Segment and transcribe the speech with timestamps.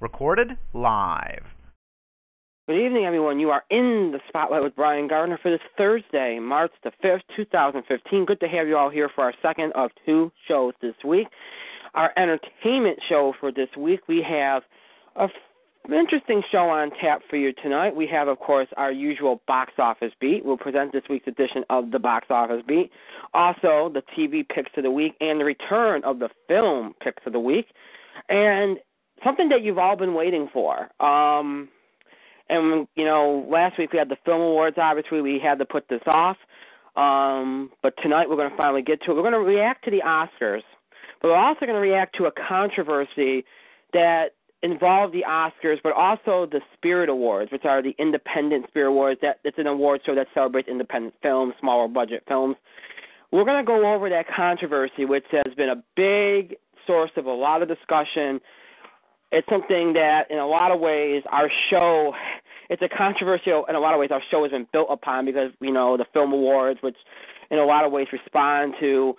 [0.00, 1.44] Recorded live.
[2.68, 3.40] Good evening, everyone.
[3.40, 8.24] You are in the spotlight with Brian Gardner for this Thursday, March the 5th, 2015.
[8.24, 11.26] Good to have you all here for our second of two shows this week.
[11.94, 14.62] Our entertainment show for this week, we have
[15.16, 15.30] a f-
[15.92, 17.94] interesting show on tap for you tonight.
[17.94, 20.44] We have, of course, our usual box office beat.
[20.44, 22.90] We'll present this week's edition of the box office beat.
[23.34, 27.32] Also, the TV picks of the week and the return of the film picks of
[27.32, 27.66] the week.
[28.28, 28.78] And
[29.24, 30.90] something that you've all been waiting for.
[31.04, 31.68] Um,
[32.48, 34.76] and you know, last week we had the film awards.
[34.78, 36.36] Obviously, we had to put this off.
[36.96, 39.14] Um, but tonight we're going to finally get to it.
[39.14, 40.62] We're going to react to the Oscars,
[41.22, 43.44] but we're also going to react to a controversy
[43.94, 49.20] that involved the Oscars, but also the Spirit Awards, which are the Independent Spirit Awards.
[49.22, 52.56] That it's an award show that celebrates independent films, smaller budget films.
[53.30, 57.32] We're going to go over that controversy, which has been a big source of a
[57.32, 58.40] lot of discussion.
[59.30, 62.14] It's something that, in a lot of ways, our show.
[62.70, 64.10] It's a controversial in a lot of ways.
[64.10, 66.96] Our show has been built upon because you know the film awards, which
[67.50, 69.14] in a lot of ways respond to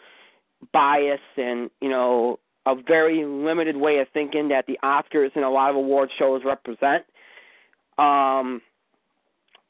[0.72, 5.50] bias and you know a very limited way of thinking that the Oscars and a
[5.50, 7.04] lot of award shows represent.
[7.98, 8.62] Um,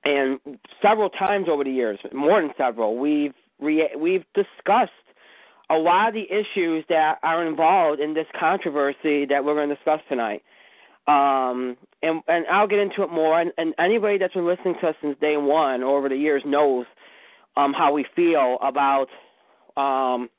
[0.06, 0.40] and
[0.82, 4.92] several times over the years, more than several, we've re- we've discussed
[5.70, 9.76] a lot of the issues that are involved in this controversy that we're going to
[9.76, 10.44] discuss tonight.
[11.08, 13.40] Um, and and I'll get into it more.
[13.40, 16.44] And, and anybody that's been listening to us since day one or over the years
[16.46, 16.86] knows
[17.58, 19.08] um, how we feel about
[19.76, 20.30] um,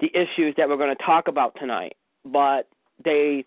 [0.00, 1.96] the issues that we're going to talk about tonight.
[2.24, 2.68] But
[3.04, 3.44] they,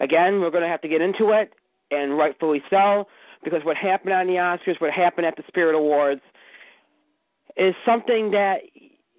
[0.00, 1.52] again, we're going to have to get into it,
[1.90, 3.06] and rightfully so,
[3.42, 6.22] because what happened on the Oscars, what happened at the Spirit Awards,
[7.56, 8.62] is something that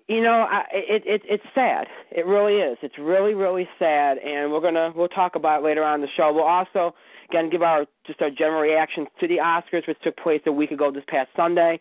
[0.08, 1.88] you know I, it, it it's sad.
[2.12, 2.78] It really is.
[2.82, 6.12] It's really really sad, and we're gonna we'll talk about it later on in the
[6.16, 6.32] show.
[6.34, 6.96] We'll also
[7.30, 10.72] again give our just our general reactions to the Oscars, which took place a week
[10.72, 11.80] ago this past Sunday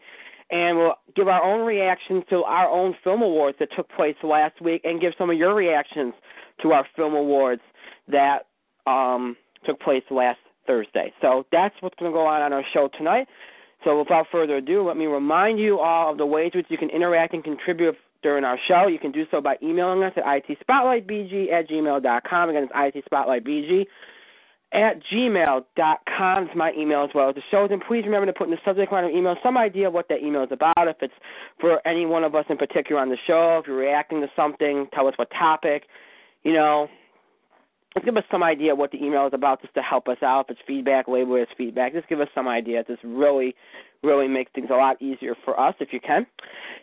[0.51, 4.61] and we'll give our own reactions to our own film awards that took place last
[4.61, 6.15] week and give some of your reactions
[6.63, 7.63] to our film awards
[8.09, 8.47] that
[8.87, 9.37] um,
[9.67, 11.13] took place last Thursday.
[11.21, 13.27] So that's what's going to go on on our show tonight.
[13.85, 16.91] So without further ado, let me remind you all of the ways which you can
[16.91, 18.89] interact and contribute during our show.
[18.89, 22.51] You can do so by emailing us at itspotlightbg at gmail.com.
[22.51, 23.87] Again, it's itspotlightbg
[24.73, 27.69] at gmail.com is my email as well as the shows.
[27.71, 30.09] And please remember to put in the subject line of email some idea of what
[30.09, 30.89] that email is about.
[30.89, 31.15] If it's
[31.61, 34.89] for any one of us in particular on the show, if you're reacting to something,
[34.93, 35.85] tell us what topic.
[36.43, 36.89] You know,
[38.03, 40.47] give us some idea what the email is about just to help us out.
[40.49, 41.93] If it's feedback, label it as feedback.
[41.93, 42.83] Just give us some idea.
[42.87, 43.55] This really,
[44.03, 46.27] really makes things a lot easier for us if you can.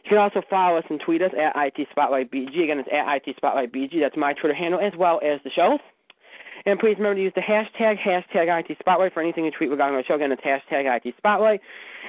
[0.03, 2.63] You can also follow us and tweet us at IT Spotlight BG.
[2.63, 3.99] Again, it's at IT Spotlight BG.
[3.99, 5.79] That's my Twitter handle as well as the show's.
[6.65, 9.95] And please remember to use the hashtag, hashtag IT Spotlight for anything you tweet regarding
[9.95, 10.15] our show.
[10.15, 11.61] Again, it's hashtag IT Spotlight.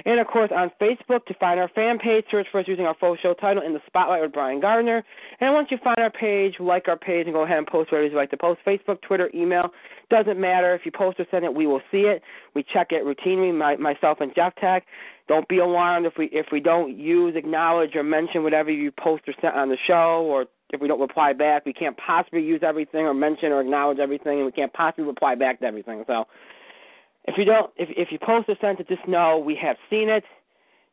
[0.04, 2.94] And of course, on Facebook, to find our fan page, search for us using our
[2.94, 5.04] full show title in the Spotlight with Brian Gardner.
[5.40, 8.08] And once you find our page, like our page and go ahead and post whatever
[8.08, 8.60] you like to post.
[8.66, 9.70] Facebook, Twitter, email,
[10.10, 10.74] doesn't matter.
[10.74, 12.22] If you post or send it, we will see it.
[12.54, 14.84] We check it routinely, my, myself and Jeff Tech.
[15.28, 19.22] Don't be alarmed if we if we don't use, acknowledge, or mention whatever you post
[19.28, 21.64] or sent on the show or if we don't reply back.
[21.64, 25.34] We can't possibly use everything or mention or acknowledge everything, and we can't possibly reply
[25.34, 26.04] back to everything.
[26.06, 26.24] So
[27.24, 30.08] if you don't, if if you post or send it, just know we have seen
[30.08, 30.24] it,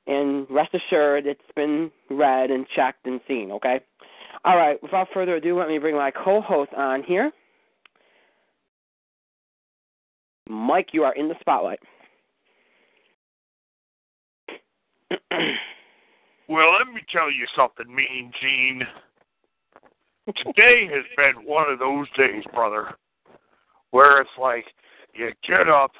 [0.06, 3.52] and rest assured it's been read and checked and seen.
[3.52, 3.80] Okay.
[4.46, 4.82] All right.
[4.84, 7.32] Without further ado, let me bring my co-host on here.
[10.48, 11.80] Mike, you are in the spotlight.
[16.48, 18.84] well, let me tell you something, Mean Gene.
[20.46, 22.94] Today has been one of those days, brother,
[23.92, 24.66] where it's like
[25.14, 25.92] you get up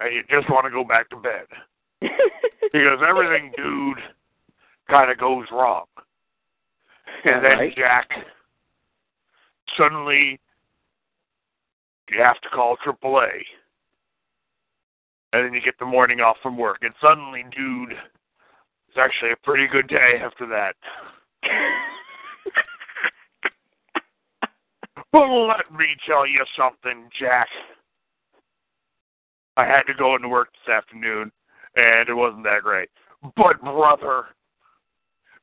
[0.00, 1.46] and you just want to go back to bed
[2.00, 3.98] because everything, dude,
[4.90, 5.84] kind of goes wrong.
[7.24, 7.76] And then right.
[7.76, 8.10] Jack,
[9.76, 10.40] suddenly
[12.10, 13.42] you have to call AAA.
[15.32, 16.78] And then you get the morning off from work.
[16.82, 20.74] And suddenly, dude, it's actually a pretty good day after that.
[25.12, 27.48] But let me tell you something, Jack.
[29.56, 31.32] I had to go into work this afternoon,
[31.76, 32.90] and it wasn't that great.
[33.34, 34.26] But brother,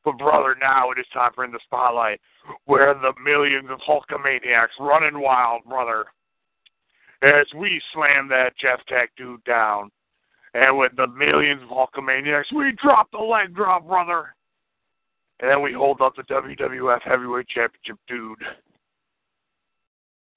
[0.05, 2.21] but brother, now it is time for in the spotlight,
[2.65, 6.05] where the millions of Hulkamaniacs running wild, brother,
[7.21, 9.89] as we slam that Jeff Tech dude down,
[10.53, 14.35] and with the millions of Hulkamaniacs, we drop the leg drop, brother,
[15.39, 18.39] and then we hold up the WWF Heavyweight Championship, dude.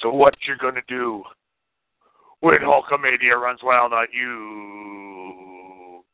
[0.00, 1.22] So what you gonna do
[2.40, 6.04] when Hulkamania runs wild on you?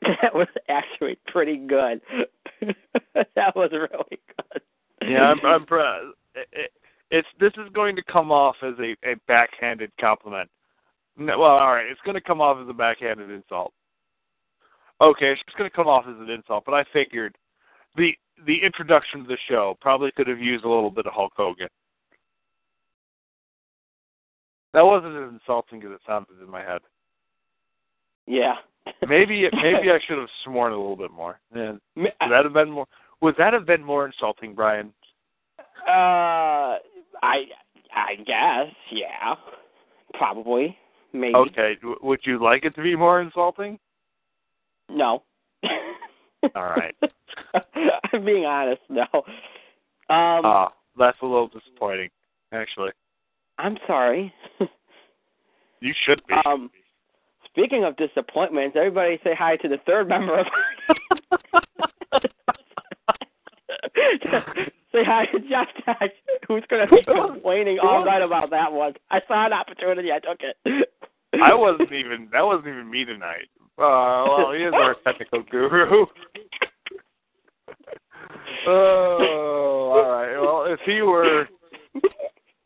[0.22, 2.00] that was actually pretty good.
[3.14, 4.62] that was really good.
[5.02, 6.12] Yeah, I'm, I'm proud.
[6.34, 6.70] It, it,
[7.10, 10.48] it's this is going to come off as a, a backhanded compliment.
[11.16, 13.72] No, well, all right, it's going to come off as a backhanded insult.
[15.00, 17.36] Okay, it's just going to come off as an insult, but I figured
[17.96, 18.12] the
[18.46, 21.68] the introduction to the show probably could have used a little bit of Hulk Hogan.
[24.74, 26.80] That wasn't as insulting as it sounded in my head.
[28.26, 28.54] Yeah.
[29.08, 31.40] maybe it, maybe I should have sworn a little bit more.
[31.54, 31.72] Yeah.
[31.96, 32.86] Would that have been more?
[33.20, 34.92] Would that have been more insulting, Brian?
[35.88, 36.76] Uh,
[37.22, 37.44] I
[37.94, 39.34] I guess yeah,
[40.14, 40.76] probably
[41.12, 41.34] maybe.
[41.34, 41.76] Okay.
[41.80, 43.78] W- would you like it to be more insulting?
[44.90, 45.22] No.
[46.54, 46.94] All right.
[48.12, 48.82] I'm being honest.
[48.88, 49.06] No.
[49.14, 49.24] Um,
[50.44, 52.10] Ah, that's a little disappointing,
[52.52, 52.90] actually.
[53.58, 54.32] I'm sorry.
[55.80, 56.34] You should be.
[56.46, 56.70] um,
[57.44, 60.46] speaking of disappointments, everybody say hi to the third member of.
[64.92, 66.10] say hi to Jeff Tash,
[66.46, 68.94] who's going to be complaining all night about that one.
[69.10, 70.56] I saw an opportunity, I took it.
[71.42, 72.28] I wasn't even.
[72.32, 73.48] That wasn't even me tonight.
[73.78, 76.06] Uh, well, he is our technical guru.
[78.66, 80.36] oh, all right.
[80.40, 81.46] Well, if he were,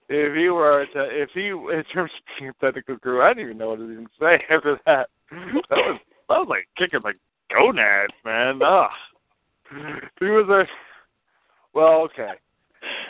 [0.08, 3.58] if he were, if he, in terms of being a technical guru, I don't even
[3.58, 5.08] know what to even say after that.
[5.30, 5.98] That was
[6.28, 7.16] that was like kicking like
[7.50, 8.62] gonads, man.
[8.62, 8.90] Ugh.
[10.20, 10.66] He was a.
[11.74, 12.32] Well, okay.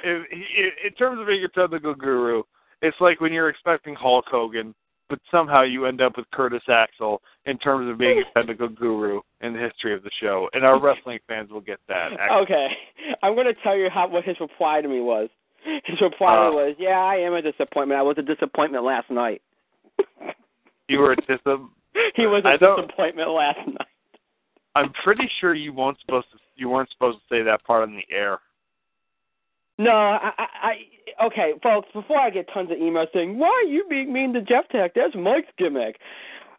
[0.05, 2.43] If, in, in terms of being a technical guru,
[2.82, 4.75] it's like when you're expecting Hulk Hogan,
[5.09, 9.20] but somehow you end up with Curtis Axel in terms of being a technical guru
[9.41, 12.12] in the history of the show, and our wrestling fans will get that.
[12.19, 12.37] Actually.
[12.43, 12.69] Okay,
[13.23, 15.29] I'm going to tell you how what his reply to me was.
[15.85, 16.50] His reply Uh.
[16.50, 17.99] was, "Yeah, I am a disappointment.
[17.99, 19.43] I was a disappointment last night."
[20.88, 21.56] You were a a.
[22.17, 23.87] he was a I disappointment last night.
[24.75, 26.38] I'm pretty sure you weren't supposed to.
[26.56, 28.38] You weren't supposed to say that part on the air.
[29.82, 30.46] No, I, I,
[31.19, 31.88] I okay, folks.
[31.93, 34.93] Before I get tons of emails saying why are you being mean to Jeff Tech,
[34.94, 35.96] that's Mike's gimmick.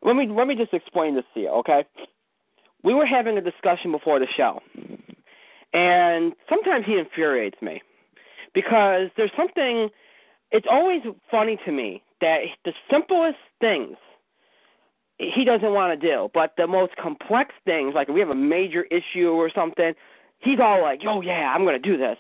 [0.02, 1.86] Let me let me just explain this to you, okay?
[2.84, 4.60] We were having a discussion before the show,
[5.74, 7.82] and sometimes he infuriates me
[8.54, 9.90] because there's something.
[10.52, 13.96] It's always funny to me that the simplest things
[15.18, 18.84] he doesn't want to do, but the most complex things, like we have a major
[18.84, 19.94] issue or something,
[20.44, 22.18] he's all like, "Oh yeah, I'm gonna do this."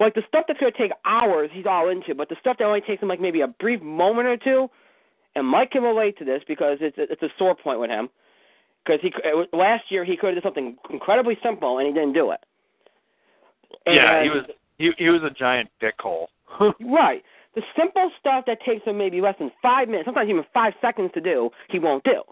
[0.00, 2.80] Like the stuff that's gonna take hours, he's all into, but the stuff that only
[2.80, 4.68] takes him like maybe a brief moment or two,
[5.34, 8.08] and Mike can relate to this because it's it's a sore point with him.
[8.84, 11.92] Because he it was- last year he could have done something incredibly simple and he
[11.92, 12.40] didn't do it.
[13.86, 14.44] yeah, he was.
[14.78, 16.26] He he was a giant dickhole.
[16.80, 17.22] Right.
[17.54, 21.10] The simple stuff that takes him maybe less than five minutes, sometimes even five seconds
[21.14, 22.22] to do, he won't do.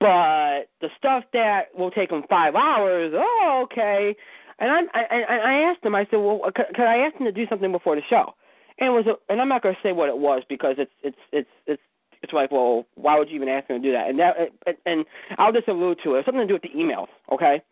[0.00, 4.14] But the stuff that will take him five hours, oh, okay.
[4.60, 5.94] And I'm, I, I, I asked him.
[5.94, 8.34] I said, well, could, I ask him to do something before the show?
[8.78, 10.92] And it was, a, and I'm not going to say what it was because it's,
[11.02, 11.82] it's, it's, it's,
[12.22, 14.08] it's like, well, why would you even ask him to do that?
[14.08, 14.36] And that,
[14.66, 15.04] and, and
[15.36, 16.18] I'll just allude to it.
[16.18, 17.62] It's something to do with the emails, okay?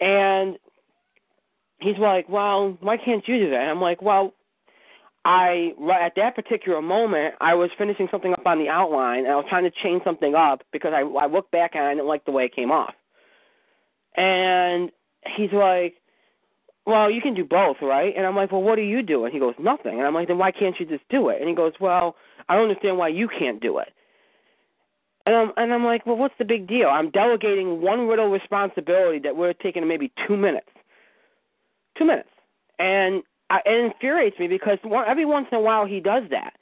[0.00, 0.56] And
[1.80, 3.60] he's like, well, why can't you do that?
[3.60, 4.34] And I'm like, well,
[5.26, 5.72] I
[6.04, 9.44] at that particular moment I was finishing something up on the outline and I was
[9.48, 12.30] trying to change something up because I I looked back and I didn't like the
[12.30, 12.94] way it came off.
[14.16, 14.92] And
[15.36, 15.94] he's like,
[16.86, 18.14] Well, you can do both, right?
[18.16, 19.24] And I'm like, Well what do you do?
[19.24, 19.98] And he goes, Nothing.
[19.98, 21.40] And I'm like, Then why can't you just do it?
[21.40, 22.14] And he goes, Well,
[22.48, 23.88] I don't understand why you can't do it.
[25.26, 26.86] And I'm and I'm like, Well what's the big deal?
[26.86, 30.70] I'm delegating one little responsibility that have taken maybe two minutes.
[31.98, 32.28] Two minutes.
[32.78, 36.54] And I, it infuriates me because one, every once in a while he does that.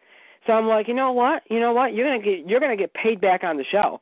[0.47, 1.43] So I'm like, you know what?
[1.49, 1.95] You know what?
[1.95, 4.00] You're gonna get you're gonna get paid back on the show.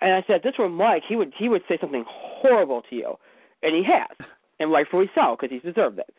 [0.00, 2.96] And I said, if this were Mike, he would he would say something horrible to
[2.96, 3.14] you,
[3.62, 6.12] and he has, and rightfully so because he's deserved it.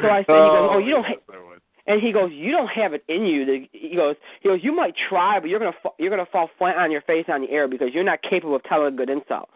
[0.00, 1.04] So I said, he goes, oh, oh, you don't.
[1.04, 1.58] Ha-,
[1.88, 3.44] and he goes, you don't have it in you.
[3.44, 6.48] To, he goes, he goes, you might try, but you're gonna fa- you're gonna fall
[6.58, 9.10] flat on your face on the air because you're not capable of telling a good
[9.10, 9.48] insult.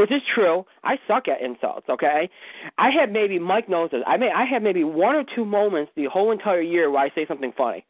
[0.00, 0.64] Which is true.
[0.82, 1.86] I suck at insults.
[1.90, 2.30] Okay,
[2.78, 4.02] I had maybe Mike knows this.
[4.06, 7.10] I may I had maybe one or two moments the whole entire year where I
[7.14, 7.84] say something funny.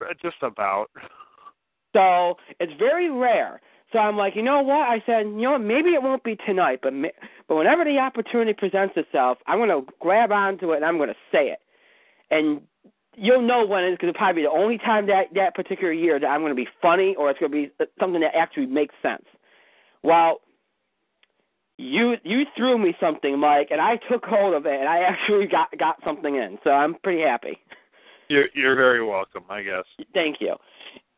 [0.00, 0.86] Uh, just about.
[1.94, 3.60] So it's very rare.
[3.92, 4.88] So I'm like, you know what?
[4.88, 5.60] I said, you know what?
[5.60, 7.08] Maybe it won't be tonight, but ma-
[7.46, 11.10] but whenever the opportunity presents itself, I'm going to grab onto it and I'm going
[11.10, 11.58] to say it.
[12.30, 12.62] And
[13.16, 16.18] you'll know when it's going to probably be the only time that that particular year
[16.18, 18.94] that I'm going to be funny or it's going to be something that actually makes
[19.02, 19.24] sense.
[20.02, 20.40] Well,
[21.76, 25.46] you you threw me something, Mike, and I took hold of it and I actually
[25.46, 26.58] got got something in.
[26.64, 27.58] So I'm pretty happy.
[28.28, 29.84] You're you're very welcome, I guess.
[30.12, 30.54] Thank you.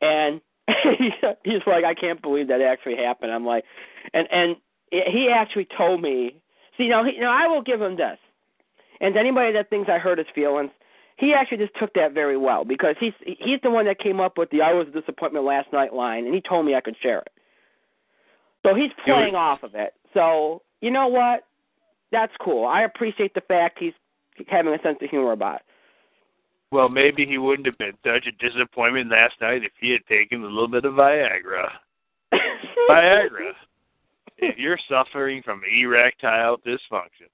[0.01, 0.41] And
[1.45, 3.33] he's like, I can't believe that actually happened.
[3.33, 3.65] I'm like,
[4.13, 4.57] and and
[4.91, 6.41] he actually told me.
[6.77, 8.19] See, now, he, now I will give him this.
[9.01, 10.71] And to anybody that thinks I hurt his feelings,
[11.17, 14.37] he actually just took that very well because he's he's the one that came up
[14.37, 16.97] with the "I was a disappointment last night" line, and he told me I could
[17.03, 17.33] share it.
[18.65, 19.39] So he's playing Good.
[19.39, 19.95] off of it.
[20.17, 21.45] So you know what?
[22.11, 22.67] That's cool.
[22.67, 23.93] I appreciate the fact he's
[24.49, 25.63] having a sense of humor about it.
[26.73, 30.43] Well, maybe he wouldn't have been such a disappointment last night if he had taken
[30.43, 31.69] a little bit of Viagra.
[32.91, 33.53] Viagra.
[34.39, 37.29] If you're suffering from erectile dysfunction,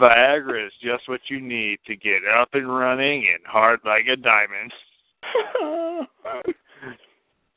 [0.00, 4.16] Viagra is just what you need to get up and running and hard like a
[4.16, 4.72] diamond.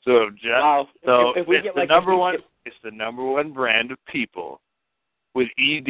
[0.05, 0.87] So, just, wow.
[1.03, 2.35] so if, if we it's get the like number one.
[2.35, 4.59] get- It's the number one brand of people
[5.35, 5.87] with ED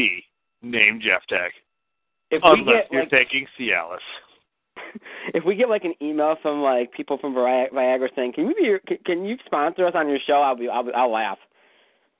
[0.61, 1.51] named Jeff Tech.
[2.31, 3.97] if we Unless get you're like taking Cialis.
[5.33, 8.55] if we get like an email from like people from Vi- Viagra saying, "Can you
[8.55, 11.37] be your, can, you sponsor us on your show?" I'll be I'll, be, I'll laugh.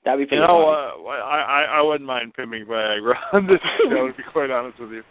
[0.04, 1.06] That'd be You know, funny.
[1.06, 3.60] uh, I, I I wouldn't mind pimping Viagra on this
[3.90, 5.02] show, to be quite honest with you.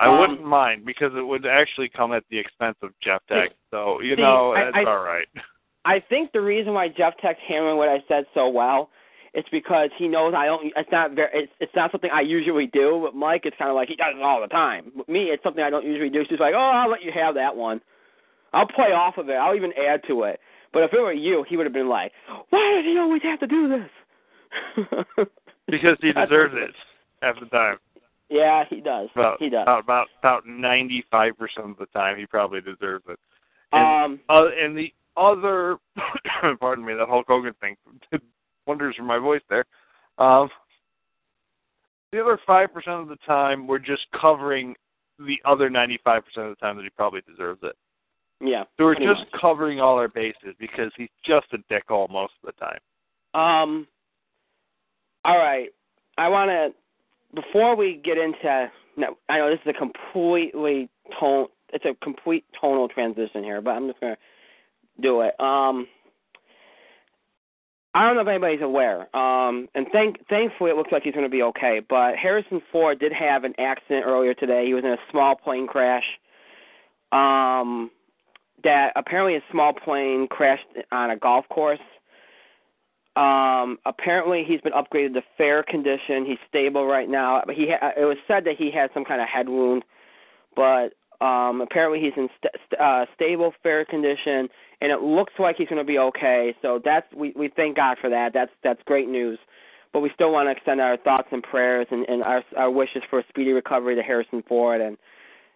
[0.00, 3.50] I Um, wouldn't mind because it would actually come at the expense of Jeff Tech.
[3.70, 5.26] So you See, know, I- that's I- all right.
[5.86, 8.90] I think the reason why Jeff Tech's handling what I said so well
[9.34, 10.72] is because he knows I don't.
[10.74, 11.28] It's not very.
[11.32, 13.02] It's it's not something I usually do.
[13.04, 14.90] But Mike, it's kind of like he does it all the time.
[14.96, 16.24] With me, it's something I don't usually do.
[16.24, 17.80] So he's like, "Oh, I'll let you have that one.
[18.52, 19.34] I'll play off of it.
[19.34, 20.40] I'll even add to it."
[20.72, 22.12] But if it were you, he would have been like,
[22.50, 25.26] "Why does he always have to do this?"
[25.68, 26.70] Because he deserves it
[27.22, 27.78] half the time.
[28.28, 29.08] Yeah, he does.
[29.14, 29.62] About he does.
[29.62, 33.18] about about about ninety five percent of the time, he probably deserves it.
[33.72, 35.78] And, Um, uh, and the other,
[36.60, 37.76] pardon me, that Hulk Hogan thing
[38.10, 38.20] did
[38.66, 39.64] wonders for my voice there.
[40.18, 40.48] Um,
[42.12, 44.74] the other five percent of the time, we're just covering
[45.18, 47.74] the other ninety five percent of the time that he probably deserves it.
[48.40, 48.64] yeah.
[48.76, 49.40] So we're just much.
[49.40, 52.78] covering all our bases because he's just a dickhole most of the time.
[53.34, 53.86] Um.
[55.24, 55.70] All right.
[56.18, 58.70] I want to before we get into.
[58.96, 60.88] No, I know this is a completely
[61.20, 61.48] tone.
[61.72, 64.16] It's a complete tonal transition here, but I'm just gonna
[65.00, 65.38] do it.
[65.40, 65.86] Um.
[67.94, 69.08] I don't know if anybody's aware.
[69.16, 71.80] Um, and thank thankfully it looks like he's going to be okay.
[71.88, 74.66] But Harrison Ford did have an accident earlier today.
[74.66, 76.04] He was in a small plane crash.
[77.10, 77.90] Um,
[78.64, 81.80] that apparently a small plane crashed on a golf course.
[83.16, 86.26] Um, apparently he's been upgraded to fair condition.
[86.26, 87.42] He's stable right now.
[87.46, 89.84] But he ha- it was said that he had some kind of head wound,
[90.54, 90.92] but
[91.24, 94.48] um, apparently he's in st- uh, stable, fair condition,
[94.80, 96.54] and it looks like he's going to be okay.
[96.62, 98.32] So that's we we thank God for that.
[98.32, 99.38] That's that's great news.
[99.92, 103.02] But we still want to extend our thoughts and prayers and, and our our wishes
[103.08, 104.96] for a speedy recovery to Harrison Ford and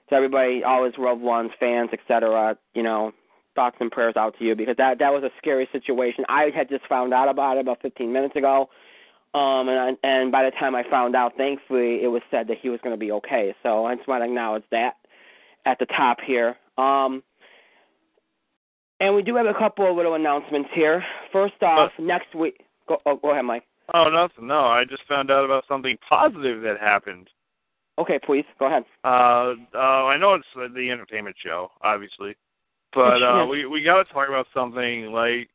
[0.08, 2.56] to everybody, all his loved ones, fans, etc.
[2.74, 3.12] You know,
[3.54, 6.24] thoughts and prayers out to you because that that was a scary situation.
[6.28, 8.68] I had just found out about it about 15 minutes ago,
[9.34, 12.56] um, and I, and by the time I found out, thankfully, it was said that
[12.60, 13.54] he was going to be okay.
[13.62, 14.94] So I just want to acknowledge that
[15.66, 16.56] at the top here.
[16.78, 17.22] Um,
[19.00, 21.02] and we do have a couple of little announcements here.
[21.32, 22.64] First off, next week.
[22.86, 23.64] Go, oh, go ahead, Mike.
[23.94, 24.46] Oh, nothing.
[24.46, 27.28] No, I just found out about something positive that happened.
[27.98, 28.84] Okay, please go ahead.
[29.04, 32.36] Uh, uh, I know it's uh, the entertainment show, obviously,
[32.94, 35.48] but uh, we we got to talk about something like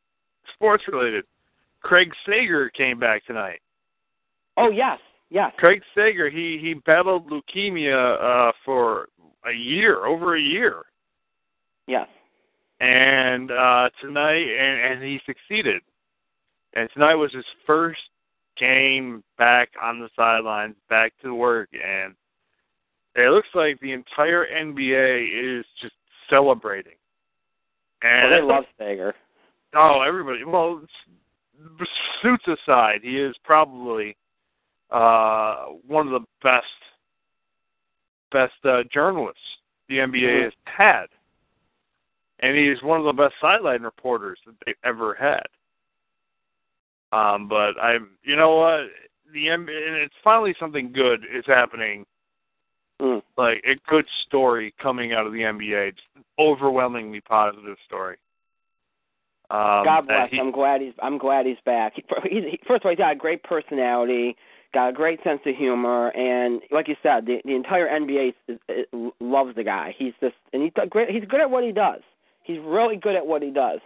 [0.54, 1.26] sports related.
[1.82, 3.62] Craig Sager came back tonight.
[4.58, 5.00] Oh yes,
[5.30, 5.52] yes.
[5.58, 9.10] Craig Sager, he he battled leukemia uh, for
[9.48, 10.84] a year, over a year,
[11.88, 12.08] Yes.
[12.80, 15.82] And uh, tonight, and, and he succeeded.
[16.74, 18.02] And tonight was his first
[18.58, 22.14] game back on the sidelines, back to work, and
[23.16, 25.94] it looks like the entire NBA is just
[26.30, 26.96] celebrating.
[28.02, 29.16] And Well, they love Sager.
[29.74, 30.44] Oh, everybody.
[30.44, 30.82] Well,
[32.22, 34.16] suits aside, he is probably
[34.92, 36.66] uh, one of the best
[38.32, 39.40] best uh, journalists
[39.88, 40.44] the NBA Mhm.
[40.44, 41.06] has had,
[42.40, 45.46] and he is one of the best sideline reporters that they've ever had.
[47.12, 48.90] Um, but I'm, you know what,
[49.34, 52.06] the and it's finally something good is happening.
[53.02, 53.22] Mm.
[53.38, 55.90] Like a good story coming out of the NBA.
[55.90, 58.18] It's an overwhelmingly positive story.
[59.50, 60.32] Um, God bless.
[60.32, 60.94] he- I'm glad he's.
[61.02, 61.94] I'm glad he's back.
[61.96, 64.36] He, he's, he, first of all, he's got a great personality,
[64.74, 68.58] got a great sense of humor, and like you said, the the entire NBA is,
[68.70, 68.86] is,
[69.20, 69.94] loves the guy.
[69.98, 71.10] He's just and he's great.
[71.10, 72.02] He's good at what he does.
[72.46, 73.80] He's really good at what he does,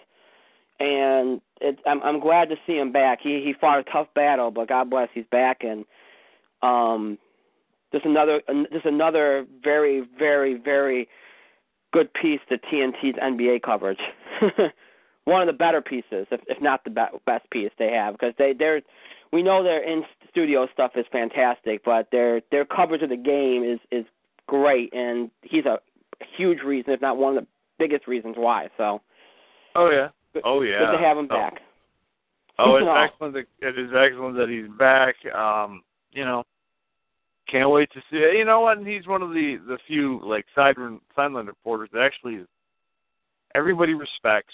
[0.79, 3.19] and it, I'm I'm glad to see him back.
[3.21, 5.85] He he fought a tough battle, but God bless, he's back, and
[6.61, 7.17] um,
[7.93, 11.07] just another just another very very very
[11.93, 13.99] good piece to TNT's NBA coverage.
[15.25, 18.33] One of the better pieces, if if not the be- best piece they have, because
[18.37, 18.81] they they're
[19.31, 23.63] we know their in studio stuff is fantastic, but their their coverage of the game
[23.63, 24.05] is is
[24.47, 25.79] great, and he's a
[26.37, 27.47] huge reason, if not one of the
[27.79, 28.67] biggest reasons why.
[28.77, 29.01] So
[29.75, 30.09] oh yeah,
[30.43, 30.79] oh yeah.
[30.79, 31.35] good to have him Oh.
[31.35, 31.61] back.
[32.59, 33.33] Oh, it's excellent.
[33.33, 35.15] That, it is excellent that he's back.
[35.33, 35.81] Um,
[36.11, 36.43] you know,
[37.49, 38.17] can't wait to see.
[38.37, 38.77] You know what?
[38.77, 42.45] And he's one of the the few like sideline sideline reporters that actually
[43.55, 44.53] everybody respects.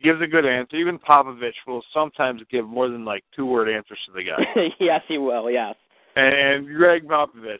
[0.00, 0.76] Gives a good answer.
[0.76, 4.68] Even Popovich will sometimes give more than like two word answers to the guy.
[4.78, 5.50] yes, he will.
[5.50, 5.74] Yes.
[6.14, 7.58] and, and Gregg Popovich,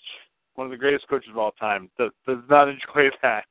[0.55, 3.45] one of the greatest coaches of all time, does, does not enjoy that.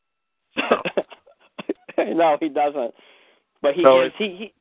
[1.98, 2.94] no, he doesn't.
[3.62, 4.54] But he So he he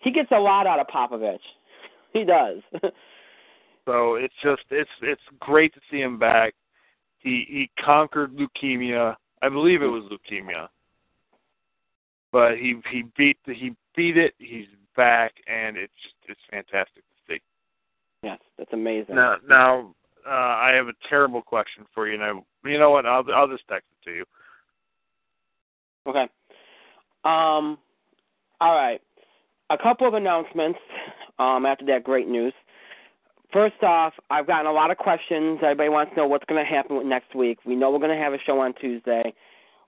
[0.00, 1.38] he gets a lot out of Popovich.
[2.12, 2.58] He does.
[3.86, 6.54] So it's just it's it's great to see him back.
[7.18, 9.16] He he conquered leukemia.
[9.42, 10.68] I believe it was leukemia.
[12.30, 14.34] But he he beat the, he beat it.
[14.38, 15.92] He's back, and it's
[16.28, 17.40] it's fantastic to see.
[18.22, 19.16] yes, that's amazing.
[19.16, 19.94] Now now
[20.26, 22.18] uh, I have a terrible question for you.
[22.18, 23.06] Now you know what?
[23.06, 24.24] I'll I'll just text it to you.
[26.10, 26.28] Okay.
[27.24, 27.78] Um.
[28.60, 29.00] All right.
[29.70, 30.78] A couple of announcements.
[31.38, 31.64] Um.
[31.66, 32.52] After that great news.
[33.52, 35.58] First off, I've gotten a lot of questions.
[35.62, 37.58] Everybody wants to know what's going to happen with next week.
[37.66, 39.34] We know we're going to have a show on Tuesday.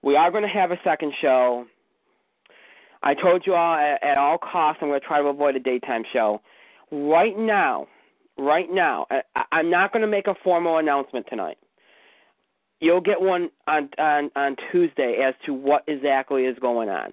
[0.02, 1.64] We are going to have a second show.
[3.04, 5.60] I told you all at, at all costs I'm going to try to avoid a
[5.60, 6.40] daytime show.
[6.90, 7.86] Right now,
[8.36, 11.58] right now, I, I'm not going to make a formal announcement tonight.
[12.82, 17.12] You'll get one on on on Tuesday as to what exactly is going on.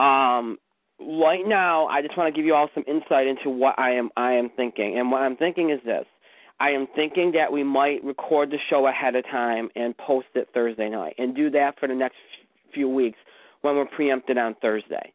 [0.00, 0.58] Um,
[0.98, 4.10] right now, I just want to give you all some insight into what I am
[4.16, 6.06] I am thinking, and what I'm thinking is this:
[6.58, 10.48] I am thinking that we might record the show ahead of time and post it
[10.52, 12.16] Thursday night, and do that for the next
[12.74, 13.18] few weeks
[13.60, 15.12] when we're preempted on Thursday.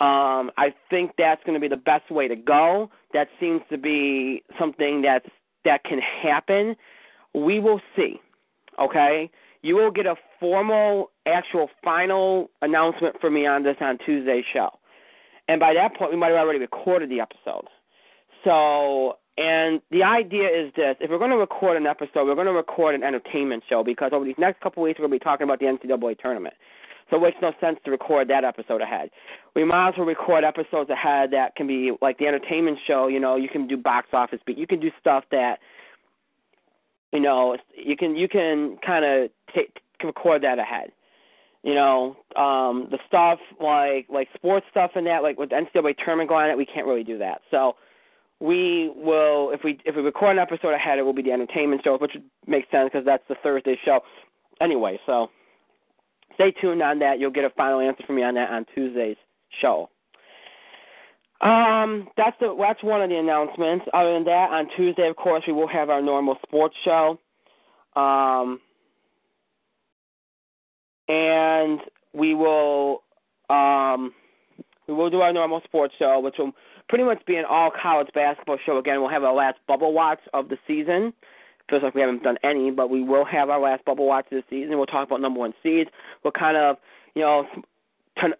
[0.00, 2.90] Um, I think that's going to be the best way to go.
[3.12, 5.28] That seems to be something that's
[5.64, 6.74] that can happen.
[7.34, 8.20] We will see.
[8.78, 9.30] Okay,
[9.62, 14.70] you will get a formal, actual, final announcement from me on this on Tuesday's show,
[15.48, 17.68] and by that point, we might have already recorded the episode.
[18.44, 22.46] So, and the idea is this: if we're going to record an episode, we're going
[22.46, 25.24] to record an entertainment show because over these next couple weeks, we're going to be
[25.24, 26.54] talking about the NCAA tournament.
[27.10, 29.10] So it makes no sense to record that episode ahead.
[29.54, 33.06] We might as well record episodes ahead that can be like the entertainment show.
[33.06, 35.60] You know, you can do box office, but you can do stuff that,
[37.16, 40.92] you know, you can you can kind of take record that ahead.
[41.62, 45.96] You know, um, the stuff like like sports stuff and that, like with the NCAA
[45.96, 47.40] tournament going on, we can't really do that.
[47.50, 47.76] So
[48.38, 51.80] we will if we if we record an episode ahead, it will be the entertainment
[51.84, 54.00] show, which makes sense because that's the Thursday show.
[54.60, 55.30] Anyway, so
[56.34, 57.18] stay tuned on that.
[57.18, 59.16] You'll get a final answer from me on that on Tuesday's
[59.62, 59.88] show.
[61.40, 63.84] Um, that's the that's one of the announcements.
[63.92, 67.18] Other than that, on Tuesday, of course, we will have our normal sports show.
[67.94, 68.60] Um,
[71.08, 71.80] and
[72.12, 73.02] we will
[73.50, 74.12] um,
[74.88, 76.52] we will do our normal sports show, which will
[76.88, 78.78] pretty much be an all college basketball show.
[78.78, 81.12] Again, we'll have our last bubble watch of the season.
[81.68, 84.38] Feels like we haven't done any, but we will have our last bubble watch of
[84.38, 84.76] the season.
[84.76, 85.90] We'll talk about number one seeds.
[86.22, 86.76] We'll kind of,
[87.14, 87.44] you know,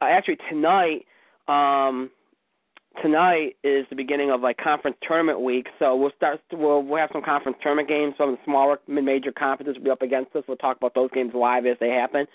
[0.01, 1.07] actually tonight,
[1.49, 2.11] um,
[3.03, 5.67] tonight is the beginning of like conference tournament week.
[5.79, 6.41] So we'll start.
[6.53, 8.15] We'll we'll have some conference tournament games.
[8.19, 10.45] Some of the smaller mid-major conferences will be up against us.
[10.49, 12.27] We'll talk about those games live as they happen.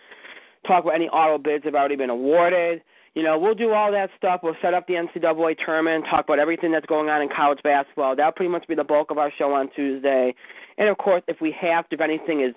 [0.67, 2.81] Talk about any auto bids that have already been awarded.
[3.13, 4.41] You know, we'll do all that stuff.
[4.43, 8.15] We'll set up the NCAA tournament, talk about everything that's going on in college basketball.
[8.15, 10.33] That'll pretty much be the bulk of our show on Tuesday.
[10.77, 12.55] And of course, if we have to, if anything is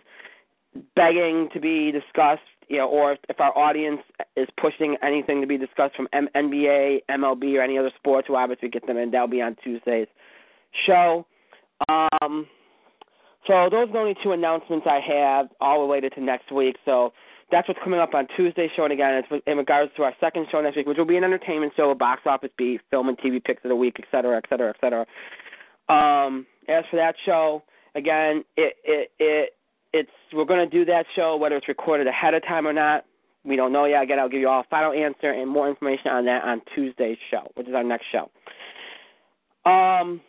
[0.95, 4.01] begging to be discussed, you know, or if, if our audience
[4.37, 8.39] is pushing anything to be discussed from M- NBA, MLB, or any other sports, we'll
[8.39, 9.11] obviously get them in.
[9.11, 10.09] That'll be on Tuesday's
[10.87, 11.27] show.
[11.89, 12.47] Um,
[13.47, 16.77] so those are the only two announcements I have, all related to next week.
[16.85, 17.13] So
[17.51, 18.85] that's what's coming up on Tuesday's show.
[18.85, 21.25] And again, it's in regards to our second show next week, which will be an
[21.25, 24.37] entertainment show, a box office beat, film and TV picks of the week, et cetera,
[24.37, 25.07] et cetera, et cetera.
[25.89, 27.63] Um, as for that show,
[27.95, 29.54] again, it it it
[29.95, 33.05] it's we're going to do that show whether it's recorded ahead of time or not.
[33.45, 34.03] We don't know yet.
[34.03, 37.19] Again, I'll give you all a final answer and more information on that on Tuesday's
[37.31, 38.31] show, which is our next show.
[39.71, 40.21] Um,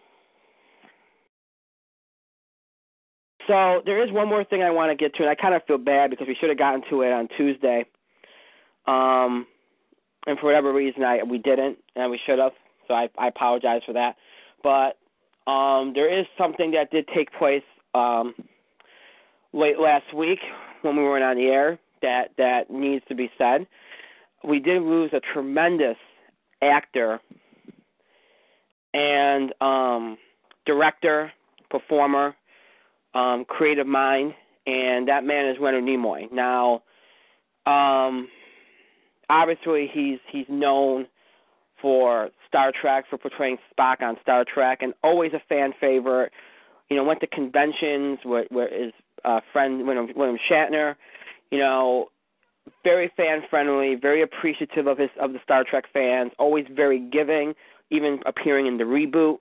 [3.47, 5.63] so there is one more thing I want to get to, and I kind of
[5.65, 7.85] feel bad because we should have gotten to it on Tuesday.
[8.85, 9.47] Um,
[10.27, 12.51] and for whatever reason, I we didn't, and we should have.
[12.87, 14.15] So I, I apologize for that.
[14.61, 14.99] But
[15.51, 17.63] um, there is something that did take place
[17.95, 18.35] um,
[19.55, 20.39] late last week
[20.81, 23.65] when we weren't on the air that that needs to be said.
[24.43, 25.97] We did lose a tremendous
[26.61, 27.19] actor
[28.93, 30.17] and um,
[30.65, 31.31] director,
[31.69, 32.35] performer,
[33.13, 34.33] um, creative mind,
[34.67, 36.31] and that man is Leonard Nimoy.
[36.31, 36.83] Now,
[37.65, 38.27] um,
[39.29, 41.07] obviously, he's he's known
[41.81, 46.31] for Star Trek for portraying Spock on Star Trek, and always a fan favorite.
[46.89, 48.93] You know, went to conventions where, where his
[49.25, 50.95] uh, friend William, William Shatner.
[51.51, 52.09] You know,
[52.83, 56.31] very fan friendly, very appreciative of his of the Star Trek fans.
[56.39, 57.53] Always very giving,
[57.89, 59.39] even appearing in the reboot.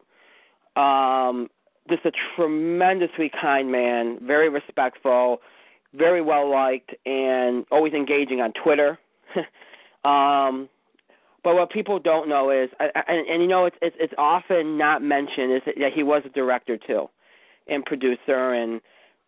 [0.81, 1.49] Um,
[1.89, 5.41] just a tremendously kind man, very respectful,
[5.93, 8.99] very well liked, and always engaging on Twitter.
[10.05, 10.69] um,
[11.43, 15.03] but what people don't know is, and, and you know, it's, it's it's often not
[15.03, 17.09] mentioned is that he was a director too,
[17.69, 18.81] and producer and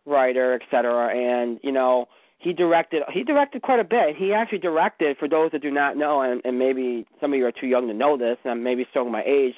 [0.07, 1.15] writer, et cetera.
[1.15, 2.07] And you know,
[2.39, 4.15] he directed he directed quite a bit.
[4.15, 7.45] He actually directed, for those that do not know, and, and maybe some of you
[7.45, 9.55] are too young to know this, and I'm maybe showing my age.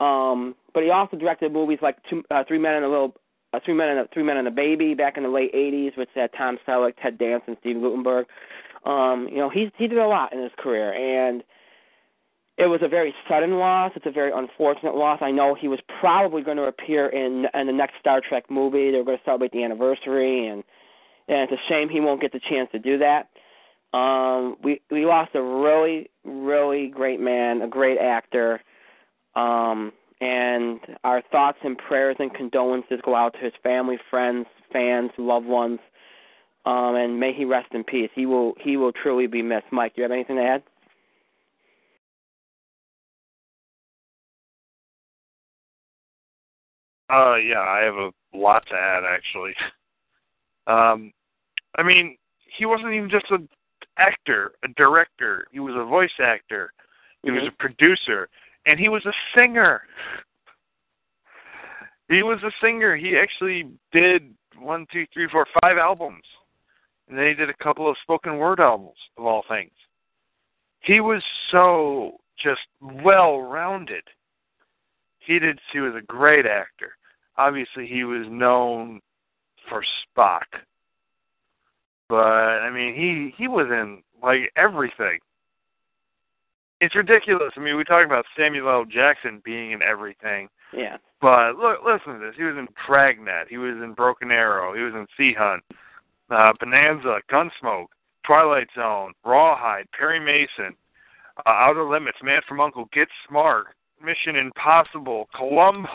[0.00, 3.14] Um, but he also directed movies like two, uh, Three Men and a Little,
[3.52, 5.96] uh, Three Men and a, Three Men and a Baby back in the late '80s,
[5.96, 8.26] which had Tom Selleck, Ted Danson, Steve Guttenberg.
[8.84, 11.42] Um, you know, he's he did a lot in his career, and
[12.60, 13.92] it was a very sudden loss.
[13.96, 15.20] It's a very unfortunate loss.
[15.22, 18.90] I know he was probably going to appear in in the next Star Trek movie.
[18.90, 20.62] They were going to celebrate the anniversary, and
[21.28, 23.28] and it's a shame he won't get the chance to do that.
[23.96, 28.60] Um, we we lost a really really great man, a great actor.
[29.34, 35.10] Um, and our thoughts and prayers and condolences go out to his family, friends, fans,
[35.16, 35.78] loved ones.
[36.66, 38.10] Um, and may he rest in peace.
[38.14, 39.72] He will he will truly be missed.
[39.72, 40.62] Mike, do you have anything to add?
[47.10, 49.54] Uh, yeah, I have a lot to add actually.
[50.66, 51.12] Um,
[51.76, 52.16] I mean,
[52.56, 53.48] he wasn't even just an
[53.96, 55.46] actor, a director.
[55.50, 56.72] He was a voice actor.
[57.22, 57.38] He mm-hmm.
[57.38, 58.28] was a producer
[58.66, 59.82] and he was a singer.
[62.08, 62.96] He was a singer.
[62.96, 66.24] He actually did one, two, three, four, five albums,
[67.08, 69.72] and then he did a couple of spoken word albums of all things.
[70.80, 74.02] He was so just well rounded.
[75.20, 75.58] He did.
[75.72, 76.92] He was a great actor.
[77.36, 79.00] Obviously, he was known
[79.68, 80.46] for Spock,
[82.08, 85.18] but I mean, he he was in like everything
[86.80, 87.52] it's ridiculous.
[87.56, 88.84] I mean, we talk about Samuel L.
[88.84, 90.48] Jackson being in everything.
[90.72, 90.96] Yeah.
[91.20, 92.34] But look, listen to this.
[92.36, 93.48] He was in Dragnet.
[93.48, 94.74] He was in Broken Arrow.
[94.74, 95.62] He was in Sea Hunt,
[96.30, 97.88] uh, Bonanza, Gunsmoke,
[98.26, 100.74] Twilight Zone, Rawhide, Perry Mason,
[101.44, 103.66] uh, Outer Limits, Man from Uncle, Get Smart,
[104.02, 105.88] Mission Impossible, Columbo.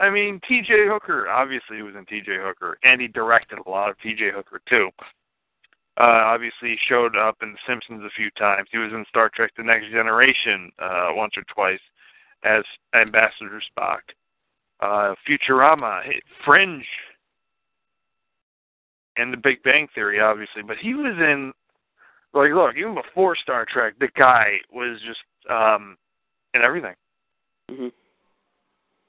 [0.00, 0.86] I mean, T.J.
[0.86, 1.28] Hooker.
[1.28, 2.36] Obviously, he was in T.J.
[2.40, 4.30] Hooker, and he directed a lot of T.J.
[4.34, 4.90] Hooker too.
[5.98, 8.68] Uh, obviously, he showed up in The Simpsons a few times.
[8.70, 11.80] He was in Star Trek: The Next Generation uh, once or twice
[12.44, 12.62] as
[12.94, 14.00] Ambassador Spock.
[14.80, 16.02] Uh, Futurama,
[16.44, 16.86] Fringe,
[19.16, 20.62] and The Big Bang Theory, obviously.
[20.62, 21.52] But he was in,
[22.32, 25.18] like, look, even before Star Trek, the guy was just
[25.50, 25.96] um,
[26.54, 26.94] in everything.
[27.68, 27.88] Mm-hmm.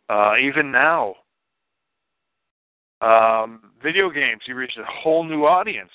[0.09, 1.15] Uh, even now,
[3.01, 5.91] um, video games, he reached a whole new audience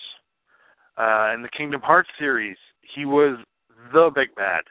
[0.97, 2.57] uh, in the Kingdom Hearts series,
[2.95, 3.39] he was
[3.93, 4.63] the big bad.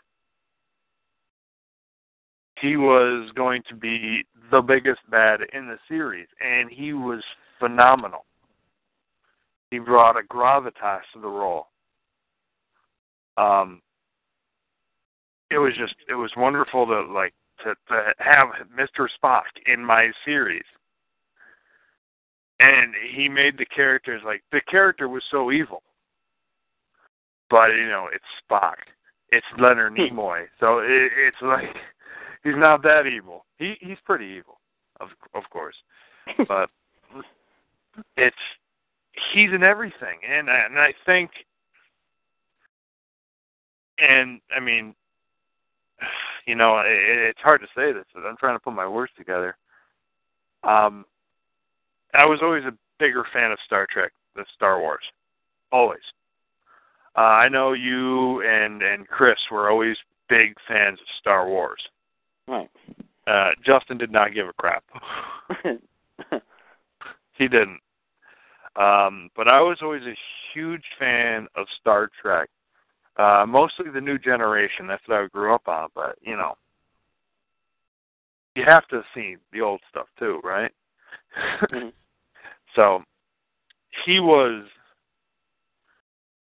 [2.60, 7.22] He was going to be the biggest bad in the series, and he was
[7.60, 8.26] phenomenal.
[9.70, 11.68] He brought a gravitas to the role.
[13.38, 13.82] Um,
[15.50, 19.08] it was just it was wonderful to like to, to have Mr.
[19.22, 20.64] Spock in my series.
[22.62, 25.84] And he made the characters like the character was so evil
[27.54, 28.78] but you know it's Spock,
[29.30, 30.18] it's Leonard hmm.
[30.18, 31.76] Nimoy, so it, it's like
[32.44, 33.46] he's not that evil.
[33.60, 34.60] He he's pretty evil,
[35.00, 35.76] of of course,
[36.48, 36.72] but
[38.18, 38.36] it's
[39.34, 41.30] he's in everything, and and I think,
[44.00, 44.96] and I mean,
[46.46, 48.06] you know, it, it's hard to say this.
[48.14, 49.56] But I'm trying to put my words together.
[50.64, 51.06] Um,
[52.14, 55.04] I was always a bigger fan of Star Trek than Star Wars,
[55.72, 56.02] always.
[57.16, 59.98] Uh, I know you and and Chris were always
[60.30, 61.82] big fans of Star Wars.
[62.48, 62.70] Right.
[63.28, 64.84] Uh, Justin did not give a crap.
[67.34, 67.80] he didn't.
[68.76, 70.18] Um, but I was always a
[70.54, 72.50] huge fan of Star Trek.
[73.18, 74.88] Uh, mostly the new generation.
[74.88, 75.90] That's what I grew up on.
[75.94, 76.56] But you know,
[78.56, 80.72] you have to have seen the old stuff too, right?
[81.72, 81.94] Mhm.
[82.76, 83.04] so
[84.06, 84.66] he was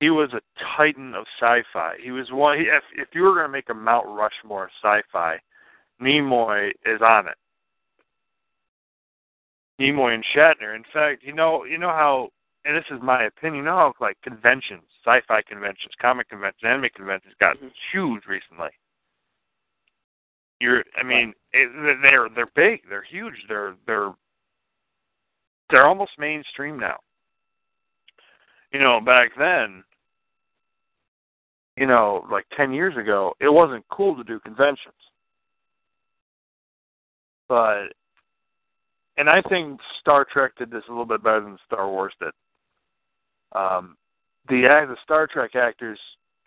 [0.00, 0.40] he was a
[0.76, 1.96] titan of sci-fi.
[2.02, 2.58] He was one.
[2.58, 5.38] If if you were going to make a Mount Rushmore sci-fi,
[6.00, 7.36] Nimoy is on it.
[9.80, 10.76] Nimoy and Shatner.
[10.76, 12.28] In fact, you know, you know how,
[12.64, 13.64] and this is my opinion.
[13.66, 17.72] Know like conventions, sci-fi conventions, comic conventions, anime conventions got Mhm.
[17.92, 18.70] huge recently.
[20.60, 24.14] You're, I mean, it, they're they're big, they're huge, they're they're
[25.70, 27.00] they're almost mainstream now.
[28.72, 29.84] You know, back then,
[31.76, 34.94] you know, like 10 years ago, it wasn't cool to do conventions.
[37.48, 37.88] But,
[39.16, 42.32] and I think Star Trek did this a little bit better than Star Wars did.
[43.54, 43.96] Um,
[44.48, 45.98] the, the Star Trek actors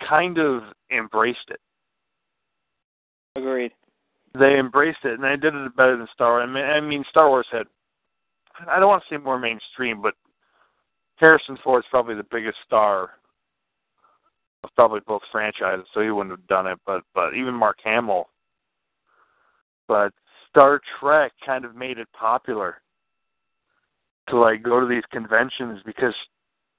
[0.08, 1.60] kind of embraced it.
[3.36, 3.72] Agreed.
[4.38, 6.48] They embraced it, and they did it better than Star Wars.
[6.50, 7.68] I mean, I mean Star Wars had,
[8.70, 10.14] I don't want to say more mainstream, but
[11.16, 13.12] Harrison Ford's probably the biggest star
[14.64, 16.80] of probably both franchises, so he wouldn't have done it.
[16.86, 18.30] But but even Mark Hamill.
[19.88, 20.14] But
[20.50, 22.82] Star Trek kind of made it popular
[24.30, 26.14] to like go to these conventions because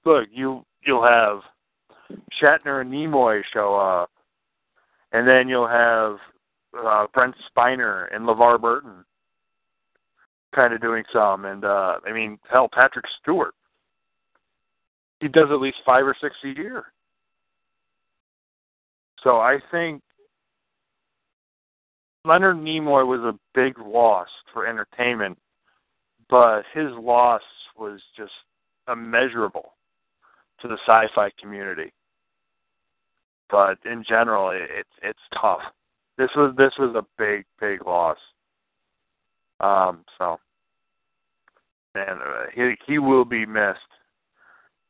[0.04, 1.40] look, you you'll have
[2.40, 4.10] Shatner and Nimoy show up,
[5.12, 6.16] and then you'll have
[6.78, 9.04] uh, Brent Spiner and LeVar Burton
[10.54, 13.54] kind of doing some, and uh, I mean, hell, Patrick Stewart.
[15.20, 16.84] He does at least five or six a year.
[19.22, 20.00] So I think
[22.24, 25.36] Leonard Nimoy was a big loss for entertainment,
[26.30, 27.42] but his loss
[27.76, 28.32] was just
[28.90, 29.72] immeasurable
[30.60, 31.92] to the sci-fi community.
[33.50, 35.62] But in general, it, it's it's tough.
[36.18, 38.18] This was this was a big big loss.
[39.60, 40.38] Um, so,
[41.94, 43.78] and uh, he he will be missed,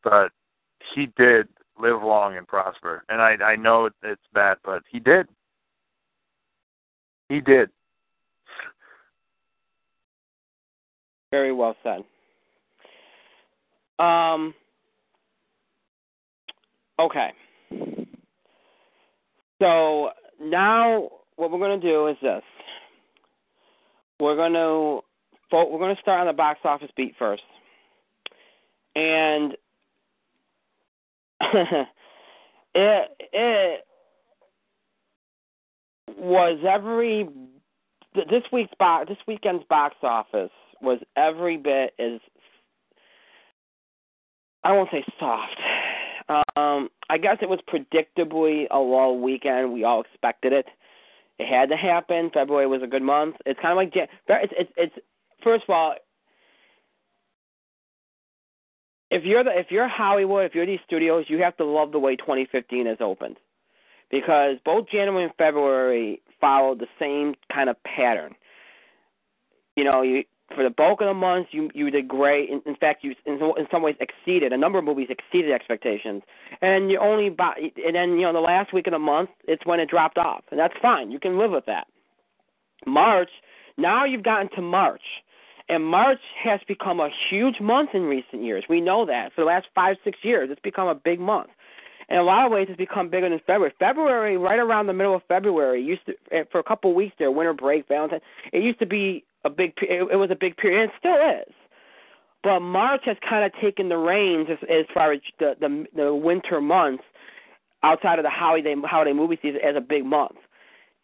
[0.02, 0.30] but
[0.94, 1.48] he did
[1.80, 3.04] live long and prosper.
[3.08, 5.28] And I I know it's bad, but he did.
[7.28, 7.70] He did.
[11.30, 12.04] Very well said.
[13.98, 14.54] Um.
[16.98, 17.30] Okay.
[19.60, 22.42] So now what we're going to do is this.
[24.20, 25.00] We're going to
[25.52, 27.42] we're going to start on the box office beat first,
[28.94, 29.52] and
[32.74, 33.84] it it
[36.18, 37.28] was every
[38.14, 40.50] this week's box this weekend's box office
[40.82, 42.20] was every bit as
[44.64, 45.56] I won't say soft.
[46.28, 49.72] Um, I guess it was predictably a low weekend.
[49.72, 50.66] We all expected it.
[51.38, 52.30] It had to happen.
[52.34, 53.36] February was a good month.
[53.46, 54.94] It's kind of like it's it's it's
[55.42, 55.94] first of all,
[59.10, 61.98] if you're the if you're Hollywood, if you're these studios, you have to love the
[61.98, 63.36] way 2015 has opened,
[64.10, 68.34] because both January and February followed the same kind of pattern.
[69.76, 72.48] You know, you for the bulk of the months, you you did great.
[72.48, 76.22] In, in fact, you in, in some ways exceeded a number of movies exceeded expectations.
[76.62, 79.64] And you only buy, and then you know the last week of the month, it's
[79.66, 81.10] when it dropped off, and that's fine.
[81.10, 81.86] You can live with that.
[82.86, 83.30] March,
[83.76, 85.02] now you've gotten to March,
[85.68, 88.64] and March has become a huge month in recent years.
[88.68, 91.50] We know that for the last five six years, it's become a big month.
[92.08, 93.74] In a lot of ways, it's become bigger than February.
[93.78, 97.14] February, right around the middle of February, used to eh, for a couple of weeks
[97.18, 98.20] there, winter break, Valentine.
[98.50, 99.72] It used to be a big.
[99.82, 101.54] It, was a big period, and it still is.
[102.42, 106.14] But March has kind of taken the reins as, as far as the, the the
[106.14, 107.04] winter months,
[107.82, 110.36] outside of the holiday holiday movie season, as a big month,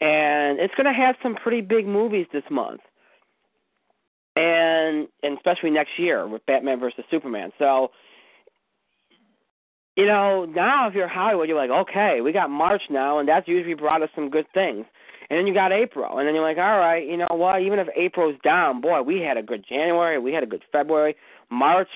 [0.00, 2.80] and it's going to have some pretty big movies this month,
[4.36, 7.50] and and especially next year with Batman versus Superman.
[7.58, 7.90] So
[9.96, 13.46] you know, now if you're Hollywood, you're like, okay, we got March now, and that's
[13.46, 14.86] usually brought us some good things.
[15.34, 17.60] And then you got April, and then you're like, all right, you know what?
[17.60, 21.16] Even if April's down, boy, we had a good January, we had a good February,
[21.50, 21.88] March.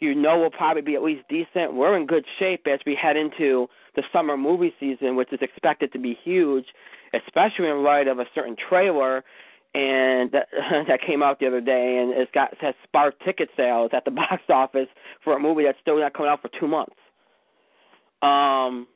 [0.00, 1.74] you know will probably be at least decent.
[1.74, 5.92] We're in good shape as we head into the summer movie season, which is expected
[5.92, 6.64] to be huge,
[7.14, 9.22] especially in light of a certain trailer
[9.76, 10.48] and that
[10.88, 14.10] that came out the other day and it's got has sparked ticket sales at the
[14.22, 14.88] box office
[15.22, 16.96] for a movie that's still not coming out for two months.
[18.22, 18.88] Um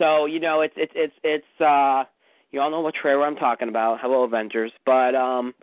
[0.00, 2.02] so, you know, it's it's it's it's uh
[2.50, 3.98] you all know what trailer I'm talking about.
[4.00, 4.72] Hello Avengers.
[4.84, 5.54] But um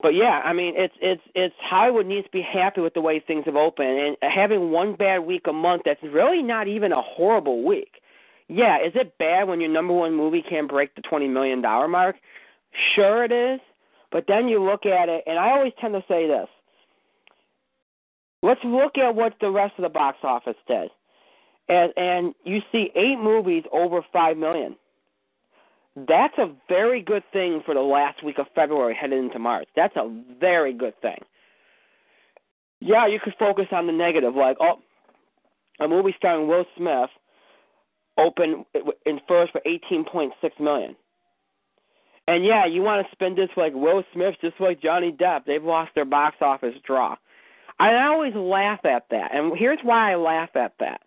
[0.00, 3.20] but yeah, I mean, it's it's it's Hollywood needs to be happy with the way
[3.20, 7.00] things have opened, and having one bad week a month that's really not even a
[7.00, 8.02] horrible week.
[8.48, 11.88] Yeah, is it bad when your number one movie can't break the twenty million dollar
[11.88, 12.16] mark?
[12.94, 13.60] Sure, it is.
[14.12, 16.48] But then you look at it, and I always tend to say this.
[18.42, 20.90] Let's look at what the rest of the box office did,
[21.68, 24.76] and and you see eight movies over five million.
[25.96, 29.68] That's a very good thing for the last week of February headed into March.
[29.76, 31.18] That's a very good thing.
[32.80, 34.80] Yeah, you could focus on the negative, like oh,
[35.80, 37.10] a movie starring Will Smith
[38.18, 38.64] opened
[39.06, 40.96] in first for eighteen point six million.
[42.26, 45.44] And yeah, you want to spend this like Will Smith, just like Johnny Depp.
[45.46, 47.16] They've lost their box office draw.
[47.78, 51.00] I always laugh at that, and here's why I laugh at that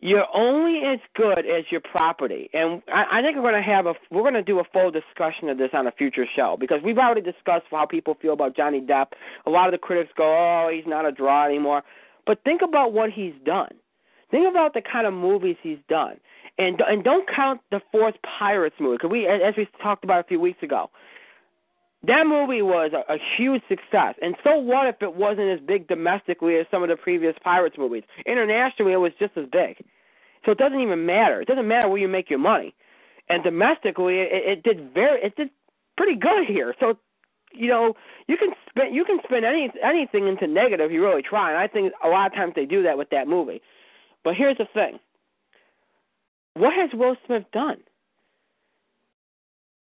[0.00, 2.48] you're only as good as your property.
[2.52, 4.90] And I, I think we're going to have a we're going to do a full
[4.90, 8.56] discussion of this on a future show because we've already discussed how people feel about
[8.56, 9.08] Johnny Depp.
[9.46, 11.82] A lot of the critics go, "Oh, he's not a draw anymore."
[12.26, 13.74] But think about what he's done.
[14.30, 16.20] Think about the kind of movies he's done,
[16.58, 20.28] and and don't count the fourth Pirates movie because we, as we talked about a
[20.28, 20.90] few weeks ago,
[22.06, 24.14] that movie was a, a huge success.
[24.22, 27.76] And so what if it wasn't as big domestically as some of the previous Pirates
[27.76, 28.04] movies?
[28.24, 29.84] Internationally, it was just as big.
[30.44, 31.40] So it doesn't even matter.
[31.40, 32.74] It doesn't matter where you make your money.
[33.28, 35.50] And domestically, it, it did very, it did
[35.96, 36.74] pretty good here.
[36.78, 36.96] So,
[37.52, 37.94] you know,
[38.28, 41.50] you can spend you can spend any anything into negative if you really try.
[41.50, 43.60] And I think a lot of times they do that with that movie.
[44.22, 44.98] But here's the thing:
[46.54, 47.78] what has Will Smith done?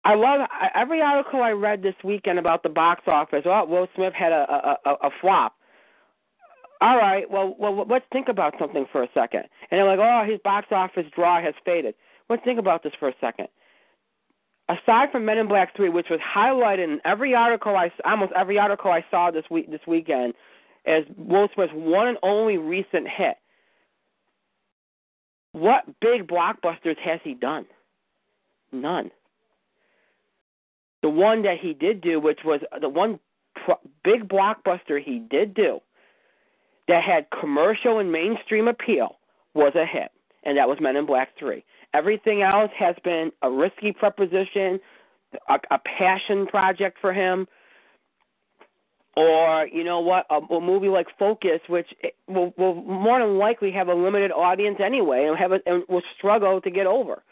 [0.05, 3.43] I love every article I read this weekend about the box office.
[3.45, 5.55] Oh, Will Smith had a a, a, a flop.
[6.81, 9.41] All right, well, well, let's think about something for a second.
[9.71, 11.95] And they're like, oh, his box office draw has faded.
[12.29, 13.49] Let's think about this for a second.
[14.69, 18.59] Aside from Men in Black Three, which was highlighted in every article I almost every
[18.59, 20.35] article I saw this week this weekend,
[20.87, 23.37] as Will Smith's one and only recent hit.
[25.53, 27.67] What big blockbusters has he done?
[28.71, 29.11] None.
[31.03, 33.21] The one that he did do, which was the one
[33.65, 35.81] pro- big blockbuster he did do
[36.89, 39.19] that had commercial and mainstream appeal,
[39.55, 40.11] was a hit,
[40.45, 41.65] and that was Men in Black 3.
[41.95, 44.81] Everything else has been a risky proposition,
[45.49, 47.47] a, a passion project for him,
[49.17, 53.37] or you know what, a, a movie like Focus, which eh, will, will more than
[53.37, 57.23] likely have a limited audience anyway, and have a, and will struggle to get over.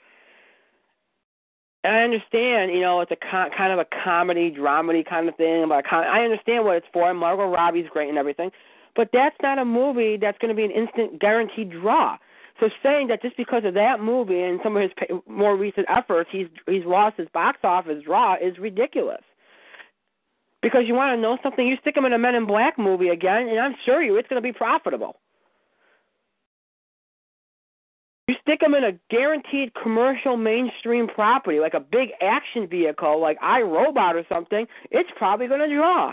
[1.86, 5.68] I understand, you know, it's a con- kind of a comedy, dramedy kind of thing.
[5.68, 7.10] But con- I understand what it's for.
[7.10, 8.50] And Margot Robbie's great and everything,
[8.94, 12.18] but that's not a movie that's going to be an instant guaranteed draw.
[12.58, 16.30] So saying that just because of that movie and some of his more recent efforts,
[16.32, 19.22] he's he's lost his box office draw is ridiculous.
[20.62, 23.08] Because you want to know something, you stick him in a Men in Black movie
[23.08, 25.20] again, and I'm sure you it's going to be profitable.
[28.28, 33.40] You stick them in a guaranteed commercial mainstream property, like a big action vehicle, like
[33.40, 36.12] iRobot or something, it's probably going to draw.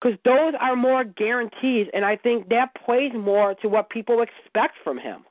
[0.00, 4.76] Because those are more guarantees, and I think that plays more to what people expect
[4.82, 5.24] from him.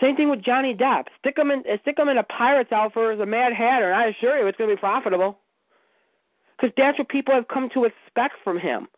[0.00, 1.04] Same thing with Johnny Depp.
[1.18, 4.06] Stick him in, stick him in a pirate's outfit as a Mad Hatter, and I
[4.06, 5.38] assure you, it's going to be profitable.
[6.56, 8.88] Because that's what people have come to expect from him.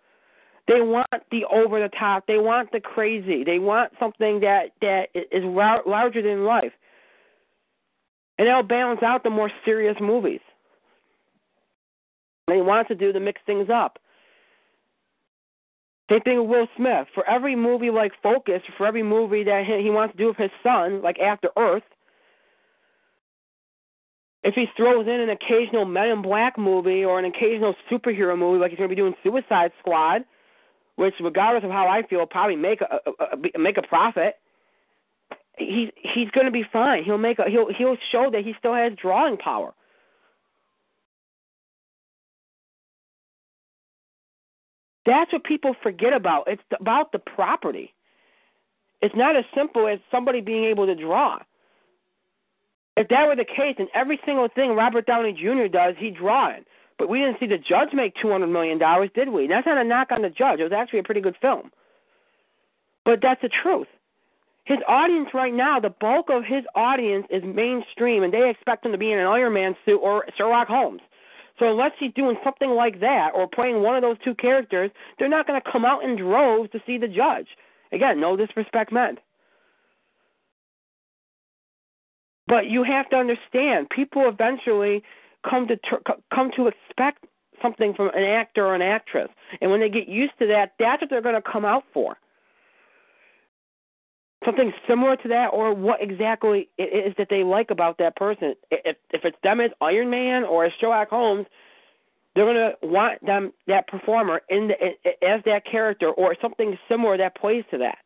[0.68, 2.27] They want the over the top.
[2.27, 3.44] They want the crazy.
[3.44, 6.73] They want something that that is larger than life.
[8.38, 10.40] And that'll balance out the more serious movies.
[12.46, 13.99] They want to do to mix things up.
[16.11, 17.07] Same thing with Will Smith.
[17.14, 20.50] For every movie like Focus, for every movie that he wants to do with his
[20.63, 21.85] son, like After Earth,
[24.42, 28.58] if he throws in an occasional Men in Black movie or an occasional superhero movie,
[28.58, 30.25] like he's going to be doing Suicide Squad,
[30.96, 34.34] which, regardless of how I feel, probably make a, a, a make a profit.
[35.58, 37.04] He's he's going to be fine.
[37.04, 39.74] He'll make a he'll he'll show that he still has drawing power.
[45.06, 46.44] That's what people forget about.
[46.46, 47.94] It's about the property.
[49.00, 51.38] It's not as simple as somebody being able to draw.
[52.96, 55.68] If that were the case, then every single thing Robert Downey Jr.
[55.72, 56.64] does, he's drawing.
[57.01, 59.46] But we didn't see the judge make two hundred million dollars, did we?
[59.46, 60.61] That's not a knock on the judge.
[60.61, 61.71] It was actually a pretty good film.
[63.07, 63.87] But that's the truth.
[64.67, 68.92] His audience right now, the bulk of his audience is mainstream, and they expect him
[68.92, 71.01] to be in an Iron Man suit or Sherlock Holmes.
[71.59, 75.27] So unless he's doing something like that or playing one of those two characters, they're
[75.31, 77.48] not going to come out in droves to see the judge.
[77.92, 79.21] Again, no disrespect meant.
[82.46, 85.03] But you have to understand, people eventually
[85.48, 87.24] come to ter- come to expect
[87.62, 89.28] something from an actor or an actress,
[89.60, 92.16] and when they get used to that, that's what they're going to come out for.
[94.44, 98.54] Something similar to that, or what exactly it is that they like about that person.
[98.70, 101.46] If if it's them as Iron Man or as Sherlock Holmes,
[102.34, 104.74] they're going to want them that performer in the
[105.26, 107.98] as that character or something similar that plays to that.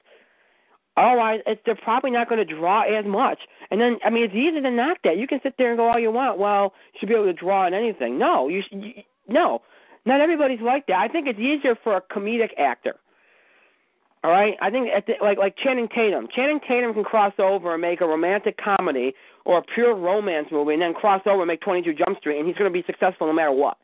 [0.97, 3.41] Otherwise, it's, they're probably not going to draw as much.
[3.71, 5.17] And then, I mean, it's easy to knock that.
[5.19, 6.39] You can sit there and go all you want.
[6.39, 8.19] Well, you should be able to draw in anything.
[8.19, 8.93] No, you, you
[9.29, 9.63] no,
[10.07, 10.99] not everybody's like that.
[10.99, 12.97] I think it's easier for a comedic actor.
[14.23, 16.29] All right, I think at the, like like Channing Tatum.
[16.35, 19.13] Channing Tatum can cross over and make a romantic comedy
[19.45, 22.47] or a pure romance movie, and then cross over and make 22 Jump Street, and
[22.49, 23.77] he's going to be successful no matter what.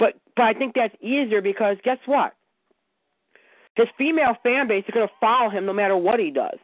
[0.00, 2.34] But but I think that's easier because guess what?
[3.74, 6.58] His female fan base is going to follow him no matter what he does.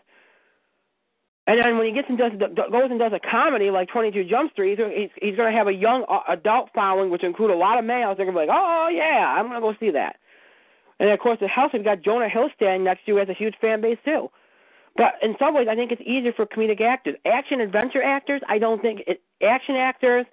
[1.46, 4.52] And then when he gets and does goes and does a comedy like 22 Jump
[4.52, 7.78] Street, he's he's going to have a young uh, adult following, which include a lot
[7.78, 8.18] of males.
[8.18, 10.16] They're going to be like, oh yeah, I'm going to go see that.
[11.00, 13.34] And of course, the house we've got Jonah Hill standing next to, who has a
[13.34, 14.30] huge fan base too.
[14.94, 17.14] But in some ways, I think it's easier for comedic actors.
[17.24, 20.26] Action adventure actors, I don't think it, action actors,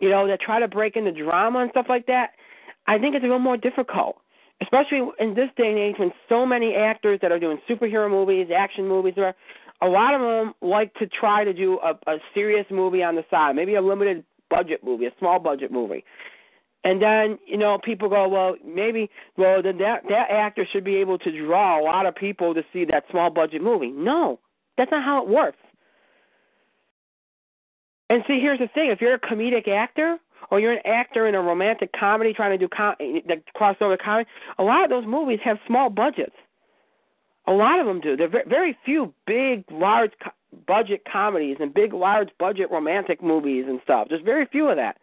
[0.00, 2.30] you know, that try to break into drama and stuff like that.
[2.86, 4.16] I think it's a little more difficult
[4.62, 8.48] especially in this day and age when so many actors that are doing superhero movies,
[8.54, 9.34] action movies, or
[9.80, 13.24] a lot of them like to try to do a, a serious movie on the
[13.30, 16.04] side, maybe a limited budget movie, a small budget movie.
[16.84, 20.96] And then you know people go, well, maybe well then that that actor should be
[20.96, 23.90] able to draw a lot of people to see that small budget movie.
[23.90, 24.38] No,
[24.76, 25.58] that's not how it works.
[28.10, 30.18] And see, here's the thing: if you're a comedic actor,
[30.50, 34.28] or you're an actor in a romantic comedy trying to do com- the crossover comedy,
[34.58, 36.36] a lot of those movies have small budgets.
[37.46, 38.16] A lot of them do.
[38.16, 40.30] There are very few big, large co-
[40.66, 44.08] budget comedies and big, large budget romantic movies and stuff.
[44.08, 44.98] There's very few of that.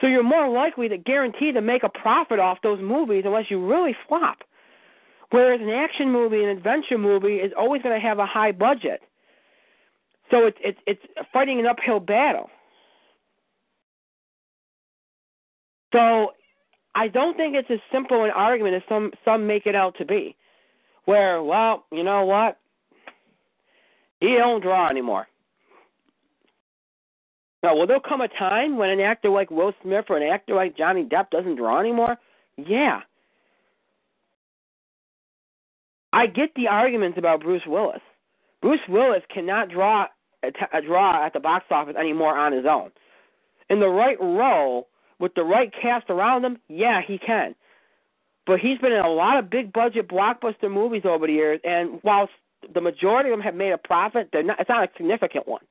[0.00, 3.66] So you're more likely to guarantee to make a profit off those movies unless you
[3.66, 4.38] really flop.
[5.30, 9.00] Whereas an action movie, an adventure movie, is always going to have a high budget.
[10.30, 12.50] So it's it's it's fighting an uphill battle.
[15.92, 16.32] So
[16.94, 20.04] I don't think it's as simple an argument as some some make it out to
[20.04, 20.36] be.
[21.04, 22.58] Where, well, you know what?
[24.20, 25.28] He don't draw anymore.
[27.62, 30.54] Now, will there come a time when an actor like Will Smith or an actor
[30.54, 32.16] like Johnny Depp doesn't draw anymore?
[32.56, 33.00] Yeah.
[36.12, 38.00] I get the arguments about Bruce Willis.
[38.62, 40.06] Bruce Willis cannot draw
[40.42, 42.90] a, t- a draw at the box office anymore on his own.
[43.68, 44.88] In the right role,
[45.18, 47.54] with the right cast around him, yeah, he can.
[48.46, 51.98] But he's been in a lot of big budget blockbuster movies over the years, and
[52.02, 52.28] while
[52.72, 55.62] the majority of them have made a profit, they're not, it's not a significant one.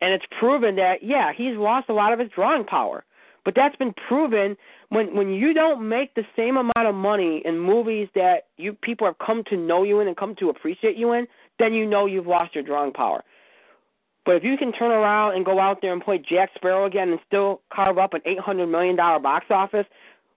[0.00, 3.04] And it's proven that yeah, he's lost a lot of his drawing power.
[3.44, 4.56] But that's been proven
[4.90, 9.06] when when you don't make the same amount of money in movies that you people
[9.06, 11.26] have come to know you in and come to appreciate you in,
[11.58, 13.22] then you know you've lost your drawing power.
[14.30, 17.08] But if you can turn around and go out there and play Jack Sparrow again
[17.08, 19.86] and still carve up an eight hundred million dollar box office,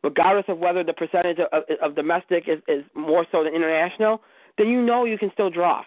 [0.03, 4.19] regardless of whether the percentage of, of, of domestic is, is more so than international,
[4.57, 5.83] then you know you can still draw.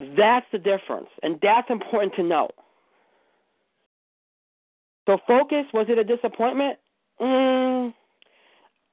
[0.00, 2.48] That's the difference, and that's important to know.
[5.06, 6.78] So, Focus was it a disappointment?
[7.20, 7.92] Mm,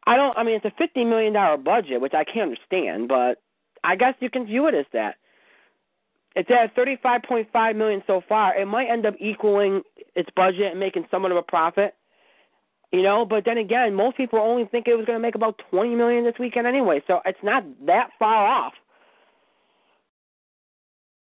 [0.05, 0.37] I don't.
[0.37, 3.41] I mean, it's a fifty million dollar budget, which I can't understand, but
[3.85, 5.15] I guess you can view it as that.
[6.35, 8.55] It's at 35.5 million so far.
[8.55, 9.81] It might end up equaling
[10.15, 11.93] its budget and making somewhat of a profit.
[12.91, 15.59] You know, but then again, most people only think it was going to make about
[15.71, 18.73] 20 million this weekend anyway, so it's not that far off.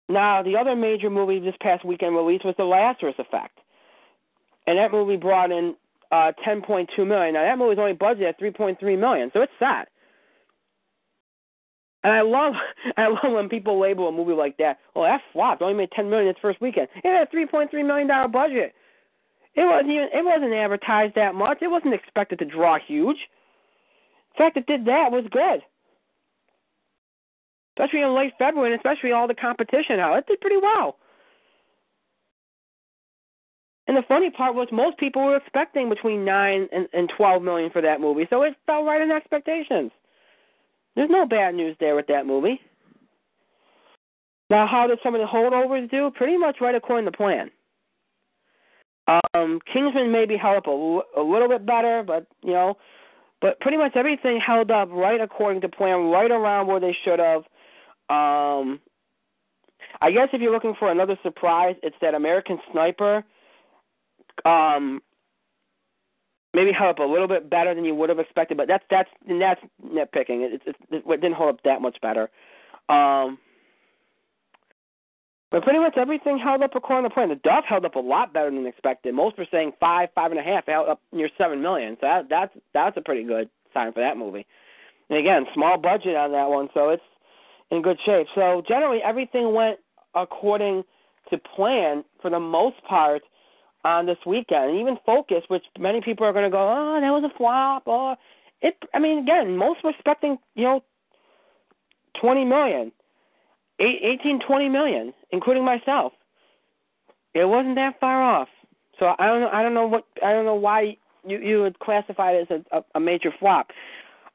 [0.09, 3.59] Now, the other major movie this past weekend release was The Lazarus Effect,
[4.67, 5.75] and that movie brought in
[6.11, 7.35] uh 10.2 million.
[7.35, 9.89] Now, that movie was only budgeted at 3.3 million, so it's set.
[12.05, 12.55] And I love
[12.97, 14.79] I love when people label a movie like that.
[14.95, 15.63] Oh, well, that flopped.
[15.63, 16.89] Only made ten million its first weekend.
[16.97, 18.75] It had a three point three million dollar budget.
[19.55, 21.59] It wasn't even it wasn't advertised that much.
[21.61, 23.19] It wasn't expected to draw huge.
[24.33, 25.63] The fact it did that was good.
[27.77, 30.19] Especially in late February and especially all the competition out.
[30.19, 30.97] It did pretty well.
[33.89, 37.71] And the funny part was most people were expecting between nine and, and twelve million
[37.71, 39.91] for that movie, so it fell right in expectations.
[40.99, 42.61] There's no bad news there with that movie.
[44.51, 46.11] Now, how did some of the holdovers do?
[46.13, 47.53] Pretty much right according to plan.
[49.07, 52.79] Um, Kingsman maybe held up a, a little bit better, but you know,
[53.41, 57.21] but pretty much everything held up right according to plan, right around where they should
[57.21, 57.43] have.
[58.11, 58.81] Um,
[60.01, 63.23] I guess if you're looking for another surprise, it's that American Sniper.
[64.45, 65.01] Um,
[66.59, 69.09] maybe held up a little bit better than you would have expected, but that's that's
[69.29, 70.43] that's nitpicking.
[70.43, 72.29] It, it, it, it didn't hold up that much better.
[72.89, 73.39] Um,
[75.51, 77.31] but pretty much everything held up according to plan.
[77.31, 79.15] The Duff held up a lot better than expected.
[79.15, 80.67] Most were saying five, five and a half.
[80.67, 81.97] Held up near seven million.
[82.01, 84.47] So that, that's that's a pretty good sign for that movie.
[85.09, 87.03] And again, small budget on that one, so it's
[87.71, 88.27] in good shape.
[88.35, 89.79] So generally, everything went
[90.15, 90.85] according
[91.31, 93.23] to plan for the most part
[93.97, 94.71] on this weekend.
[94.71, 97.83] And even Focus, which many people are going to go, oh, that was a flop.
[97.87, 98.17] Or
[98.61, 98.77] it.
[98.95, 100.85] I mean, again, most were expecting you know
[102.21, 102.93] twenty million.
[103.81, 106.13] Eighteen, twenty million, including myself.
[107.35, 108.49] It wasn't that far off.
[108.99, 109.55] So I don't.
[109.55, 110.05] I don't know what.
[110.25, 113.71] I don't know why you you would classify it as a, a major flop.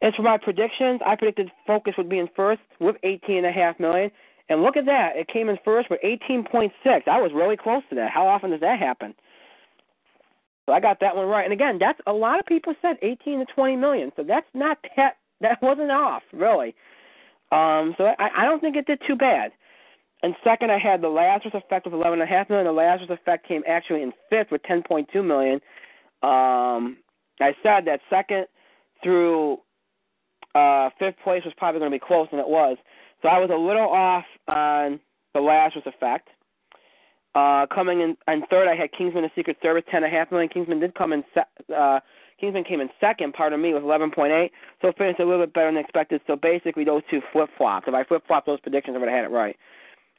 [0.02, 3.52] As for my predictions, I predicted Focus would be in first with eighteen and a
[3.52, 4.10] half million,
[4.48, 5.18] and look at that.
[5.18, 7.06] It came in first with eighteen point six.
[7.08, 8.12] I was really close to that.
[8.12, 9.14] How often does that happen?
[10.66, 11.44] So I got that one right.
[11.44, 14.12] And again, that's a lot of people said eighteen to twenty million.
[14.16, 15.18] So that's not that.
[15.42, 16.74] That wasn't off really.
[17.52, 19.52] Um, so I, I don't think it did too bad.
[20.24, 22.66] And second, I had the Lazarus Effect with eleven and a half million.
[22.66, 25.56] The Lazarus Effect came actually in fifth with ten point two million.
[26.22, 26.98] Um,
[27.42, 28.46] I said that second
[29.04, 29.58] through
[30.56, 32.78] uh, fifth place was probably going to be close, and it was.
[33.22, 35.02] So I was a little off on
[35.34, 36.30] the Lazarus Effect.
[37.36, 40.32] Uh, coming in, in third, I had Kingsman: The Secret Service, ten and a half
[40.32, 40.50] million.
[40.50, 42.00] Kingsman did come in se- uh,
[42.40, 45.78] Kingsman came in second, pardon me, with 11.8, so finished a little bit better than
[45.78, 46.20] expected.
[46.28, 47.88] So basically, those two flip flopped.
[47.88, 49.56] If I flip flopped those predictions, I would have had it right.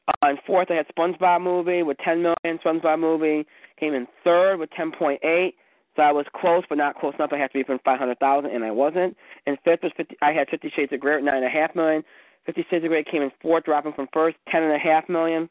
[0.09, 2.59] Uh, and fourth, I had SpongeBob movie with 10 million.
[2.65, 3.47] SpongeBob movie
[3.79, 5.55] came in third with 10.8.
[5.97, 7.31] So I was close, but not close enough.
[7.33, 9.17] I had to be from 500,000, and I wasn't.
[9.47, 10.17] And fifth was 50.
[10.23, 12.03] I had 50 Shades of Grey nine and a half million.
[12.47, 15.49] 50 Shades of Grey came in fourth, dropping from first, ten and a half million.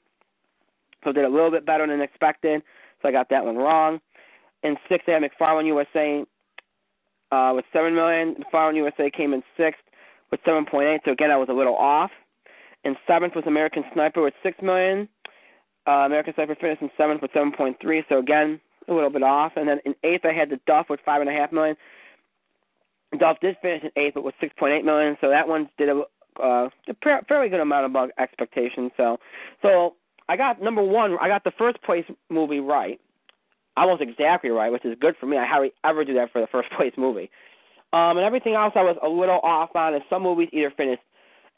[1.04, 2.62] So did a little bit better than expected.
[3.02, 4.00] So I got that one wrong.
[4.64, 6.24] And sixth, I had McFarland USA
[7.32, 8.36] uh, with seven million.
[8.52, 9.82] Foreign USA came in sixth
[10.32, 11.02] with seven point eight.
[11.06, 12.12] So again, I was a little off.
[12.86, 15.08] And seventh was American Sniper with six million.
[15.88, 18.04] Uh, American Sniper finished in seventh with seven point three.
[18.10, 19.54] So again, a little bit off.
[19.56, 21.76] And then in eighth, I had the Duff with five and a half million.
[23.20, 25.18] Duff did finish in eighth, but with six point eight million.
[25.22, 26.02] So that one did a,
[26.42, 28.92] uh, a fairly good amount above expectations.
[28.98, 29.18] So,
[29.62, 29.96] so
[30.30, 31.18] I got number one.
[31.20, 33.00] I got the first place movie right
[33.76, 35.38] almost exactly right, which is good for me.
[35.38, 37.30] I hardly ever do that for the first place movie.
[37.92, 39.94] Um, and everything else I was a little off on.
[39.94, 41.02] And some movies either finished,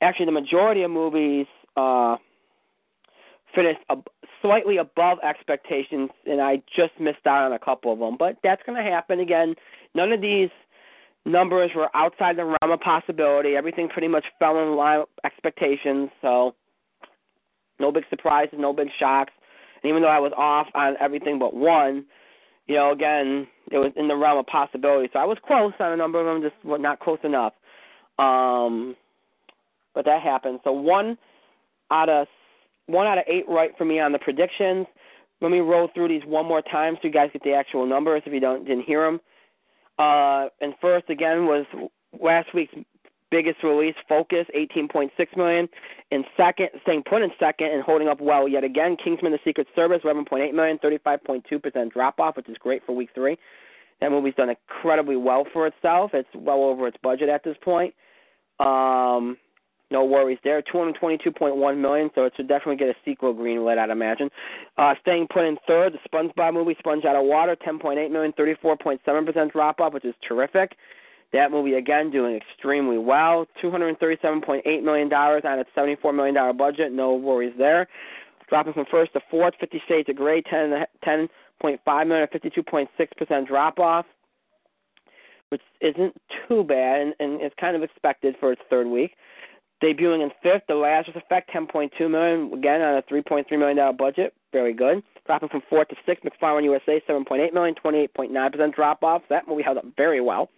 [0.01, 1.47] actually the majority of movies
[1.78, 2.18] uh,
[3.53, 4.07] finished ab-
[4.41, 8.18] slightly above expectations, and I just missed out on a couple of them.
[8.18, 9.55] But that's going to happen again.
[9.93, 10.49] None of these
[11.26, 13.55] numbers were outside the realm of possibility.
[13.55, 16.09] Everything pretty much fell in line with expectations.
[16.22, 16.53] So
[17.80, 19.34] no big surprises, no big shocks.
[19.84, 22.05] And even though I was off on everything but one,
[22.67, 25.09] you know, again, it was in the realm of possibility.
[25.13, 27.53] So I was close on a number of them, just not close enough.
[28.17, 28.95] Um,
[29.93, 30.59] but that happened.
[30.63, 31.17] So one
[31.91, 32.28] out of
[32.88, 34.88] one out of eight right for me on the predictions.
[35.41, 38.23] Let me roll through these one more time so you guys get the actual numbers
[38.26, 39.19] if you don't didn't hear them.
[39.97, 41.65] Uh, and first again was
[42.21, 42.73] last week's
[43.36, 45.68] biggest release, Focus, 18.6 million.
[46.12, 49.68] In second, staying put in second and holding up well yet again, Kingsman: The Secret
[49.76, 53.38] Service, 11.8 million, 35.2 percent drop off, which is great for week three.
[54.00, 56.12] That movie's done incredibly well for itself.
[56.14, 57.94] It's well over its budget at this point.
[58.60, 59.38] Um,
[59.92, 60.62] no worries there.
[60.62, 64.30] 222.1 million, so it should definitely get a sequel greenlit, I'd imagine.
[64.78, 69.26] Uh, staying put in third, the SpongeBob movie, Sponge Out of Water, 10.8 million, 34.7
[69.26, 70.76] percent drop off, which is terrific.
[71.36, 73.46] That movie again doing extremely well.
[73.62, 76.94] Two hundred thirty-seven point eight million dollars on its seventy-four million dollar budget.
[76.94, 77.90] No worries there.
[78.48, 81.28] Dropping from first to fourth, Fifty Shades of Grey, ten ten
[81.60, 84.06] point five million, fifty-two point six percent drop off,
[85.50, 86.16] which isn't
[86.48, 89.16] too bad and, and is kind of expected for its third week.
[89.84, 93.46] Debuting in fifth, The Lazarus Effect, ten point two million, again on a three point
[93.50, 94.34] three million dollar budget.
[94.54, 95.04] Very good.
[95.26, 98.74] Dropping from fourth to sixth, McFarland USA, seven point eight million, twenty-eight point nine percent
[98.74, 99.22] drop off.
[99.30, 100.50] That movie held up very well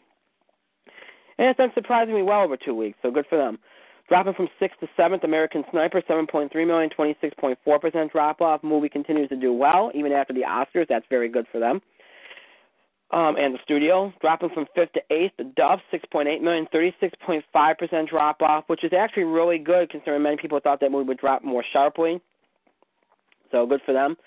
[1.38, 3.60] and it's done surprisingly well over two weeks, so good for them.
[4.08, 8.64] Dropping from sixth to seventh, American Sniper, 7.3 million, 26.4% drop off.
[8.64, 10.88] Movie continues to do well even after the Oscars.
[10.88, 11.82] That's very good for them.
[13.12, 15.34] Um, and the studio dropping from fifth to eighth.
[15.38, 20.60] The Duff, 6.8 million, 36.5% drop off, which is actually really good considering many people
[20.62, 22.22] thought that movie would drop more sharply.
[23.52, 24.18] So good for them.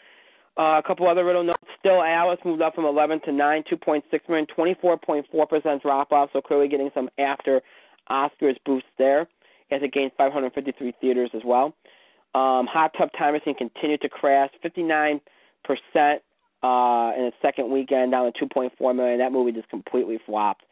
[0.58, 1.62] Uh, a couple other little notes.
[1.78, 6.30] Still, Alice moved up from 11 to 9, 2.6 million, 24.4% drop off.
[6.32, 7.62] So clearly getting some after
[8.10, 9.28] Oscars boost there
[9.70, 11.74] as it gained 553 theaters as well.
[12.34, 15.20] Um, Hot Tub Time Machine continued to crash, 59%
[16.62, 19.18] uh, in its second weekend, down to 2.4 million.
[19.18, 20.64] That movie just completely flopped.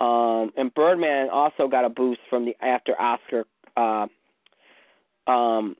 [0.00, 3.44] Um, and Birdman also got a boost from the after Oscar.
[3.76, 4.06] Uh,
[5.30, 5.76] um,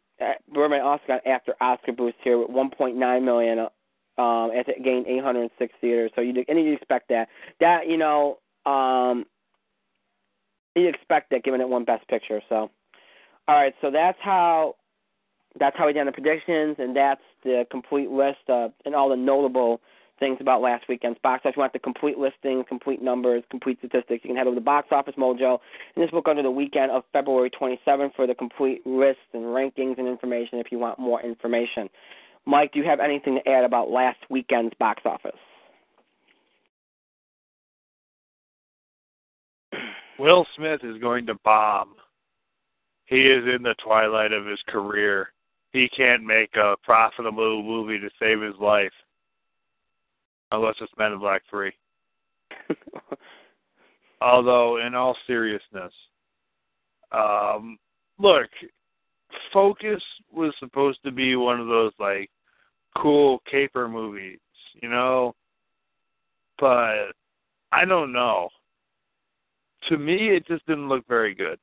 [0.52, 5.74] Birdman also got after Oscar boost here with 1.9 million, um, as it gained 806
[5.80, 6.10] theaters.
[6.14, 7.28] So you and you expect that.
[7.60, 9.26] That you know, um,
[10.74, 12.40] you expect that given it won Best Picture.
[12.48, 12.70] So,
[13.48, 14.76] all right, so that's how
[15.58, 19.16] that's how we done the predictions, and that's the complete list of and all the
[19.16, 19.80] notable
[20.18, 21.56] things about last weekend's box office.
[21.56, 24.88] You want the complete listing, complete numbers, complete statistics, you can head over to Box
[24.90, 25.58] Office Mojo
[25.94, 29.98] and this book under the weekend of February 27th for the complete list and rankings
[29.98, 31.88] and information if you want more information.
[32.46, 35.32] Mike, do you have anything to add about last weekend's box office?
[40.18, 41.94] Will Smith is going to bomb.
[43.06, 45.32] He is in the twilight of his career.
[45.72, 48.92] He can't make a profitable movie to save his life.
[50.54, 51.72] Unless it's Men in Black 3.
[54.20, 55.92] Although, in all seriousness,
[57.12, 57.78] um,
[58.18, 58.48] look,
[59.52, 60.02] Focus
[60.32, 62.30] was supposed to be one of those, like,
[62.96, 64.38] cool caper movies,
[64.80, 65.34] you know?
[66.58, 67.12] But
[67.72, 68.48] I don't know
[69.88, 71.58] to me, it just didn't look very good.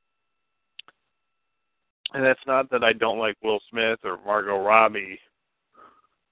[2.14, 5.18] And that's not that I don't like Will Smith or Margot Robbie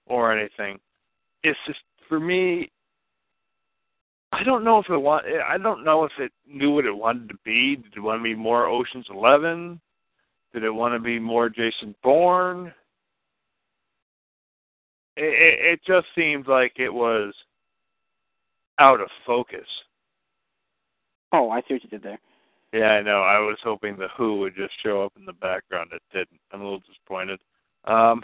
[0.07, 0.79] or anything.
[1.43, 1.79] It's just
[2.11, 2.71] for me.
[4.33, 5.25] I don't know if it want.
[5.27, 7.77] I don't know if it knew what it wanted to be.
[7.77, 9.81] Did it want to be more Ocean's Eleven?
[10.53, 12.73] Did it want to be more Jason Bourne?
[15.17, 17.33] It, it, it just seemed like it was
[18.79, 19.67] out of focus.
[21.33, 22.21] Oh, I see what you did there.
[22.73, 23.23] Yeah, I know.
[23.23, 25.91] I was hoping the Who would just show up in the background.
[25.93, 26.41] It didn't.
[26.53, 27.41] I'm a little disappointed.
[27.85, 28.23] Um,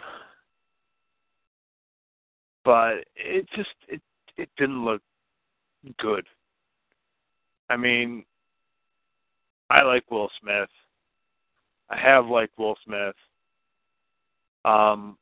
[2.67, 4.03] but it just it
[4.37, 5.01] it didn't look
[5.99, 6.27] good.
[7.71, 8.25] I mean,
[9.71, 10.69] I like Will Smith.
[11.89, 13.15] I have liked Will Smith.
[14.65, 15.17] Um,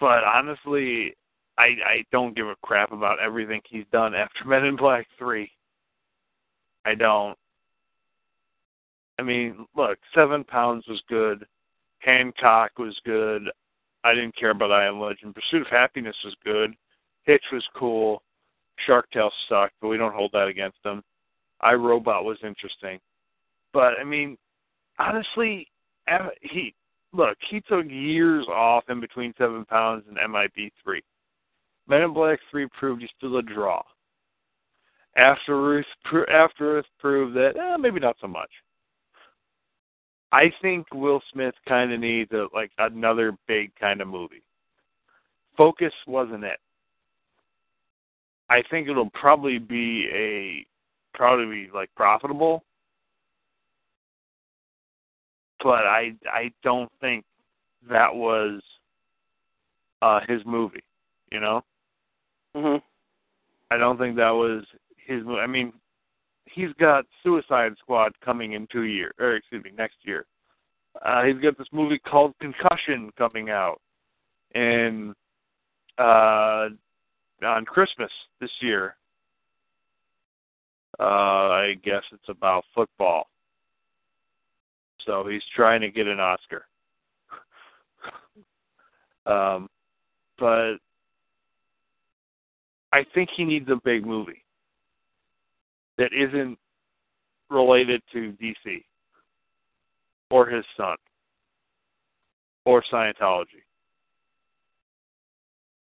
[0.00, 1.14] but honestly,
[1.56, 5.50] I I don't give a crap about everything he's done after Men in Black Three.
[6.84, 7.38] I don't.
[9.20, 11.46] I mean, look, Seven Pounds was good.
[12.00, 13.48] Hancock was good.
[14.04, 15.34] I didn't care about I Am Legend.
[15.34, 16.74] Pursuit of Happiness was good.
[17.24, 18.22] Hitch was cool.
[18.86, 21.02] Shark Tale sucked, but we don't hold that against them.
[21.60, 22.98] I Robot was interesting,
[23.72, 24.36] but I mean,
[24.98, 25.68] honestly,
[26.40, 26.74] he
[27.12, 31.02] look he took years off in between Seven Pounds and MIB three.
[31.88, 33.82] Men in Black 3 proved he's still a draw.
[35.16, 35.86] After Earth,
[36.28, 38.50] After Earth proved that eh, maybe not so much.
[40.32, 44.42] I think Will Smith kind of needs a, like another big kind of movie.
[45.56, 46.58] Focus wasn't it.
[48.48, 50.66] I think it'll probably be a
[51.16, 52.64] probably be like profitable,
[55.62, 57.24] but I I don't think
[57.88, 58.60] that was
[60.00, 60.82] uh his movie.
[61.30, 61.64] You know.
[62.56, 62.82] Mhm.
[63.70, 64.64] I don't think that was
[64.96, 65.22] his.
[65.26, 65.72] I mean,
[66.52, 70.26] he's got Suicide Squad coming in two years, or excuse me, next year.
[71.04, 73.80] Uh, he's got this movie called Concussion coming out,
[74.54, 75.14] and
[75.98, 76.68] uh,
[77.42, 78.96] on Christmas this year.
[81.00, 83.28] Uh, I guess it's about football.
[85.06, 86.66] So he's trying to get an Oscar.
[89.26, 89.68] um,
[90.38, 90.74] but
[92.92, 94.42] I think he needs a big movie
[95.98, 96.58] that isn't
[97.50, 98.82] related to DC
[100.30, 100.96] or his son
[102.64, 103.62] or Scientology.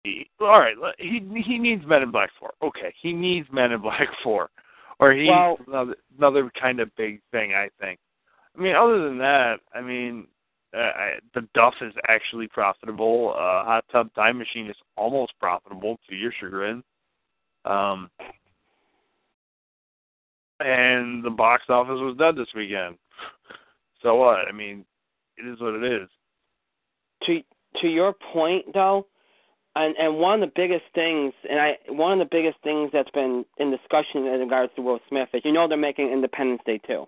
[0.05, 2.53] He, all right, he he needs Men in Black Four.
[2.63, 4.51] Okay, he needs Men in Black Four,
[4.99, 7.55] or he well, another another kind of big thing.
[7.55, 8.01] I think.
[8.57, 10.27] I mean, other than that, I mean,
[10.75, 13.33] uh, I, the Duff is actually profitable.
[13.35, 16.83] Uh, Hot Tub Time Machine is almost profitable to your chagrin.
[17.65, 18.11] Um,
[20.65, 22.97] and the box office was dead this weekend.
[24.03, 24.49] So what?
[24.49, 24.85] I mean,
[25.37, 26.09] it is what it is.
[27.27, 27.41] To
[27.81, 29.07] to your point though,
[29.77, 33.11] and and one of the biggest things, and I one of the biggest things that's
[33.11, 36.79] been in discussion in regards to Will Smith is you know they're making Independence Day
[36.79, 37.07] too.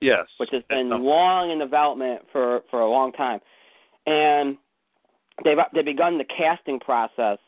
[0.00, 3.40] Yes, which has been long in development for for a long time,
[4.06, 4.56] and
[5.44, 7.38] they've they've begun the casting process,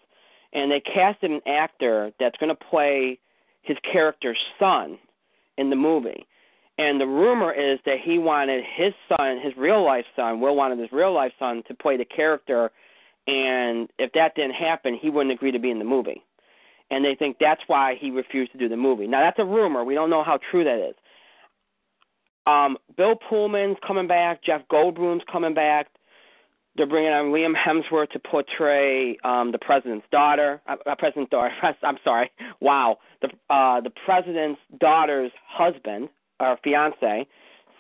[0.53, 3.19] and they casted an actor that's going to play
[3.63, 4.99] his character's son
[5.59, 6.27] in the movie.
[6.79, 10.79] And the rumor is that he wanted his son, his real life son, Will wanted
[10.79, 12.71] his real life son to play the character,
[13.27, 16.23] and if that didn't happen, he wouldn't agree to be in the movie.
[16.91, 19.07] And they think that's why he refused to do the movie.
[19.07, 19.85] Now that's a rumor.
[19.85, 20.95] We don't know how true that is.
[22.47, 24.43] Um, Bill Pullman's coming back.
[24.43, 25.89] Jeff Goldblum's coming back.
[26.77, 30.61] They're bringing on Liam Hemsworth to portray um, the president's daughter.
[30.67, 31.51] Uh, uh, president's daughter.
[31.83, 32.31] I'm sorry.
[32.61, 32.99] Wow.
[33.21, 36.09] The uh, the president's daughter's husband
[36.41, 37.27] or fiance.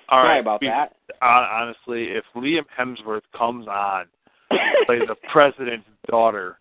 [0.08, 0.94] All sorry right, about be- that.
[1.22, 4.06] Uh, honestly, if Liam Hemsworth comes on
[4.50, 6.58] to play the president's daughter,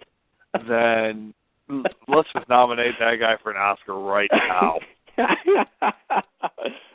[0.69, 1.34] then
[2.07, 4.79] let's just nominate that guy for an Oscar right now.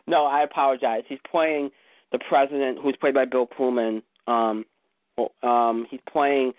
[0.07, 1.03] no, I apologize.
[1.09, 1.71] He's playing
[2.13, 4.03] the president, who's played by Bill Pullman.
[4.27, 4.65] Um,
[5.43, 6.53] um, he's playing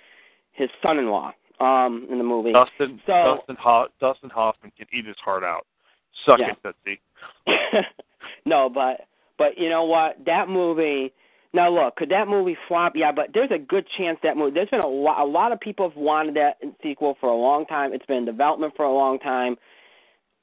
[0.52, 2.52] his son-in-law um, in the movie.
[2.52, 5.66] Dustin So- Dustin Ho- Dustin Hoffman can eat his heart out.
[6.26, 6.52] Suck Yeah.
[6.52, 7.00] it, Tootsie.
[8.46, 10.18] no, but but you know what?
[10.26, 11.14] That movie.
[11.54, 12.94] Now look, could that movie flop?
[12.96, 14.52] Yeah, but there's a good chance that movie.
[14.54, 15.22] There's been a lot.
[15.22, 17.94] A lot of people have wanted that sequel for a long time.
[17.94, 19.56] It's been in development for a long time.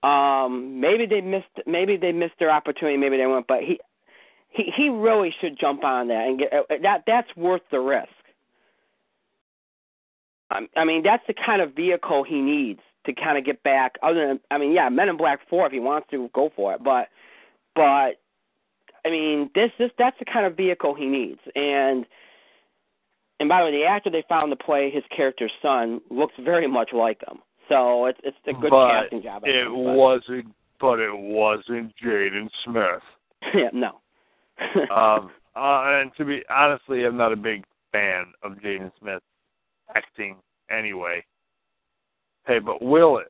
[0.03, 1.47] Um, maybe they missed.
[1.67, 2.97] Maybe they missed their opportunity.
[2.97, 3.47] Maybe they won't.
[3.47, 3.81] But he,
[4.55, 7.05] he, he really should jump on that and get uh, that.
[7.07, 8.09] That's worth the risk.
[10.51, 13.97] I, I mean, that's the kind of vehicle he needs to kind of get back.
[14.03, 16.75] Other than, I mean, yeah, Men in Black Four, if he wants to, go for
[16.75, 16.85] it.
[16.85, 17.09] But,
[17.75, 18.21] but,
[19.05, 21.41] I mean, this, this, that's the kind of vehicle he needs.
[21.57, 22.07] And,
[23.41, 26.69] and by the way, the actor they found to play his character's son looks very
[26.69, 27.39] much like him.
[27.69, 29.43] So it's it's a good but casting job.
[29.45, 30.47] I it think, but- wasn't.
[30.81, 33.01] But it wasn't Jaden Smith.
[33.55, 34.01] yeah, no.
[34.91, 39.23] um, uh, and to be honestly, I'm not a big fan of Jaden Smith
[39.95, 40.37] acting
[40.71, 41.25] anyway.
[42.47, 43.27] Hey, but Will is,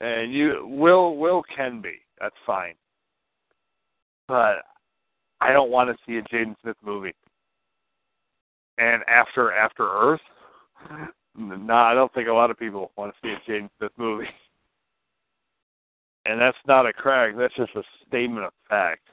[0.00, 1.94] and you Will Will can be.
[2.20, 2.74] That's fine.
[4.28, 4.64] But
[5.40, 7.14] I don't want to see a Jaden Smith movie.
[8.78, 10.20] And after After Earth,
[11.36, 14.28] no, I don't think a lot of people want to see a Jaden Smith movie.
[16.28, 17.36] And that's not a crack.
[17.38, 19.06] That's just a statement of fact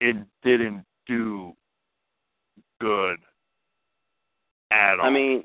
[0.00, 1.52] it didn't do
[2.80, 3.18] good
[4.70, 5.06] at all.
[5.06, 5.44] I mean,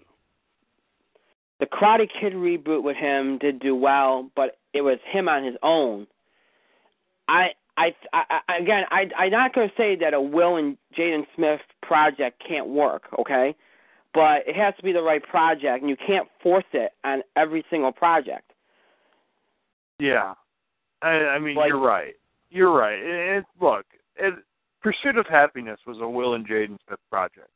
[1.60, 5.56] the Karate Kid reboot with him did do well, but it was him on his
[5.64, 6.08] own.
[7.28, 10.78] I, I, I, I again, I, I'm not going to say that a Will and
[10.98, 13.56] Jaden Smith project can't work, okay?
[14.14, 17.64] But it has to be the right project, and you can't force it on every
[17.70, 18.52] single project.
[20.00, 20.34] yeah,
[21.02, 22.16] I, I mean Like- you're right.
[22.50, 23.00] You're right.
[23.00, 23.86] It, it, look,
[24.16, 24.34] it,
[24.82, 27.50] Pursuit of Happiness was a Will and Jaden Smith project,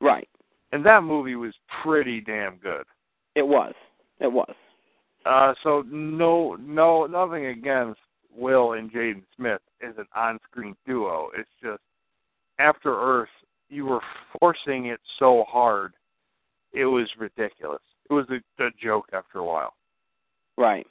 [0.00, 0.28] Right.
[0.72, 2.84] and that movie was pretty damn good.
[3.34, 3.74] It was.
[4.20, 4.54] It was.
[5.24, 8.00] Uh, so no, no, nothing against
[8.36, 11.30] Will and Jaden Smith as an on-screen duo.
[11.36, 11.82] It's just
[12.58, 13.28] After Earth,
[13.70, 14.00] you were
[14.38, 15.94] forcing it so hard,
[16.72, 17.82] it was ridiculous.
[18.10, 19.74] It was a, a joke after a while.
[20.58, 20.86] Right.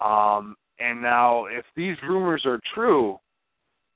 [0.00, 3.18] Um, and now, if these rumors are true,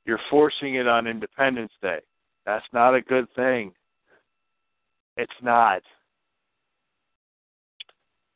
[0.05, 2.01] you're forcing it on Independence Day.
[2.47, 3.73] That's not a good thing.
[5.17, 5.83] It's not.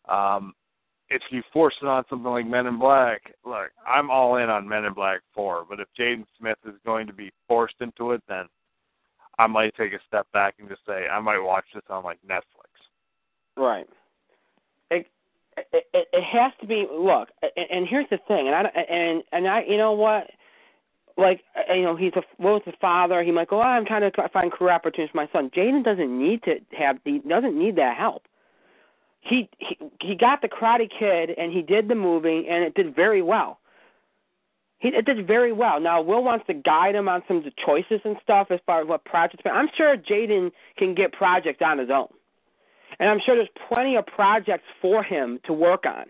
[0.08, 0.54] Um,
[1.10, 4.68] if you force it on something like Men in Black, look, I'm all in on
[4.68, 8.22] Men in Black 4, but if Jaden Smith is going to be forced into it,
[8.28, 8.44] then
[9.38, 12.18] I might take a step back and just say I might watch this on like
[12.28, 12.68] Netflix.
[13.56, 13.86] Right.
[14.90, 15.06] It,
[15.72, 16.86] it it has to be.
[16.90, 20.28] Look, and, and here's the thing, and I and and I, you know what,
[21.18, 23.22] like uh, you know, he's a Will's a father.
[23.22, 25.50] He might go, oh, I'm trying to find career opportunities for my son.
[25.54, 26.98] Jaden doesn't need to have.
[27.04, 28.22] He doesn't need that help.
[29.20, 32.94] He he he got the Karate Kid, and he did the movie, and it did
[32.94, 33.58] very well.
[34.78, 35.80] He it did very well.
[35.80, 38.80] Now Will wants to guide him on some of the choices and stuff as far
[38.80, 39.42] as what projects.
[39.42, 42.08] But I'm sure Jaden can get projects on his own.
[43.00, 46.06] And I'm sure there's plenty of projects for him to work on.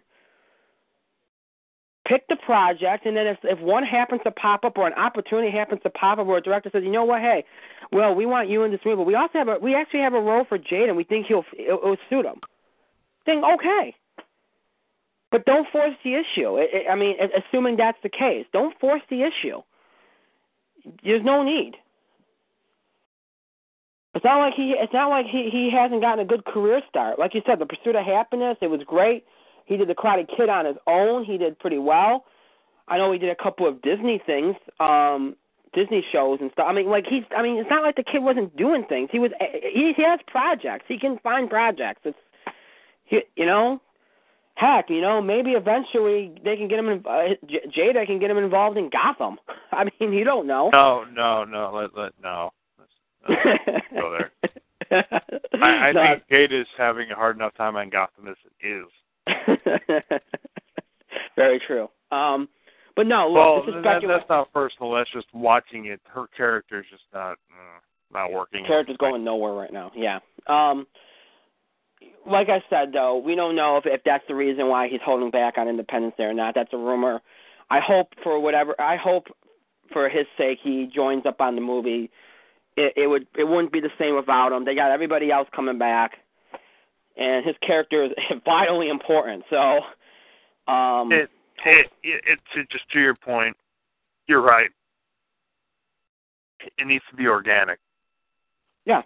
[2.08, 5.54] Pick the project, and then if if one happens to pop up or an opportunity
[5.54, 7.44] happens to pop up, where a director says, you know what, hey,
[7.92, 10.14] well, we want you in this movie, but we also have a we actually have
[10.14, 10.96] a role for Jaden.
[10.96, 12.40] We think he'll it will suit him.
[13.26, 13.94] Then okay.
[15.30, 16.56] But don't force the issue.
[16.56, 19.60] It, I mean, assuming that's the case, don't force the issue.
[21.04, 21.74] There's no need.
[24.14, 24.74] It's not like he.
[24.78, 27.18] It's not like he he hasn't gotten a good career start.
[27.18, 28.56] Like you said, the Pursuit of Happiness.
[28.62, 29.24] It was great.
[29.68, 31.24] He did the Karate Kid on his own.
[31.24, 32.24] He did pretty well.
[32.88, 35.36] I know he did a couple of Disney things, um,
[35.74, 36.66] Disney shows and stuff.
[36.68, 37.24] I mean, like he's.
[37.36, 39.10] I mean, it's not like the kid wasn't doing things.
[39.12, 39.30] He was.
[39.62, 40.86] He, he has projects.
[40.88, 42.00] He can find projects.
[42.04, 42.18] It's.
[43.04, 43.80] He, you know,
[44.54, 46.88] heck, you know, maybe eventually they can get him.
[46.88, 49.38] In, uh, J- Jada can get him involved in Gotham.
[49.72, 50.70] I mean, you don't know.
[50.72, 51.70] No, no, no.
[51.74, 52.50] Let let no.
[52.78, 54.32] Let's, let's go there.
[55.62, 56.02] I, I No.
[56.02, 58.86] think Jada is having a hard enough time on Gotham as it is.
[61.36, 61.88] Very true.
[62.10, 62.48] Um,
[62.98, 64.92] but no, look, well, this is that, that's not personal.
[64.92, 66.00] That's just watching it.
[66.04, 67.78] Her character's just not uh,
[68.12, 68.62] not working.
[68.62, 69.92] Her character's going nowhere right now.
[69.94, 70.18] Yeah.
[70.48, 70.86] Um
[72.28, 75.30] like I said though, we don't know if if that's the reason why he's holding
[75.30, 76.54] back on Independence Day or not.
[76.56, 77.20] That's a rumor.
[77.70, 79.26] I hope for whatever I hope
[79.92, 82.10] for his sake he joins up on the movie.
[82.76, 84.64] It it would it wouldn't be the same without him.
[84.64, 86.12] They got everybody else coming back.
[87.18, 88.12] And his character is
[88.44, 89.44] vitally important.
[89.50, 89.80] So
[90.72, 91.28] um It,
[91.66, 93.56] it, it, it, just to your point,
[94.28, 94.70] you're right.
[96.78, 97.78] It needs to be organic.
[98.84, 99.02] yeah.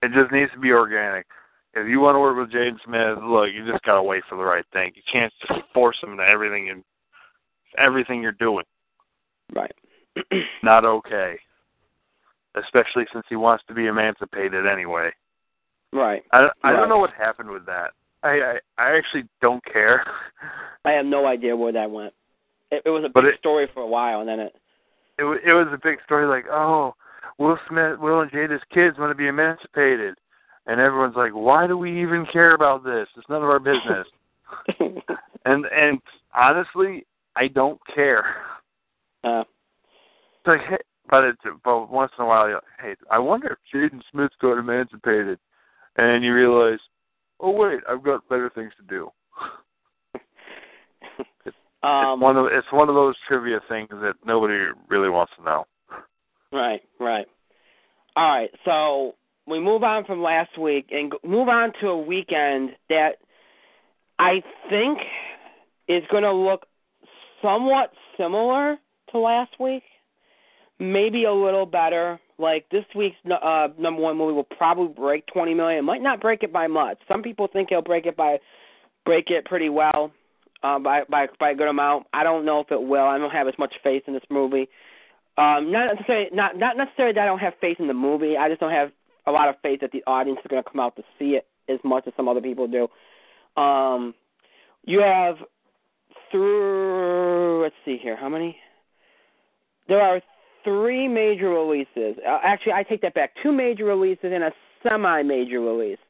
[0.00, 1.26] It just needs to be organic.
[1.74, 4.44] If you want to work with Jaden Smith, look, you just gotta wait for the
[4.44, 4.92] right thing.
[4.94, 6.84] You can't just force him to everything and
[7.76, 8.64] everything you're doing.
[9.54, 9.72] Right.
[10.62, 11.38] Not okay.
[12.54, 15.10] Especially since he wants to be emancipated anyway.
[15.92, 16.22] Right.
[16.32, 16.76] I I Right.
[16.76, 17.92] don't know what happened with that.
[18.22, 20.04] I I, I actually don't care.
[20.84, 22.12] I have no idea where that went.
[22.70, 24.54] It, it was a But big it- story for a while and then it
[25.18, 26.94] it it was a big story like oh
[27.38, 30.14] will smith will and jada's kids want to be emancipated
[30.66, 34.06] and everyone's like why do we even care about this it's none of our business
[35.46, 35.98] and and
[36.34, 37.04] honestly
[37.36, 38.36] i don't care
[39.24, 40.76] uh it's like hey,
[41.10, 44.30] but it's but once in a while you're like, hey i wonder if jaden smith
[44.40, 45.38] got emancipated
[45.98, 46.78] and you realize
[47.40, 49.10] oh wait i've got better things to do
[51.82, 54.56] um it's one of it's one of those trivia things that nobody
[54.88, 55.64] really wants to know
[56.52, 57.26] Right, right.
[58.16, 59.14] All right, so
[59.46, 63.16] we move on from last week and move on to a weekend that
[64.18, 64.98] I think
[65.88, 66.66] is going to look
[67.42, 68.76] somewhat similar
[69.12, 69.84] to last week,
[70.78, 72.18] maybe a little better.
[72.38, 75.80] Like this week's uh, number one movie will probably break 20 million.
[75.80, 76.98] It might not break it by much.
[77.08, 78.38] Some people think it'll break it by
[79.04, 80.12] break it pretty well,
[80.62, 82.06] uh, by by by a good amount.
[82.12, 83.04] I don't know if it will.
[83.04, 84.68] I don't have as much faith in this movie.
[85.36, 88.36] Um, not necessarily not not necessarily that I don't have faith in the movie.
[88.36, 88.92] I just don't have
[89.26, 91.46] a lot of faith that the audience is going to come out to see it
[91.68, 92.88] as much as some other people do.
[93.60, 94.14] Um,
[94.84, 95.36] you have
[96.30, 98.56] through let's see here, how many?
[99.88, 100.20] There are
[100.68, 102.12] three major releases.
[102.26, 103.30] Uh, actually, I take that back.
[103.42, 104.52] Two major releases and a
[104.82, 106.02] semi-major release.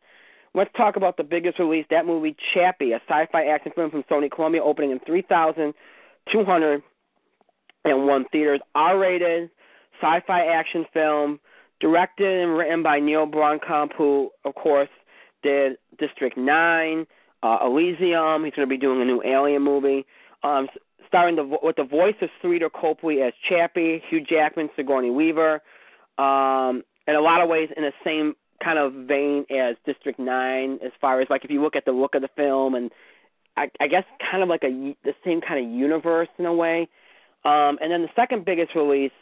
[0.54, 1.86] Let's talk about the biggest release.
[1.90, 5.74] That movie, Chappie, a sci-fi action film from Sony Columbia, opening in three thousand
[6.32, 6.82] two hundred
[7.84, 8.60] and one theaters.
[8.74, 9.50] R-rated
[10.00, 11.38] sci-fi action film,
[11.80, 14.88] directed and written by Neil Blomkamp, who, of course,
[15.42, 17.06] did District Nine,
[17.42, 18.44] uh, Elysium.
[18.44, 20.04] He's going to be doing a new Alien movie.
[20.42, 20.68] Um,
[21.08, 25.62] starring the with the voice of Sharlto Copley as Chappie, Hugh Jackman, Sigourney Weaver.
[26.18, 30.78] Um, in a lot of ways, in the same kind of vein as District Nine,
[30.84, 32.90] as far as like if you look at the look of the film and
[33.56, 36.88] I, I guess kind of like a the same kind of universe in a way.
[37.44, 39.12] Um, and then the second biggest release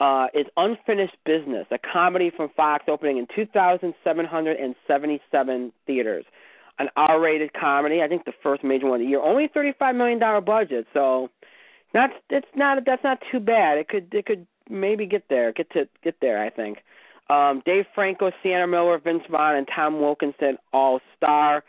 [0.00, 6.24] uh, is Unfinished Business, a comedy from Fox opening in 2,777 theaters.
[6.78, 9.20] An R-rated comedy, I think the first major one of the year.
[9.20, 11.30] Only $35 million budget, so
[11.94, 13.78] not it's not that's not too bad.
[13.78, 16.42] It could it could maybe get there, get to get there.
[16.42, 16.78] I think.
[17.28, 21.64] Um, Dave Franco, Sienna Miller, Vince Vaughn, and Tom Wilkinson all star.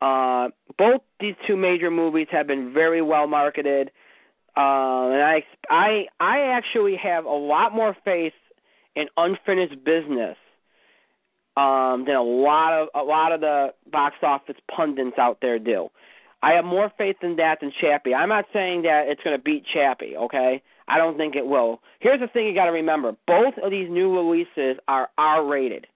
[0.00, 3.90] Uh, both these two major movies have been very well marketed.
[4.56, 8.32] Uh, and I, I, I actually have a lot more faith
[8.96, 10.36] in unfinished business
[11.58, 15.88] um, than a lot of a lot of the box office pundits out there do.
[16.40, 18.14] I have more faith in that than Chappie.
[18.14, 20.16] I'm not saying that it's going to beat Chappie.
[20.16, 21.80] Okay, I don't think it will.
[21.98, 25.88] Here's the thing you got to remember: both of these new releases are R-rated,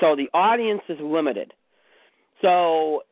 [0.00, 1.52] so the audience is limited.
[2.40, 3.02] So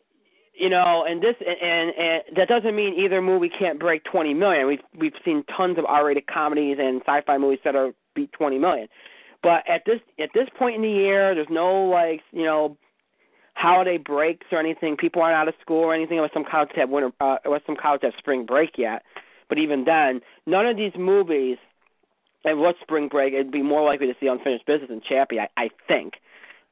[0.54, 4.68] you know, and this and, and that doesn't mean either movie can't break 20 million.
[4.68, 8.86] We've we've seen tons of R-rated comedies and sci-fi movies that are beat 20 million.
[9.42, 12.76] But at this at this point in the year, there's no like you know
[13.54, 14.96] holiday breaks or anything.
[14.96, 16.18] People aren't out of school or anything.
[16.18, 17.36] Unless some colleges have winter, uh,
[17.66, 19.02] some colleges have spring break yet.
[19.48, 21.58] But even then, none of these movies.
[22.42, 23.34] And what spring break?
[23.34, 26.14] It'd be more likely to see unfinished business than Chappie, I, I think,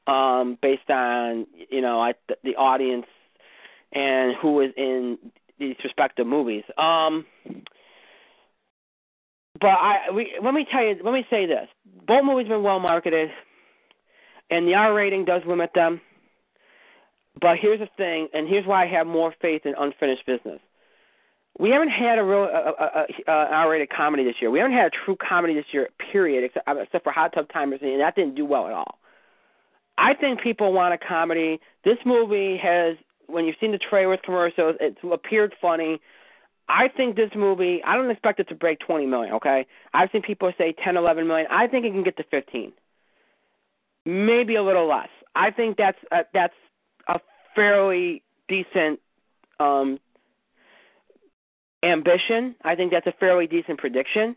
[0.07, 3.05] um, based on you know I, the, the audience
[3.91, 5.19] and who is in
[5.59, 6.63] these respective movies.
[6.77, 7.25] Um,
[9.59, 11.67] but I we, let me tell you, let me say this:
[12.07, 13.29] both movies have been well marketed,
[14.49, 16.01] and the R rating does limit them.
[17.41, 20.59] But here's the thing, and here's why I have more faith in unfinished business.
[21.57, 24.49] We haven't had a real uh, uh, uh, R-rated comedy this year.
[24.49, 27.79] We haven't had a true comedy this year, period, except, except for Hot Tub Timers,
[27.81, 28.99] and that didn't do well at all.
[29.97, 31.59] I think people want a comedy.
[31.83, 32.95] This movie has,
[33.27, 35.99] when you've seen the trailers, commercials, it's appeared funny.
[36.69, 39.65] I think this movie, I don't expect it to break 20 million, okay?
[39.93, 41.47] I've seen people say 10, 11 million.
[41.49, 42.71] I think it can get to 15.
[44.05, 45.09] Maybe a little less.
[45.35, 46.53] I think that's a, that's
[47.07, 47.19] a
[47.55, 48.99] fairly decent
[49.59, 49.99] um
[51.83, 52.55] ambition.
[52.63, 54.35] I think that's a fairly decent prediction.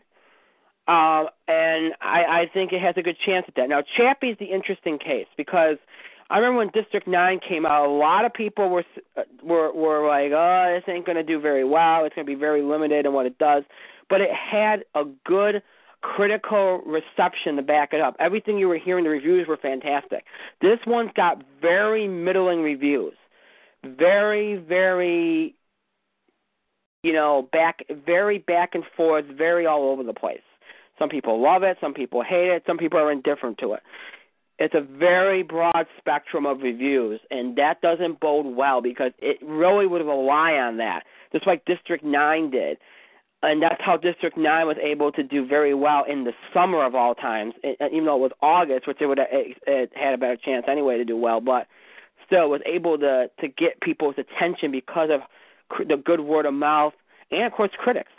[0.87, 3.69] Uh, and I, I think it has a good chance at that.
[3.69, 5.77] Now, Chappie's the interesting case because–
[6.33, 8.83] I remember when District Nine came out, a lot of people were
[9.15, 12.05] uh, were were like, "Oh, this ain't to do very well.
[12.05, 13.63] It's to be very limited in what it does."
[14.09, 15.61] But it had a good
[16.01, 18.15] critical reception to back it up.
[18.19, 20.25] Everything you were hearing, the reviews were fantastic.
[20.59, 23.13] This one's got very middling reviews,
[23.83, 25.53] very very,
[27.03, 30.41] you know, back very back and forth, very all over the place.
[30.97, 33.83] Some people love it, some people hate it, some people are indifferent to it
[34.59, 39.87] it's a very broad spectrum of reviews, and that doesn't bode well because it really
[39.87, 42.77] would rely on that, just like District 9 did.
[43.41, 46.95] And that's how District 9 was able to do very well in the summer of
[46.95, 50.37] all times, even though it was August, which it would have it had a better
[50.37, 51.67] chance anyway to do well, but
[52.25, 55.21] still was able to to get people's attention because of
[55.87, 56.93] the good word of mouth
[57.31, 58.11] and of course critics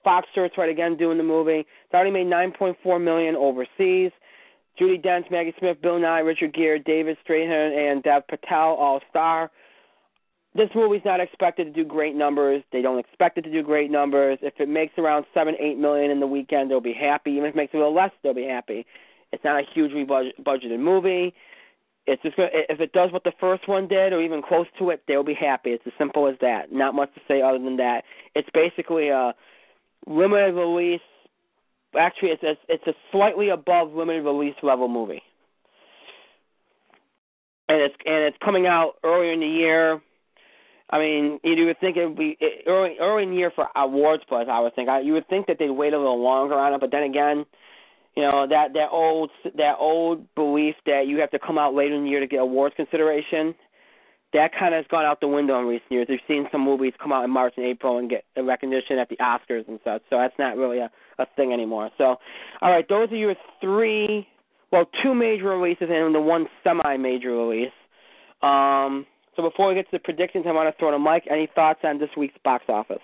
[0.03, 1.61] Fox Searchlight again doing the movie.
[1.61, 4.11] It's already made 9.4 million overseas.
[4.81, 9.51] Judi Dench, Maggie Smith, Bill Nighy, Richard Gere, David Strathairn, and Dev Patel all star
[10.55, 12.63] this movie's not expected to do great numbers.
[12.73, 14.39] They don't expect it to do great numbers.
[14.43, 17.33] If it makes around seven, eight million in the weekend, they'll be happy.
[17.33, 18.85] Even if it makes a little less, they'll be happy.
[19.33, 21.35] It's not a hugely budgeted movie.
[22.07, 24.91] It's just gonna, if it does what the first one did, or even close to
[24.91, 25.71] it, they'll be happy.
[25.71, 26.71] It's as simple as that.
[26.71, 28.05] Not much to say other than that.
[28.35, 29.35] It's basically a
[30.07, 31.01] limited release.
[31.99, 35.23] Actually, it's a, it's a slightly above limited release level movie,
[37.69, 40.01] and it's and it's coming out earlier in the year
[40.93, 42.37] I mean, you would think it would be
[42.67, 44.47] early early in the year for awards plus.
[44.51, 46.81] I would think I, you would think that they'd wait a little longer on it,
[46.81, 47.47] but then again,
[48.15, 51.95] you know that that old that old belief that you have to come out later
[51.95, 53.55] in the year to get awards consideration,
[54.35, 56.07] that kind of has gone out the window in recent years.
[56.11, 59.17] We've seen some movies come out in March and April and get recognition at the
[59.17, 61.91] Oscars and such, so that's not really a a thing anymore.
[61.97, 62.17] So,
[62.61, 64.27] all right, those are your three
[64.73, 67.73] well, two major releases and the one semi-major release.
[68.43, 69.07] Um,
[69.37, 71.25] so before we get to the predictions, I want to throw to Mike.
[71.31, 73.01] Any thoughts on this week's box office?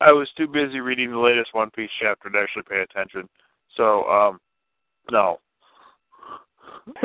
[0.00, 3.28] I was too busy reading the latest One Piece chapter to actually pay attention.
[3.76, 4.40] So, um,
[5.10, 5.38] no.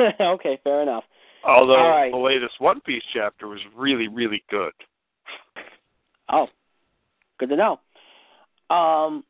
[0.20, 1.04] okay, fair enough.
[1.44, 2.10] Although right.
[2.10, 4.72] the latest One Piece chapter was really, really good.
[6.30, 6.48] Oh,
[7.38, 7.80] good to know.
[8.74, 9.24] Um,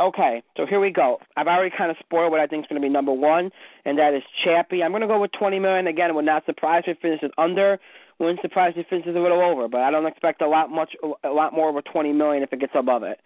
[0.00, 1.18] okay, so here we go.
[1.36, 3.50] I've already kind of spoiled what I think is going to be number one,
[3.84, 4.82] and that is Chappie.
[4.82, 6.14] I'm going to go with 20 million again.
[6.14, 7.78] Would not surprise me if it finishes under.
[8.18, 10.70] Wouldn't surprise me if it finishes a little over, but I don't expect a lot
[10.70, 10.94] much,
[11.24, 13.20] a lot more over 20 million if it gets above it.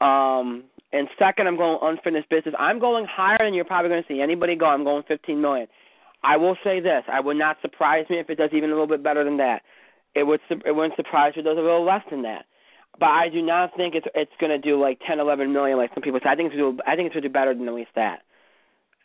[0.00, 2.54] Um, and second, I'm going unfinished business.
[2.58, 4.66] I'm going higher than you're probably going to see anybody go.
[4.66, 5.68] I'm going 15 million.
[6.22, 8.86] I will say this: I would not surprise me if it does even a little
[8.86, 9.62] bit better than that.
[10.14, 12.46] It would it wouldn't surprise me if it does a little less than that.
[12.98, 15.90] But I do not think it's it's going to do like 10, 11 million like
[15.94, 16.28] some people say.
[16.28, 18.22] I think it's do, I think it's going to do better than at least that.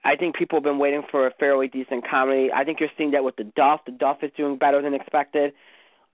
[0.03, 2.49] I think people have been waiting for a fairly decent comedy.
[2.53, 3.81] I think you're seeing that with the Duff.
[3.85, 5.53] The Duff is doing better than expected.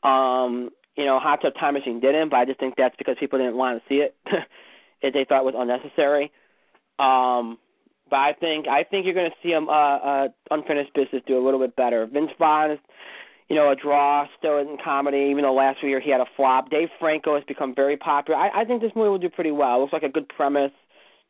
[0.03, 3.39] Um, you know, Hot Tub Time Machine didn't, but I just think that's because people
[3.39, 4.15] didn't want to see it.
[5.01, 6.31] if they thought it was unnecessary.
[6.99, 7.57] Um,
[8.09, 11.37] but I think I think you're going to see him uh, uh, unfinished business do
[11.37, 12.05] a little bit better.
[12.05, 12.79] Vince Vaughn is,
[13.51, 15.27] you know, a draw still in comedy.
[15.29, 16.69] Even though last year he had a flop.
[16.69, 18.39] Dave Franco has become very popular.
[18.39, 19.75] I, I think this movie will do pretty well.
[19.75, 20.71] It looks like a good premise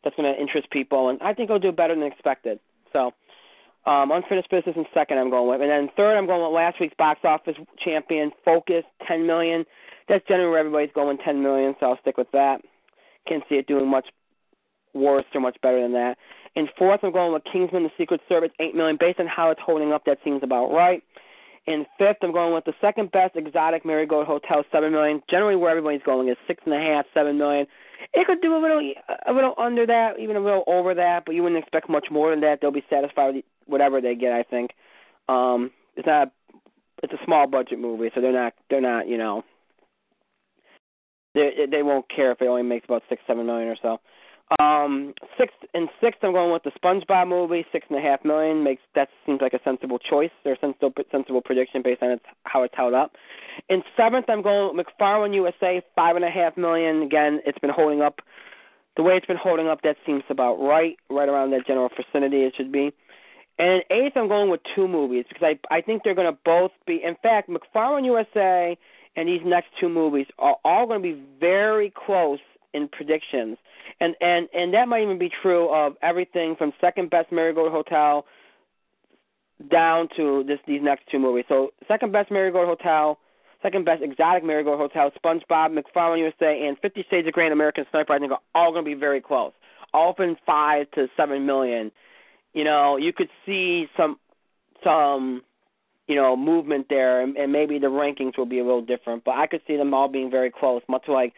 [0.03, 2.59] that's going to interest people, and I think it'll do better than expected.
[2.93, 3.11] So,
[3.88, 6.80] um, unfinished business in second, I'm going with, and then third, I'm going with last
[6.80, 9.65] week's box office champion, Focus, 10 million.
[10.07, 11.74] That's generally where everybody's going, 10 million.
[11.80, 12.61] So I'll stick with that.
[13.28, 14.05] Can't see it doing much
[14.93, 16.19] worse or much better than that.
[16.55, 18.97] In fourth, I'm going with Kingsman: The Secret Service, eight million.
[18.99, 21.01] Based on how it's holding up, that seems about right.
[21.68, 25.22] In fifth, I'm going with the second best exotic Marigold Hotel, seven million.
[25.30, 27.68] Generally, where everybody's going is six and a half, seven million.
[28.14, 28.93] It could do a little,
[29.28, 32.32] a little under that, even a little over that, but you wouldn't expect much more
[32.32, 32.59] than that.
[32.62, 34.34] They'll be satisfied with whatever they get.
[34.34, 34.72] I think.
[35.30, 36.32] Um, it's not.
[37.03, 38.53] It's a small budget movie, so they're not.
[38.70, 39.07] They're not.
[39.07, 39.43] You know.
[41.36, 43.99] They they won't care if it only makes about six, seven million or so.
[44.60, 48.64] Um, sixth and sixth, I'm going with the SpongeBob movie, six and a half million.
[48.64, 52.64] Makes that seems like a sensible choice or sensible sensible prediction based on its how
[52.64, 53.16] it's held up.
[53.70, 57.02] In seventh, I'm going with McFarland USA, five and a half million.
[57.02, 58.20] Again, it's been holding up.
[58.97, 62.43] The way it's been holding up, that seems about right, right around that general vicinity
[62.43, 62.91] it should be.
[63.58, 66.38] And in eighth, I'm going with two movies because I I think they're going to
[66.43, 67.02] both be.
[67.02, 68.78] In fact, McFarland USA
[69.16, 72.39] and these next two movies are all going to be very close
[72.74, 73.57] in predictions
[73.99, 78.26] and and and that might even be true of everything from second best Marigold Hotel
[79.69, 81.45] down to this these next two movies.
[81.47, 83.19] So second best Marigold Hotel,
[83.61, 87.86] second best exotic Marigold Hotel, SpongeBob, McFarland USA, and Fifty Shades of Grey and American
[87.91, 88.13] Sniper.
[88.13, 89.53] I think are all going to be very close,
[89.93, 91.91] all from five to seven million.
[92.53, 94.17] You know, you could see some
[94.84, 95.43] some
[96.07, 99.24] you know movement there, and, and maybe the rankings will be a little different.
[99.24, 101.34] But I could see them all being very close, much like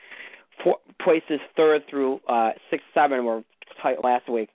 [0.64, 3.44] four, places third through uh, six, seven were
[3.82, 4.50] tight last week.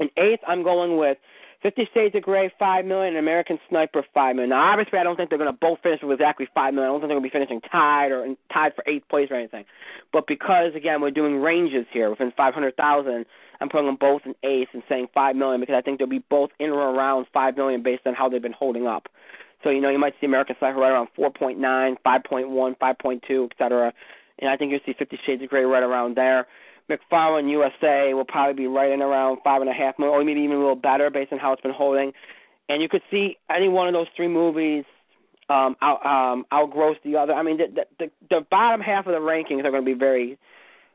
[0.00, 1.18] In eighth, I'm going with
[1.62, 4.50] Fifty Shades of Grey, five million, American Sniper, five million.
[4.50, 6.90] Now, obviously, I don't think they're going to both finish with exactly five million.
[6.90, 9.36] I don't think they're going to be finishing tied or tied for eighth place or
[9.36, 9.64] anything.
[10.12, 13.26] But because again, we're doing ranges here within five hundred thousand,
[13.60, 16.24] I'm putting them both in eighth and saying five million because I think they'll be
[16.28, 19.08] both in or around five million based on how they've been holding up.
[19.62, 21.58] So you know, you might see American Sniper right around 4.9,
[22.04, 23.92] 5.1, 5.2, et cetera
[24.42, 26.46] and I think you'll see Fifty Shades of Grey right around there.
[26.90, 30.56] McFarland USA will probably be right in around five and a half or maybe even
[30.56, 32.12] a little better based on how it's been holding.
[32.68, 34.84] And you could see any one of those three movies
[35.48, 37.34] um, out, um, outgross the other.
[37.34, 40.38] I mean, the, the the bottom half of the rankings are going to be very,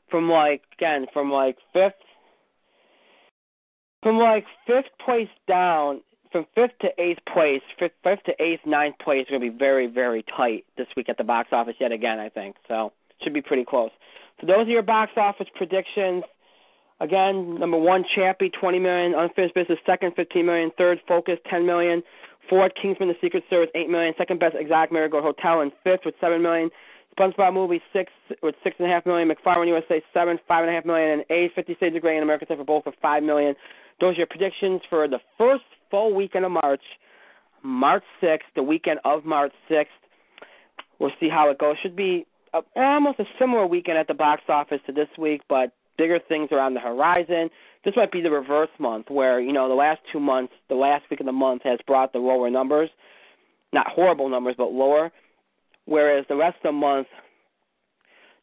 [0.09, 1.93] from like again from like fifth,
[4.03, 6.01] from like fifth place down,
[6.31, 9.57] from fifth to eighth place, fifth, fifth to eighth, ninth place is going to be
[9.57, 12.19] very very tight this week at the box office yet again.
[12.19, 12.91] I think so
[13.23, 13.91] should be pretty close.
[14.41, 16.23] So those are your box office predictions.
[16.99, 19.14] Again, number one, Chappie, 20 million.
[19.15, 20.72] Unfinished Business, second, 15 million.
[20.77, 22.02] Third, Focus, 10 million.
[22.49, 24.14] Fourth, Kingsman: The Secret Service, 8 million.
[24.18, 26.69] Second best, Exotic Marigold Hotel, and fifth with 7 million.
[27.18, 28.11] SpongeBob movie six
[28.44, 29.30] with six and a half million.
[29.30, 32.23] McFarland USA seven, five and a half million, and A Fifty Shades of Grey and
[32.23, 33.56] American Sniper both with five million.
[33.99, 36.84] Those are your predictions for the first full weekend of March,
[37.64, 39.94] March sixth, the weekend of March sixth.
[40.99, 41.76] We'll see how it goes.
[41.81, 42.26] Should be
[42.57, 46.49] a, almost a similar weekend at the box office to this week, but bigger things
[46.51, 47.49] are on the horizon.
[47.84, 51.05] This might be the reverse month where, you know, the last two months, the last
[51.09, 52.89] week of the month has brought the lower numbers.
[53.73, 55.11] Not horrible numbers, but lower.
[55.85, 57.07] Whereas the rest of the month,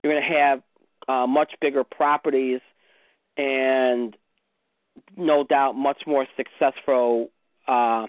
[0.02, 0.62] you're going to have
[1.08, 2.60] uh, much bigger properties
[3.36, 4.16] and
[5.16, 7.28] no doubt much more successful
[7.66, 8.06] uh,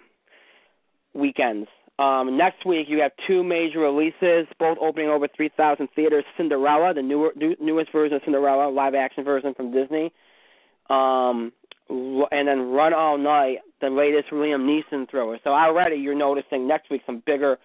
[1.13, 1.67] weekends.
[1.97, 6.25] Um, next week you have two major releases, both opening over 3,000 theaters.
[6.35, 10.11] Cinderella, the newer, new, newest version of Cinderella, live action version from Disney,
[10.89, 11.53] um,
[11.89, 15.39] and then Run All Night, the latest Liam Neeson thriller.
[15.43, 17.57] So already you're noticing next week some bigger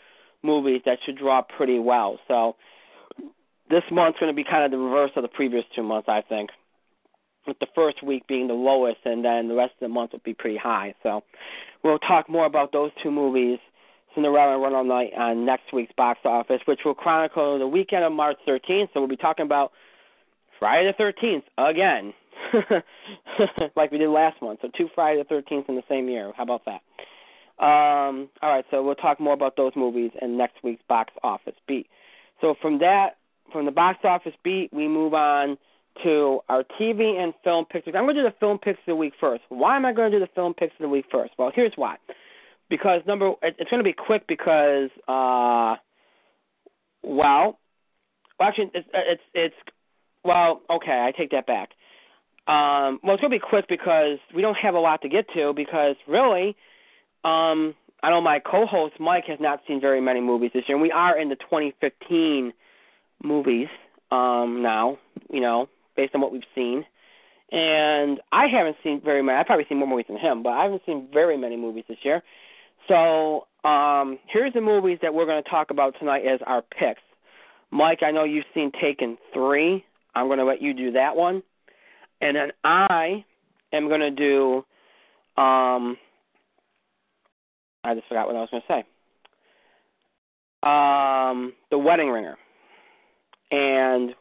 [0.43, 2.19] movies that should draw pretty well.
[2.29, 2.55] So
[3.69, 6.23] this month's going to be kind of the reverse of the previous two months, I
[6.23, 6.51] think.
[7.47, 10.21] With the first week being the lowest, and then the rest of the month will
[10.25, 10.95] be pretty high.
[11.03, 11.23] So
[11.83, 13.59] we'll talk more about those two movies,
[14.15, 18.13] Cinderella Run All Night, on next week's box office, which will chronicle the weekend of
[18.13, 18.89] March 13th.
[18.93, 19.73] So we'll be talking about
[20.59, 22.13] Friday the 13th again,
[23.77, 24.61] like we did last month.
[24.63, 26.33] So two Friday the 13th in the same year.
[26.37, 26.81] How about that?
[27.65, 31.55] Um, all right, so we'll talk more about those movies in next week's box office
[31.69, 31.87] beat.
[32.41, 33.17] So from that,
[33.53, 35.59] from the box office beat, we move on
[36.03, 37.87] to our TV and film picks.
[37.89, 39.43] I'm going to do the film picks of the week first.
[39.49, 41.33] Why am I going to do the film picks of the week first?
[41.37, 41.97] Well, here's why.
[42.71, 45.77] Because number, it's going to be quick because, uh,
[47.03, 47.59] well,
[48.39, 49.55] well actually, it's it's it's
[50.25, 51.71] well, okay, I take that back.
[52.47, 55.27] Um, well, it's going to be quick because we don't have a lot to get
[55.35, 56.57] to because really
[57.25, 60.83] um, I know my co-host Mike has not seen very many movies this year, and
[60.83, 62.53] we are in the 2015
[63.23, 63.69] movies
[64.11, 64.99] um, now.
[65.31, 66.85] You know, based on what we've seen,
[67.53, 69.39] and I haven't seen very many.
[69.39, 71.99] I've probably seen more movies than him, but I haven't seen very many movies this
[72.03, 72.23] year.
[72.89, 77.03] So um, here's the movies that we're going to talk about tonight as our picks.
[77.71, 79.85] Mike, I know you've seen Taken three.
[80.15, 81.43] I'm going to let you do that one,
[82.21, 83.25] and then I
[83.73, 84.57] am going to do.
[85.41, 85.97] Um,
[87.85, 88.85] I just forgot what I was going to say.
[90.63, 92.37] Um, the Wedding Ringer,
[93.53, 94.15] and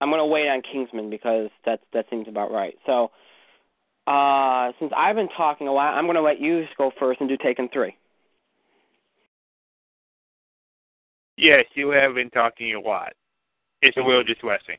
[0.00, 2.76] I'm going to wait on Kingsman because that that seems about right.
[2.86, 3.10] So,
[4.06, 7.28] uh, since I've been talking a lot, I'm going to let you go first and
[7.28, 7.96] do Taken three.
[11.36, 13.12] Yes, you have been talking a lot.
[13.82, 14.76] It's a Will Westing.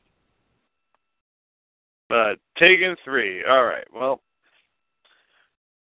[2.08, 3.44] But Taken three.
[3.44, 3.86] All right.
[3.94, 4.20] Well,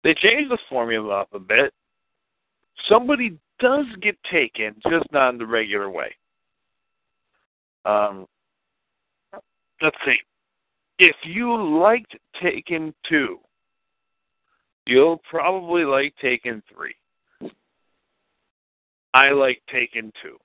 [0.05, 1.73] they changed the formula up a bit.
[2.89, 6.15] Somebody does get taken, just not in the regular way.
[7.85, 8.27] Um,
[9.82, 10.16] let's see.
[10.98, 13.38] If you liked Taken 2,
[14.86, 17.50] you'll probably like Taken 3.
[19.14, 20.36] I like Taken 2.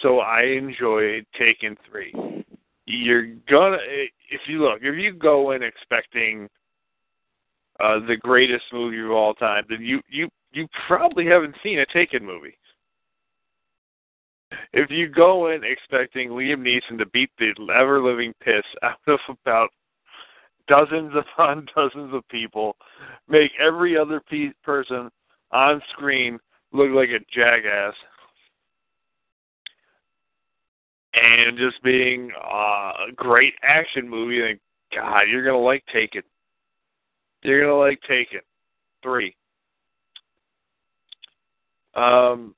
[0.00, 2.44] So I enjoy Taken 3.
[2.86, 3.78] You're gonna,
[4.30, 6.48] if you look, if you go in expecting
[7.78, 11.86] uh, the greatest movie of all time, then you you you probably haven't seen a
[11.86, 12.56] Taken movie.
[14.72, 19.18] If you go in expecting Liam Neeson to beat the ever living piss out of
[19.28, 19.70] about
[20.68, 22.76] dozens upon dozens of people,
[23.28, 25.10] make every other pe- person
[25.52, 26.38] on screen
[26.72, 27.94] look like a jackass,
[31.14, 34.60] and just being uh, a great action movie, then
[34.94, 36.22] God, you're gonna like Taken.
[37.42, 38.40] You're gonna like Taken.
[39.02, 39.34] Three.
[41.94, 42.54] Um,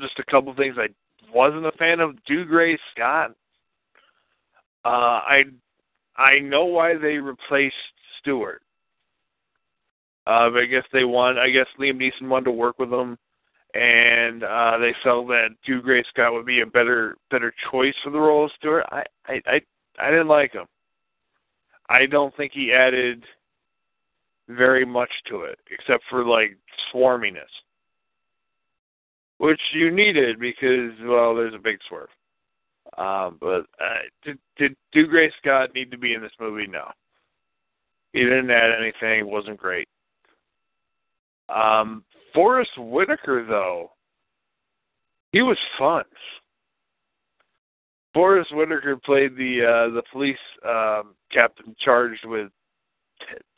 [0.00, 0.76] just a couple things.
[0.78, 0.88] I
[1.34, 3.32] wasn't a fan of Dougray Scott.
[4.84, 5.44] Uh, I
[6.16, 7.74] I know why they replaced
[8.20, 8.62] Stuart.
[10.26, 11.38] Uh, but I guess they want.
[11.38, 13.18] I guess Liam Neeson wanted to work with them,
[13.74, 18.20] and uh, they felt that Dougray Scott would be a better better choice for the
[18.20, 18.84] role of Stuart.
[18.90, 19.60] I I I,
[19.98, 20.66] I didn't like him.
[21.88, 23.24] I don't think he added
[24.48, 26.56] very much to it, except for like
[26.92, 27.42] swarminess,
[29.42, 32.08] which you needed because well, there's a big swerve.
[32.96, 36.68] Um, but uh, did did Dougray Scott need to be in this movie?
[36.68, 36.84] No,
[38.12, 39.18] he didn't add anything.
[39.18, 39.88] It wasn't great.
[41.48, 43.90] Um, Forest Whitaker though,
[45.32, 46.04] he was fun.
[48.14, 52.48] Forest Whitaker played the uh, the police um, captain charged with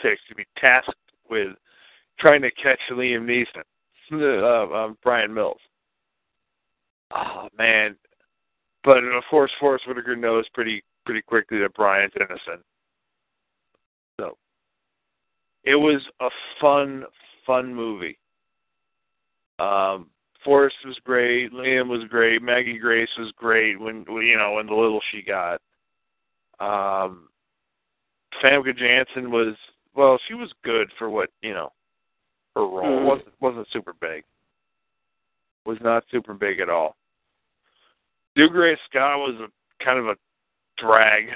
[0.00, 0.94] t- to be tasked
[1.28, 1.48] with
[2.18, 3.64] trying to catch Liam Neeson,
[4.72, 5.60] uh, um, Bryan Mills.
[7.12, 7.96] Oh man,
[8.82, 12.64] but of course Forest Whitaker knows pretty pretty quickly that Brian's innocent.
[14.20, 14.36] So
[15.64, 16.28] it was a
[16.60, 17.04] fun
[17.46, 18.18] fun movie.
[19.58, 20.08] Um,
[20.44, 24.74] Forrest was great, Liam was great, Maggie Grace was great when you know when the
[24.74, 25.60] little she got.
[26.60, 27.28] Um,
[28.44, 29.54] Famke Janssen was
[29.94, 31.72] well, she was good for what you know
[32.54, 33.06] her role mm-hmm.
[33.06, 34.24] wasn't wasn't super big.
[35.66, 36.96] Was not super big at all.
[38.36, 40.16] Dougray Scott was a kind of a
[40.78, 41.28] drag.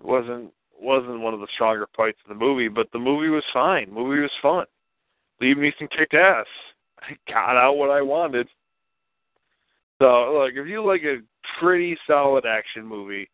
[0.00, 3.86] wasn't wasn't one of the stronger fights in the movie, but the movie was fine.
[3.86, 4.64] The movie was fun.
[5.42, 6.46] Liam Neeson kicked ass.
[7.00, 8.48] I got out what I wanted.
[10.00, 11.18] So, look, if you like a
[11.58, 13.28] pretty solid action movie,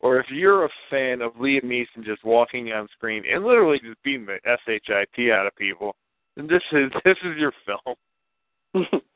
[0.00, 4.02] or if you're a fan of Liam Neeson just walking on screen and literally just
[4.02, 5.96] beating the shit out of people,
[6.36, 8.92] then this is this is your film.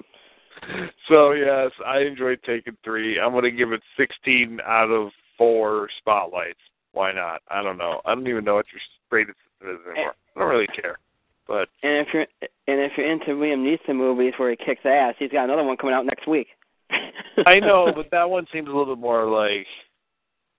[1.09, 3.19] so yes, I enjoyed Taken Three.
[3.21, 6.59] I'm gonna give it 16 out of four spotlights.
[6.93, 7.43] Why not?
[7.49, 8.01] I don't know.
[8.05, 8.81] I don't even know what your
[9.11, 10.15] rated system is anymore.
[10.35, 10.99] I don't really care.
[11.47, 15.15] But and if you're and if you're into Liam Neeson movies where he kicks ass,
[15.19, 16.49] he's got another one coming out next week.
[17.47, 19.67] I know, but that one seems a little bit more like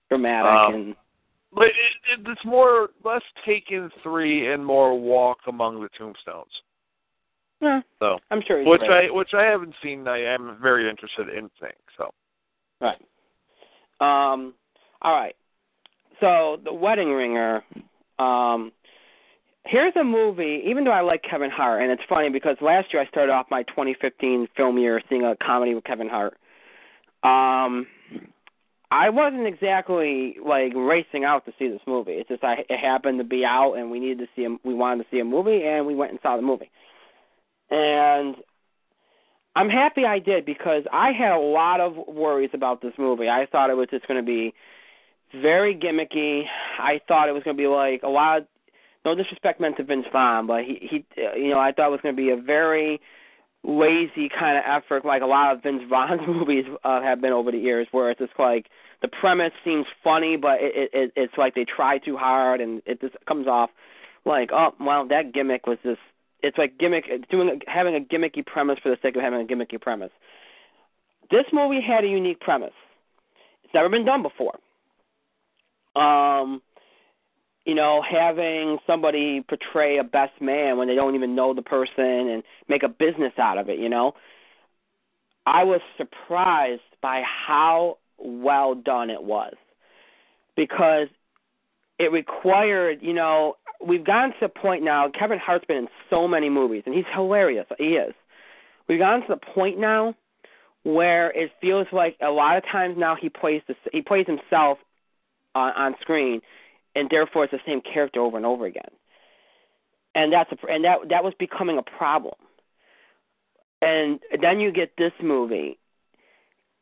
[0.08, 0.96] dramatic um, and.
[1.50, 1.72] But it,
[2.12, 6.52] it, it's more less Taken Three and more Walk Among the Tombstones.
[7.60, 8.64] Yeah, so I'm sure.
[8.64, 8.82] which.
[8.82, 10.06] I which I haven't seen.
[10.06, 11.72] I am very interested in seeing.
[11.96, 12.10] So.
[12.80, 12.98] Right.
[14.00, 14.54] Um.
[15.02, 15.34] All right.
[16.20, 17.64] So the Wedding Ringer.
[18.18, 18.72] Um.
[19.66, 20.62] Here's a movie.
[20.66, 23.46] Even though I like Kevin Hart, and it's funny because last year I started off
[23.50, 26.34] my 2015 film year seeing a comedy with Kevin Hart.
[27.22, 27.86] Um.
[28.90, 32.12] I wasn't exactly like racing out to see this movie.
[32.12, 34.72] It's just I it happened to be out and we needed to see a, we
[34.72, 36.70] wanted to see a movie and we went and saw the movie.
[37.70, 38.36] And
[39.54, 43.28] I'm happy I did because I had a lot of worries about this movie.
[43.28, 44.54] I thought it was just going to be
[45.34, 46.44] very gimmicky.
[46.78, 48.46] I thought it was going to be like a lot of
[49.04, 51.04] no disrespect meant to Vince Vaughn, but he he
[51.36, 53.00] you know, I thought it was going to be a very
[53.64, 57.50] lazy kind of effort like a lot of Vince Vaughn's movies uh, have been over
[57.50, 58.66] the years where it's just like
[59.02, 63.00] the premise seems funny but it, it it's like they try too hard and it
[63.00, 63.70] just comes off
[64.24, 66.00] like oh well that gimmick was just
[66.42, 69.80] it's like gimmick doing having a gimmicky premise for the sake of having a gimmicky
[69.80, 70.12] premise.
[71.30, 72.72] This movie had a unique premise.
[73.64, 74.58] It's never been done before.
[75.96, 76.62] Um
[77.64, 82.30] you know, having somebody portray a best man when they don't even know the person
[82.30, 84.14] and make a business out of it, you know.
[85.44, 89.54] I was surprised by how well done it was
[90.56, 91.08] because
[91.98, 95.08] it required, you know, we've gotten to the point now.
[95.10, 97.66] Kevin Hart's been in so many movies, and he's hilarious.
[97.78, 98.14] He is.
[98.88, 100.14] We've gotten to the point now
[100.84, 104.78] where it feels like a lot of times now he plays the, he plays himself
[105.54, 106.40] on, on screen,
[106.94, 108.90] and therefore it's the same character over and over again.
[110.14, 112.34] And that's a, and that that was becoming a problem.
[113.80, 115.78] And then you get this movie,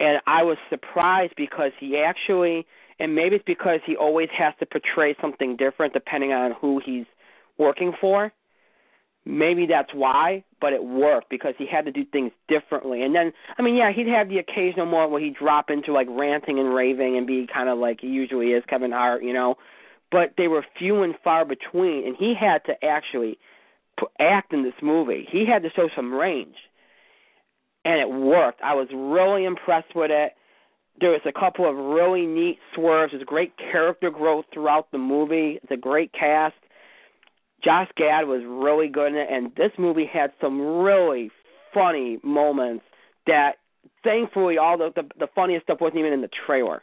[0.01, 2.67] and I was surprised because he actually,
[2.99, 7.07] and maybe it's because he always has to portray something different depending on who he's
[7.59, 8.33] working for.
[9.25, 13.03] Maybe that's why, but it worked because he had to do things differently.
[13.03, 16.07] And then, I mean, yeah, he'd have the occasional moment where he'd drop into like
[16.09, 19.57] ranting and raving and be kind of like he usually is, Kevin Hart, you know
[20.11, 23.39] but they were few and far between, and he had to actually
[24.21, 25.27] act in this movie.
[25.31, 26.57] He had to show some range,
[27.85, 28.61] and it worked.
[28.63, 30.33] I was really impressed with it.
[31.01, 33.13] There was a couple of really neat swerves.
[33.13, 35.59] There's great character growth throughout the movie.
[35.63, 36.55] It's a great cast.
[37.63, 41.31] Josh Gad was really good in it, and this movie had some really
[41.75, 42.85] funny moments
[43.27, 43.57] that,
[44.05, 46.83] thankfully, all the the, the funniest stuff wasn't even in the trailer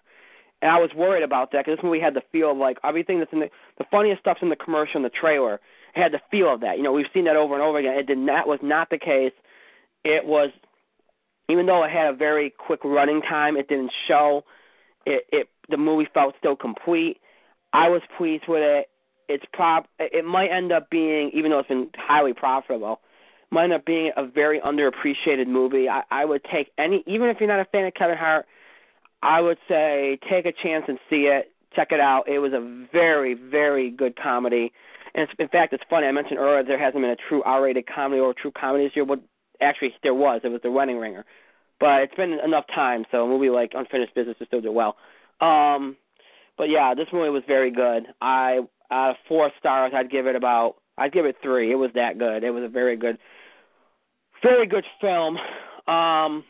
[0.64, 3.19] and I was worried about that because this movie had the feel of like everything
[3.19, 5.60] that's in the the funniest stuff's in the commercial and the trailer.
[5.94, 6.77] Had the feel of that.
[6.77, 7.99] You know, we've seen that over and over again.
[7.99, 9.34] It did not was not the case.
[10.06, 10.52] It was
[11.49, 14.44] even though it had a very quick running time, it didn't show.
[15.06, 17.20] It it the movie felt still complete.
[17.74, 18.90] I was pleased with it.
[19.30, 19.88] It's prop.
[19.99, 22.99] It might end up being, even though it's been highly profitable,
[23.52, 25.88] might end up being a very underappreciated movie.
[25.88, 28.45] I, I would take any, even if you're not a fan of Kevin Hart,
[29.22, 31.52] I would say take a chance and see it.
[31.74, 32.28] Check it out.
[32.28, 34.72] It was a very, very good comedy.
[35.15, 36.06] And in fact, it's funny.
[36.06, 38.95] I mentioned earlier there hasn't been a true R-rated comedy or a true comedy this
[38.95, 39.06] year.
[39.06, 39.22] But
[39.64, 40.41] actually, there was.
[40.44, 41.26] It was The Wedding Ringer.
[41.80, 44.95] But it's been enough time, so a movie like Unfinished Business to still do well.
[45.41, 45.98] Um,
[46.57, 48.06] but yeah, this movie was very good.
[48.22, 48.60] I
[48.91, 50.76] out of four stars, I'd give it about.
[50.98, 51.72] I'd give it three.
[51.72, 52.44] It was that good.
[52.44, 53.18] It was a very good,
[54.44, 55.38] very good film.
[55.88, 56.44] Um,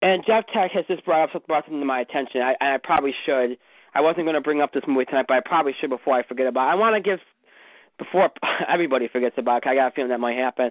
[0.00, 2.40] and Jeff Tech has just brought up brought something to my attention.
[2.40, 3.58] I, I probably should.
[3.94, 6.22] I wasn't going to bring up this movie tonight, but I probably should before I
[6.22, 6.68] forget about.
[6.68, 6.72] it.
[6.72, 7.18] I want to give
[7.98, 8.30] before
[8.68, 9.64] everybody forgets about.
[9.64, 10.70] it, I got a feeling that might happen.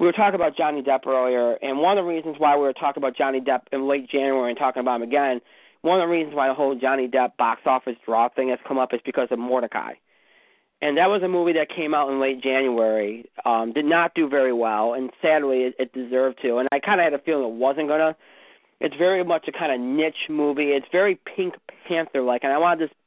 [0.00, 2.72] We were talking about Johnny Depp earlier, and one of the reasons why we were
[2.72, 5.42] talking about Johnny Depp in late January and talking about him again,
[5.82, 8.78] one of the reasons why the whole Johnny Depp box office draw thing has come
[8.78, 9.92] up is because of Mortdecai.
[10.80, 13.26] And that was a movie that came out in late January.
[13.44, 16.56] Um, did not do very well, and sadly, it, it deserved to.
[16.56, 18.16] And I kind of had a feeling it wasn't gonna
[18.80, 20.70] it's very much a kind of niche movie.
[20.70, 21.56] It's very Pink
[21.86, 22.98] Panther like, and I want to just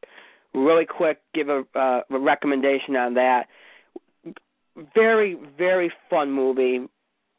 [0.53, 3.47] really quick, give a, uh, a recommendation on that.
[4.95, 6.87] Very, very fun movie.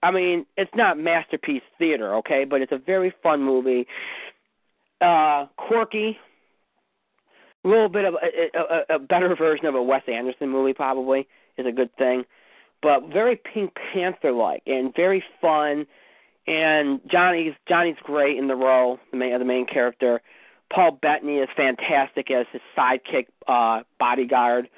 [0.02, 3.86] I mean, it's not masterpiece theater, okay, but it's a very fun movie.
[5.00, 6.18] Uh, quirky,
[7.64, 8.58] a little bit of a,
[8.92, 12.24] a, a better version of a Wes Anderson movie, probably is a good thing,
[12.82, 15.86] but very Pink Panther like and very fun.
[16.46, 20.20] And Johnny's Johnny's great in the role, the main the main character.
[20.70, 24.68] Paul Bettany is fantastic as his sidekick uh, bodyguard.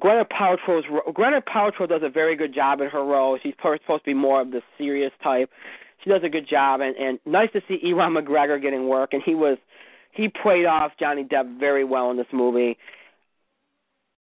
[0.00, 0.84] Gwyneth Paltrow's
[1.14, 3.38] Gwyneth Paltrow does a very good job in her role.
[3.42, 5.50] She's supposed to be more of the serious type.
[6.02, 9.12] She does a good job, and and nice to see Ewan McGregor getting work.
[9.12, 9.58] And he was
[10.12, 12.76] he played off Johnny Depp very well in this movie.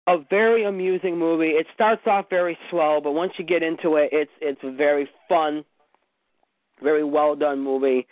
[0.08, 1.52] A very amusing movie.
[1.52, 5.64] It starts off very slow, but once you get into it, it's it's very fun,
[6.82, 8.08] very well done movie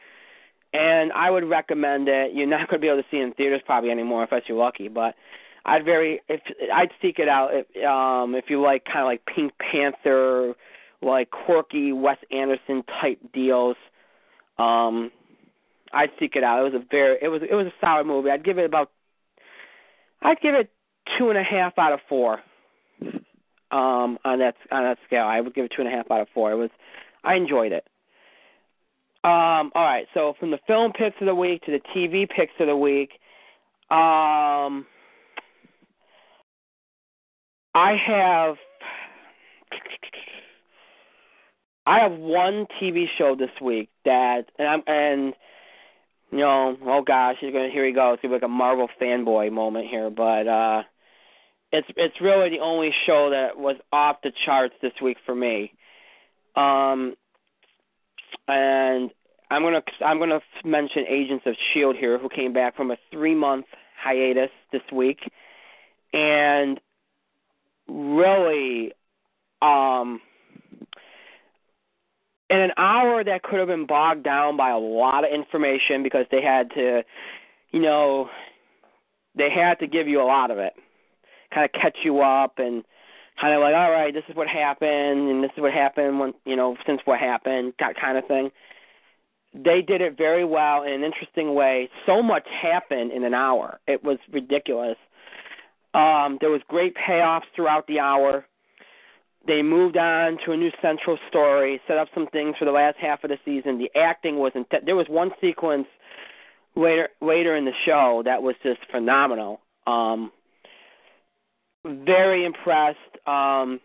[0.74, 2.34] and I would recommend it.
[2.34, 4.58] You're not going to be able to see it in theaters probably anymore unless you're
[4.58, 5.16] lucky, but
[5.66, 6.42] I'd very if
[6.74, 10.54] I'd seek it out if um if you like kind of like Pink Panther,
[11.02, 13.78] like quirky Wes Anderson type deals.
[14.58, 15.12] Um
[15.94, 16.60] I'd seek it out.
[16.60, 18.30] It was a very it was it was a solid movie.
[18.30, 18.92] I'd give it about
[20.22, 20.72] I'd give it
[21.18, 22.40] two and a half out of four.
[23.72, 25.26] Um on that on that scale.
[25.26, 26.52] I would give it two and a half out of four.
[26.52, 26.70] It was
[27.24, 27.86] I enjoyed it.
[29.24, 32.54] Um, all right, so from the film picks of the week to the TV picks
[32.60, 33.12] of the week,
[33.92, 34.88] um,
[37.73, 38.56] I have
[41.85, 45.34] I have one TV show this week that and I'm and
[46.31, 48.89] you know, oh gosh, you're gonna here he goes, it's gonna be like a Marvel
[49.02, 50.84] fanboy moment here, but uh
[51.72, 55.72] it's it's really the only show that was off the charts this week for me.
[56.56, 57.15] Um
[58.48, 59.11] and
[59.49, 63.35] I'm gonna I'm gonna mention Agents of Shield here, who came back from a three
[63.35, 63.65] month
[64.02, 65.19] hiatus this week,
[66.14, 66.80] and
[67.92, 68.94] really,
[69.62, 70.22] um,
[72.50, 76.26] in an hour that could have been bogged down by a lot of information because
[76.32, 77.04] they had to,
[77.72, 78.30] you know,
[79.36, 80.74] they had to give you a lot of it,
[81.54, 82.84] kind of catch you up and
[83.40, 86.34] kind of like, all right, this is what happened, and this is what happened when,
[86.46, 88.52] you know, since what happened, that kind of thing.
[89.54, 91.90] They did it very well in an interesting way.
[92.06, 93.80] So much happened in an hour.
[93.88, 94.98] It was ridiculous.
[95.94, 98.46] Um, there was great payoffs throughout the hour.
[99.48, 102.98] They moved on to a new central story, set up some things for the last
[102.98, 103.80] half of the season.
[103.80, 105.88] The acting was not there was one sequence
[106.76, 109.62] later later in the show that was just phenomenal.
[109.88, 110.32] Um,
[111.84, 112.98] very impressed.
[113.26, 113.80] Um,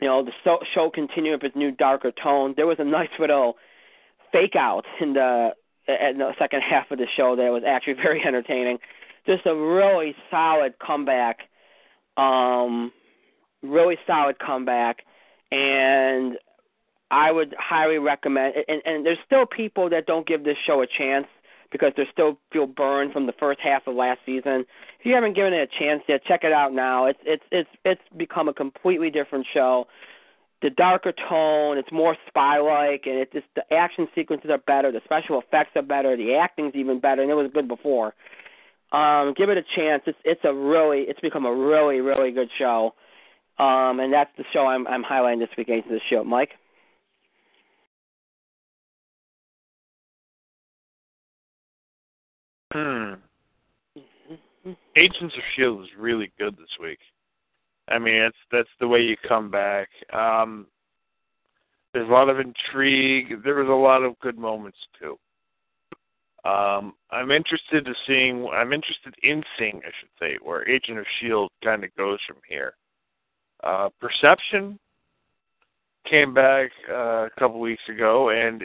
[0.00, 2.54] you know, the show, show continued with its new darker tone.
[2.56, 3.56] There was a nice little
[4.32, 5.54] fake out in the
[5.88, 8.78] in the second half of the show that was actually very entertaining.
[9.28, 11.40] Just a really solid comeback.
[12.16, 12.92] Um,
[13.62, 14.98] really solid comeback,
[15.52, 16.36] and
[17.10, 18.54] I would highly recommend.
[18.68, 21.26] And, and there's still people that don't give this show a chance
[21.70, 24.64] because they still feel burned from the first half of last season.
[24.98, 27.06] If you haven't given it a chance yet, check it out now.
[27.06, 29.86] It's it's it's it's become a completely different show.
[30.60, 35.00] The darker tone, it's more spy-like, and it just the action sequences are better, the
[35.04, 38.14] special effects are better, the acting's even better, and it was good before.
[38.90, 40.02] Um, give it a chance.
[40.06, 42.94] It's it's a really it's become a really really good show,
[43.58, 45.68] um, and that's the show I'm I'm highlighting this week.
[45.68, 46.50] Into the show, Mike.
[52.72, 53.14] Hmm.
[54.96, 56.98] Agents of Shield was really good this week.
[57.88, 59.88] I mean, it's that's the way you come back.
[60.12, 60.66] Um,
[61.92, 63.42] there's a lot of intrigue.
[63.44, 65.18] There was a lot of good moments too.
[66.44, 68.48] Um, I'm interested to seeing.
[68.52, 72.36] I'm interested in seeing, I should say, where Agent of Shield kind of goes from
[72.48, 72.74] here.
[73.62, 74.78] Uh, Perception
[76.08, 78.62] came back uh, a couple weeks ago, and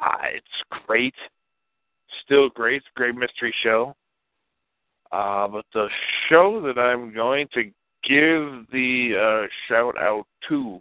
[0.00, 1.14] uh, it's great
[2.26, 2.76] still great.
[2.78, 3.94] It's a great mystery show.
[5.12, 5.88] Uh, but the
[6.28, 7.64] show that I'm going to
[8.02, 10.80] give the uh, shout out to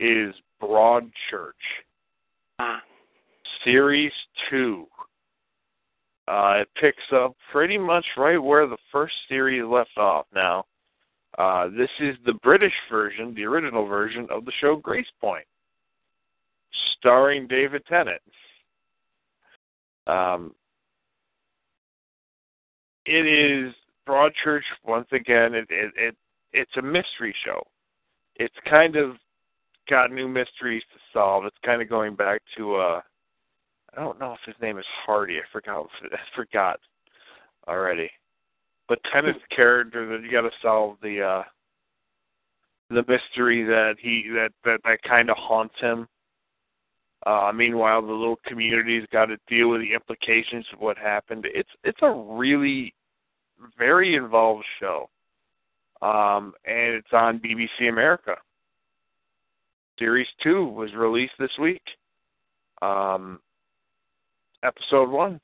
[0.00, 1.52] is Broadchurch.
[2.58, 2.82] Ah.
[3.64, 4.12] Series
[4.50, 4.86] 2.
[6.28, 10.64] Uh, it picks up pretty much right where the first series left off now.
[11.38, 15.46] Uh, this is the British version, the original version of the show Grace Point,
[16.98, 18.20] starring David Tennant.
[20.06, 20.54] Um,
[23.06, 23.72] it is
[24.06, 25.54] Broadchurch once again.
[25.54, 26.16] It, it it
[26.52, 27.62] it's a mystery show.
[28.36, 29.16] It's kind of
[29.88, 31.44] got new mysteries to solve.
[31.44, 33.00] It's kind of going back to uh
[33.96, 35.38] I don't know if his name is Hardy.
[35.38, 36.80] I forgot I forgot
[37.66, 38.10] already.
[38.88, 41.42] but Tennant's character that you got to solve the uh
[42.90, 46.08] the mystery that he that that that kind of haunts him.
[47.26, 51.44] Uh, meanwhile, the little community's got to deal with the implications of what happened.
[51.52, 52.94] It's it's a really
[53.76, 55.10] very involved show,
[56.00, 58.36] um, and it's on BBC America.
[59.98, 61.82] Series two was released this week.
[62.82, 63.40] Um,
[64.62, 65.40] episode one.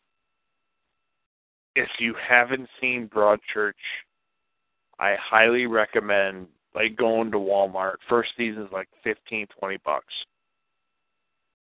[1.77, 3.73] If you haven't seen Broadchurch,
[4.99, 7.97] I highly recommend like going to Walmart.
[8.09, 10.13] First season is like fifteen, twenty bucks.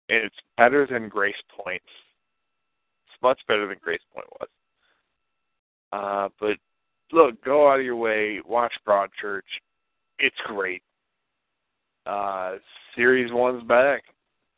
[0.08, 1.82] It's better than Grace Point.
[3.06, 4.48] It's much better than Grace Point was.
[5.92, 6.56] Uh, but
[7.16, 9.42] look, go out of your way, watch Broadchurch.
[10.18, 10.82] It's great.
[12.06, 12.54] Uh,
[12.96, 14.02] series one's back.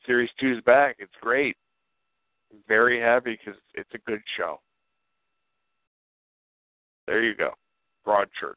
[0.06, 0.96] Series two's back.
[0.98, 1.56] It's great.
[2.68, 4.60] Very happy because it's a good show.
[7.06, 7.50] There you go.
[8.06, 8.54] Broadchurch.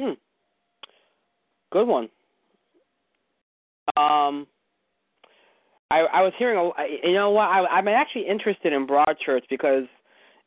[0.00, 0.12] Hmm.
[1.70, 2.08] Good one.
[3.96, 4.46] Um,
[5.90, 9.84] I I was hearing a you know what I I'm actually interested in Broadchurch because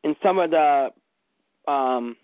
[0.04, 0.90] in some of the
[1.68, 2.16] um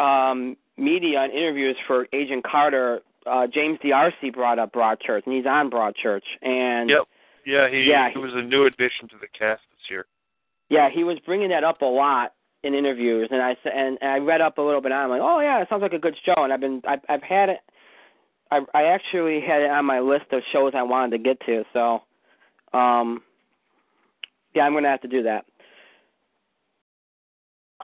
[0.00, 5.46] um media and interviews for Agent Carter, uh James D'Arcy brought up Broadchurch and he's
[5.46, 7.02] on Broadchurch and Yep.
[7.44, 10.06] Yeah, he Yeah, he was a new addition to the cast this year.
[10.68, 14.18] Yeah, he was bringing that up a lot in interviews, and I and, and I
[14.18, 15.00] read up a little bit on.
[15.00, 15.04] it.
[15.04, 17.22] I'm like, oh yeah, it sounds like a good show, and I've been I've I've
[17.22, 17.58] had it.
[18.50, 21.64] I I actually had it on my list of shows I wanted to get to,
[21.72, 22.02] so
[22.76, 23.22] um
[24.54, 25.44] yeah, I'm gonna have to do that.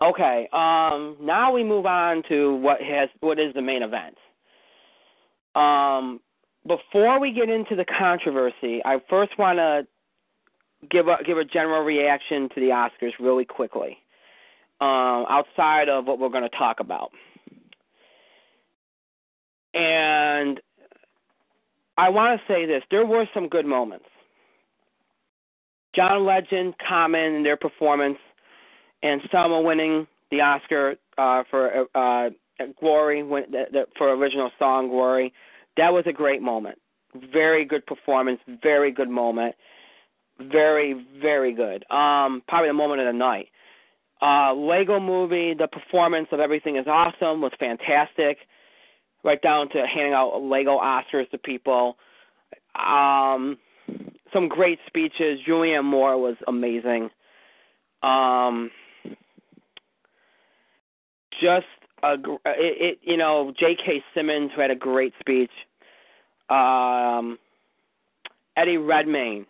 [0.00, 4.16] Okay, um now we move on to what has what is the main event.
[5.58, 6.20] Um
[6.66, 9.86] before we get into the controversy, I first want to
[10.90, 13.98] give a give a general reaction to the Oscars really quickly,
[14.80, 17.10] um, outside of what we're going to talk about.
[19.74, 20.60] And
[21.96, 24.06] I want to say this: there were some good moments.
[25.96, 28.18] John Legend, Common, and their performance,
[29.02, 32.30] and Selma winning the Oscar uh, for uh,
[32.80, 35.32] Glory the, the, for original song Glory.
[35.78, 36.78] That was a great moment.
[37.32, 38.40] Very good performance.
[38.62, 39.54] Very good moment.
[40.40, 41.84] Very very good.
[41.90, 43.48] Um probably the moment of the night.
[44.20, 48.38] Uh lego movie the performance of everything is awesome was fantastic.
[49.24, 51.96] Right down to handing out lego oscars to people.
[52.74, 53.56] Um
[54.32, 55.40] some great speeches.
[55.48, 57.08] Julianne moore was amazing.
[58.02, 58.70] Um
[61.40, 61.66] just
[62.02, 65.50] a it, it you know j.k simmons who had a great speech
[66.50, 67.38] um
[68.56, 69.46] eddie redmayne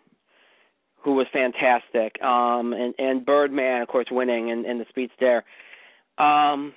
[1.03, 5.43] who was fantastic, um, and and Birdman, of course, winning in, the speech there.
[6.17, 6.73] Um,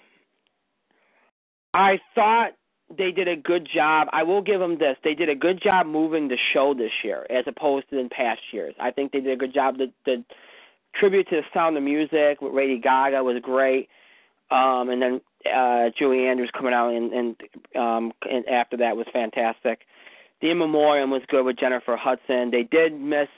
[1.74, 2.52] I thought
[2.96, 4.08] they did a good job.
[4.12, 7.26] I will give them this: they did a good job moving the show this year,
[7.30, 8.74] as opposed to in past years.
[8.80, 9.78] I think they did a good job.
[9.78, 10.24] The, the
[10.94, 13.88] tribute to the Sound of Music with Lady Gaga was great,
[14.52, 15.20] um, and then
[15.52, 17.36] uh, Julie Andrews coming out and and,
[17.74, 19.80] um, and after that was fantastic.
[20.42, 22.50] The In Memoriam was good with Jennifer Hudson.
[22.50, 23.28] They did miss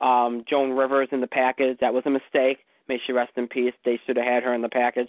[0.00, 1.78] um, Joan Rivers in the package.
[1.80, 2.58] That was a mistake.
[2.86, 3.72] May she rest in peace.
[3.84, 5.08] They should have had her in the package.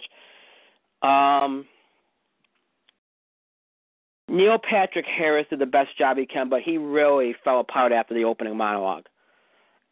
[1.02, 1.66] Um,
[4.28, 8.14] Neil Patrick Harris did the best job he can, but he really fell apart after
[8.14, 9.04] the opening monologue.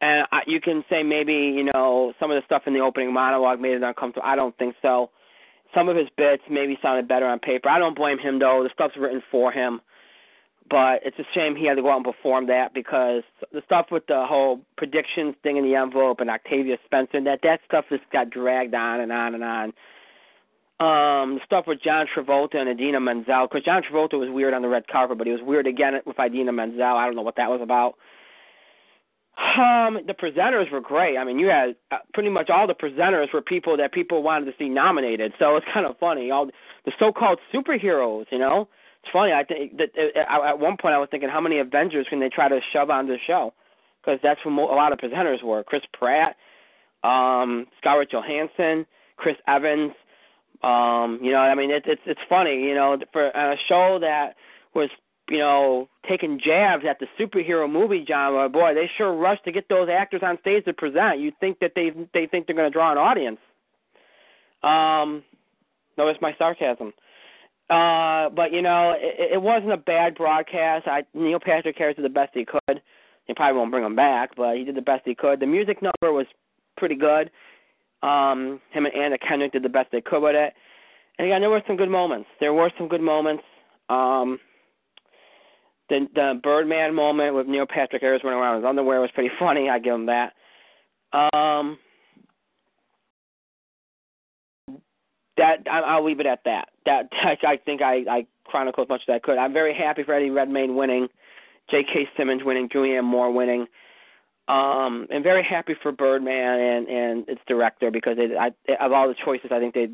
[0.01, 3.13] And I, you can say maybe you know some of the stuff in the opening
[3.13, 4.27] monologue made it uncomfortable.
[4.27, 5.11] I don't think so.
[5.75, 7.69] Some of his bits maybe sounded better on paper.
[7.69, 8.63] I don't blame him though.
[8.63, 9.81] The stuff's written for him
[10.69, 13.23] but it's a shame he had to go out and perform that because
[13.53, 17.40] the stuff with the whole predictions thing in the envelope and Octavia Spencer and that
[17.43, 19.73] that stuff just got dragged on and on and on.
[20.81, 24.62] Um, the stuff with John Travolta and Idina Menzel, because John Travolta was weird on
[24.62, 26.82] the red carpet, but he was weird again with Idina Menzel.
[26.82, 27.95] I don't know what that was about.
[29.36, 31.16] Um, the presenters were great.
[31.16, 34.47] I mean, you had uh, pretty much all the presenters were people that people wanted
[34.47, 35.32] to see nominated.
[35.39, 36.31] So it's kind of funny.
[36.31, 36.47] All
[36.85, 38.69] the so-called superheroes, you know
[39.09, 39.32] it's funny.
[39.32, 42.28] I think that uh, at one point I was thinking, how many Avengers can they
[42.28, 43.55] try to shove onto the show?
[44.01, 46.36] Because that's who a lot of presenters were: Chris Pratt,
[47.02, 48.86] um, Scarlett Johansson,
[49.16, 49.93] Chris Evans.
[50.62, 52.62] Um, you know, I mean, it, it's it's funny.
[52.62, 54.35] You know, for a show that
[54.74, 54.90] was
[55.30, 59.68] you know taking jabs at the superhero movie genre, boy, they sure rush to get
[59.68, 61.20] those actors on stage to present.
[61.20, 63.39] You think that they they think they're going to draw an audience.
[64.62, 65.22] Um,
[65.97, 66.93] notice my sarcasm.
[67.70, 70.86] Uh, but you know, it, it wasn't a bad broadcast.
[70.86, 72.81] I Neil Patrick Harris did the best he could.
[73.27, 75.40] He probably won't bring him back, but he did the best he could.
[75.40, 76.27] The music number was
[76.78, 77.31] pretty good.
[78.03, 80.55] Um, him and Anna Kendrick did the best they could with it.
[81.19, 82.28] And again, there were some good moments.
[82.40, 83.43] There were some good moments.
[83.90, 84.39] Um,
[85.90, 89.31] the the Birdman moment with Neil Patrick Harris running around in his underwear was pretty
[89.39, 89.69] funny.
[89.69, 90.32] I give him that.
[91.12, 91.78] Um,
[95.39, 96.69] that I'll leave it at that.
[96.85, 97.09] That
[97.43, 99.39] I, think I, I chronicled as much as I could.
[99.39, 101.09] I'm very happy for Eddie Redmayne winning,
[101.70, 102.09] J.K.
[102.16, 103.66] Simmons winning, Julianne Moore winning.
[104.48, 108.48] Um, and very happy for Birdman and and its director because they, I,
[108.82, 109.89] of all the choices, I think they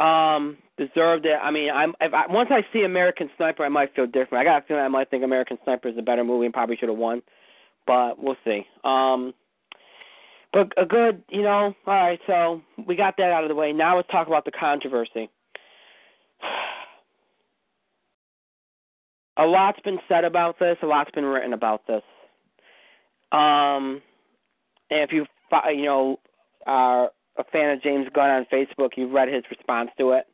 [0.00, 1.38] um deserved it.
[1.42, 4.40] I mean, I'm if I, once I see American Sniper, I might feel different.
[4.40, 6.76] I got a feeling I might think American Sniper is a better movie and probably
[6.76, 7.20] should have won,
[7.86, 8.66] but we'll see.
[8.82, 9.34] Um,
[10.54, 11.74] but a good, you know.
[11.86, 13.72] All right, so we got that out of the way.
[13.72, 15.28] Now let's talk about the controversy.
[19.36, 20.76] A lot's been said about this.
[20.80, 22.02] A lot's been written about this.
[23.32, 24.00] Um,
[24.90, 25.26] and if you
[25.74, 26.20] you know
[26.68, 30.26] are a fan of James Gunn on Facebook, you've read his response to it.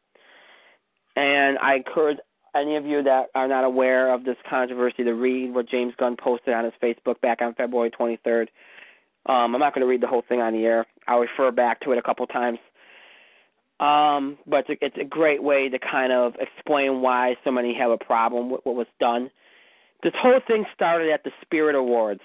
[1.17, 2.19] And I encourage
[2.55, 6.17] any of you that are not aware of this controversy to read what James Gunn
[6.23, 8.49] posted on his Facebook back on February 23rd.
[9.27, 10.87] Um, I'm not going to read the whole thing on the air.
[11.07, 12.59] I'll refer back to it a couple times.
[13.81, 17.75] Um, but it's a, it's a great way to kind of explain why so many
[17.75, 19.31] have a problem with what was done.
[20.03, 22.21] This whole thing started at the Spirit Awards,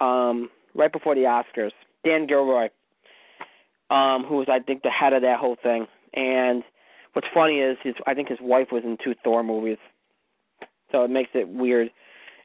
[0.00, 1.72] um, right before the Oscars.
[2.04, 2.68] Dan Gilroy,
[3.90, 6.62] um, who was I think the head of that whole thing, and
[7.12, 9.78] what's funny is his I think his wife was in two Thor movies,
[10.92, 11.90] so it makes it weird.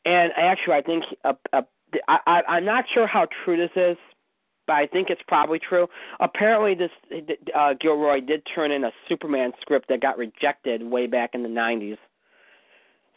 [0.06, 1.64] And actually, I think a, a
[2.08, 3.98] I, I I'm not sure how true this is,
[4.68, 5.88] but I think it's probably true.
[6.20, 6.92] Apparently, this
[7.56, 11.50] uh, Gilroy did turn in a Superman script that got rejected way back in the
[11.50, 11.98] '90s.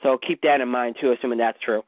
[0.02, 1.82] So keep that in mind too, assuming that's true.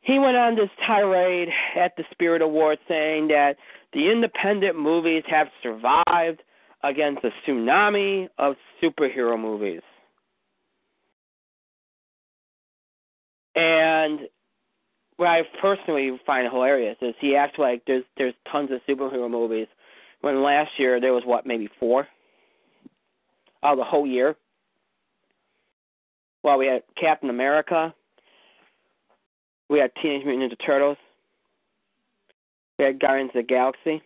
[0.00, 3.56] He went on this tirade at the Spirit Awards saying that
[3.94, 6.42] the independent movies have survived
[6.82, 9.80] against a tsunami of superhero movies.
[13.54, 14.20] And
[15.16, 19.68] what I personally find hilarious is he acts like there's there's tons of superhero movies
[20.20, 22.08] when last year there was what maybe four
[23.62, 24.36] out of the whole year.
[26.42, 27.94] Well, we had Captain America,
[29.70, 30.98] we had Teenage Mutant Ninja Turtles,
[32.78, 34.02] we had Guardians of the Galaxy.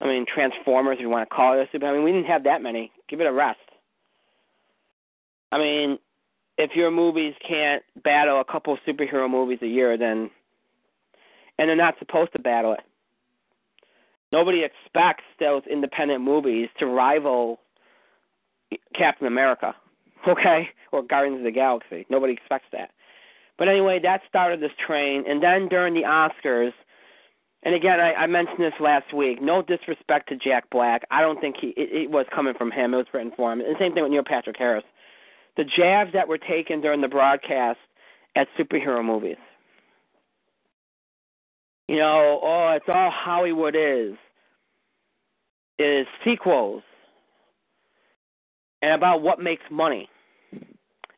[0.00, 2.44] I mean Transformers, if you want to call it a I mean we didn't have
[2.44, 2.90] that many.
[3.08, 3.58] Give it a rest.
[5.52, 5.98] I mean,
[6.56, 10.30] if your movies can't battle a couple superhero movies a year, then
[11.58, 12.80] and they're not supposed to battle it.
[14.32, 17.60] Nobody expects those independent movies to rival
[18.94, 19.74] Captain America,
[20.28, 22.06] okay, or Guardians of the Galaxy.
[22.10, 22.90] Nobody expects that.
[23.56, 26.72] But anyway, that started this train, and then during the Oscars,
[27.62, 29.40] and again, I, I mentioned this last week.
[29.40, 31.06] No disrespect to Jack Black.
[31.10, 32.92] I don't think he it, it was coming from him.
[32.92, 33.60] It was written for him.
[33.60, 34.84] And same thing with Neil Patrick Harris
[35.56, 37.78] the jabs that were taken during the broadcast
[38.36, 39.36] at superhero movies.
[41.88, 44.14] You know, oh, it's all Hollywood is.
[45.78, 46.82] It is sequels
[48.84, 50.08] and about what makes money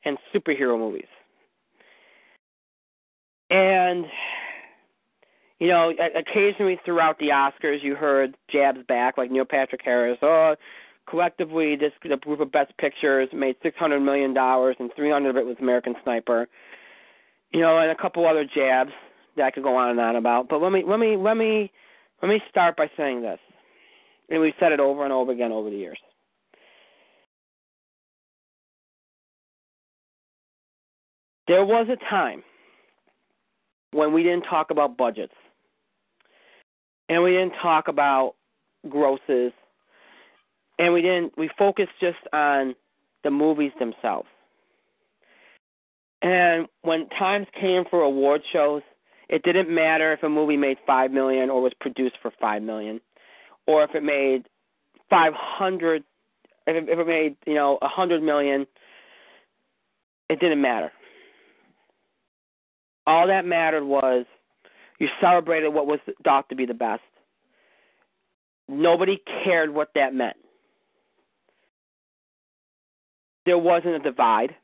[0.04, 1.08] in superhero movies.
[3.50, 4.06] And
[5.58, 10.18] you know, occasionally throughout the Oscars, you heard jabs back, like Neil Patrick Harris.
[10.20, 10.54] Oh,
[11.08, 15.30] collectively, this the group of Best Pictures made six hundred million dollars, and three hundred
[15.30, 16.48] of it was American Sniper.
[17.52, 18.90] You know, and a couple other jabs
[19.36, 20.48] that I could go on and on about.
[20.48, 21.70] But let me let me let me
[22.22, 23.38] let me start by saying this,
[24.28, 25.98] and we've said it over and over again over the years.
[31.48, 32.42] There was a time
[33.92, 35.32] when we didn't talk about budgets
[37.08, 38.34] and we didn't talk about
[38.88, 39.52] grosses
[40.78, 42.74] and we didn't we focused just on
[43.24, 44.28] the movies themselves.
[46.22, 48.82] And when times came for award shows,
[49.28, 53.00] it didn't matter if a movie made five million or was produced for five million,
[53.66, 54.46] or if it made
[55.10, 56.04] five hundred,
[56.66, 58.66] if it, if it made you know a hundred million.
[60.28, 60.90] It didn't matter.
[63.06, 64.26] All that mattered was
[64.98, 67.02] you celebrated what was thought to be the best.
[68.68, 70.36] Nobody cared what that meant
[73.46, 74.54] there wasn't a divide.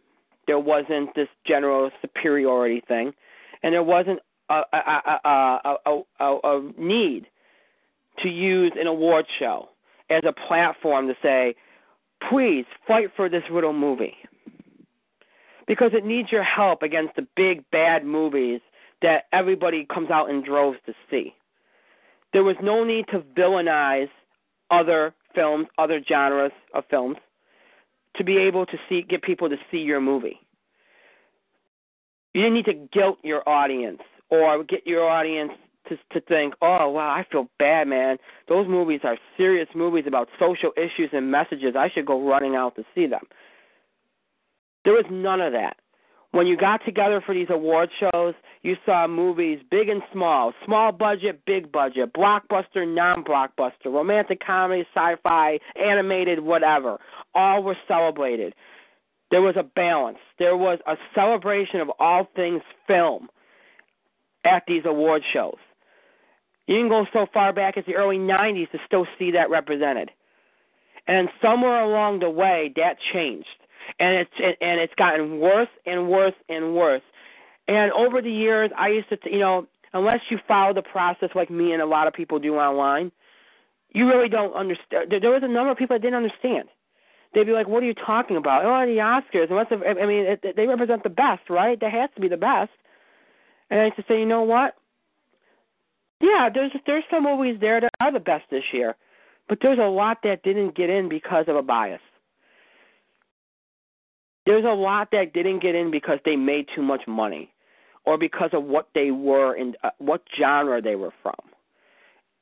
[0.46, 3.14] There wasn't this general superiority thing,
[3.62, 4.18] and there wasn't
[4.50, 5.76] a, a,
[6.20, 7.26] a, a, need
[8.22, 9.68] to use an award show
[10.10, 11.54] as a platform to say,
[12.28, 14.16] please fight for this little movie.
[15.66, 18.60] Because it needs your help against the big bad movies
[19.00, 21.34] that everybody comes out in droves to see.
[22.32, 24.10] There was no need to villainize
[24.70, 27.16] other films, other genres of films,
[28.16, 30.40] to be able to see get people to see your movie.
[32.34, 35.52] You didn't need to guilt your audience or get your audience
[35.88, 38.18] to to think, "Oh, wow, I feel bad, man.
[38.46, 41.76] Those movies are serious movies about social issues and messages.
[41.76, 43.26] I should go running out to see them."
[44.84, 45.76] There was none of that.
[46.32, 50.90] When you got together for these award shows, you saw movies big and small, small
[50.90, 56.98] budget, big budget, blockbuster, non-blockbuster, romantic comedy, sci-fi, animated, whatever.
[57.34, 58.54] All were celebrated.
[59.30, 60.18] There was a balance.
[60.38, 63.28] There was a celebration of all things film
[64.44, 65.58] at these award shows.
[66.66, 70.10] You can go so far back as the early 90s to still see that represented.
[71.06, 73.48] And somewhere along the way, that changed,
[73.98, 77.02] and it's and it's gotten worse and worse and worse.
[77.68, 81.50] And over the years, I used to, you know, unless you follow the process like
[81.50, 83.12] me and a lot of people do online,
[83.90, 85.10] you really don't understand.
[85.10, 86.68] There was a number of people that didn't understand.
[87.34, 88.64] They'd be like, "What are you talking about?
[88.64, 89.50] Oh, the Oscars.
[89.50, 91.78] Unless I mean, it, they represent the best, right?
[91.80, 92.70] That has to be the best."
[93.70, 94.74] And I used to say, you know what?
[96.20, 98.94] Yeah, there's there's some movies there that are the best this year,
[99.48, 102.00] but there's a lot that didn't get in because of a bias.
[104.46, 107.50] There's a lot that didn't get in because they made too much money,
[108.04, 111.34] or because of what they were and uh, what genre they were from.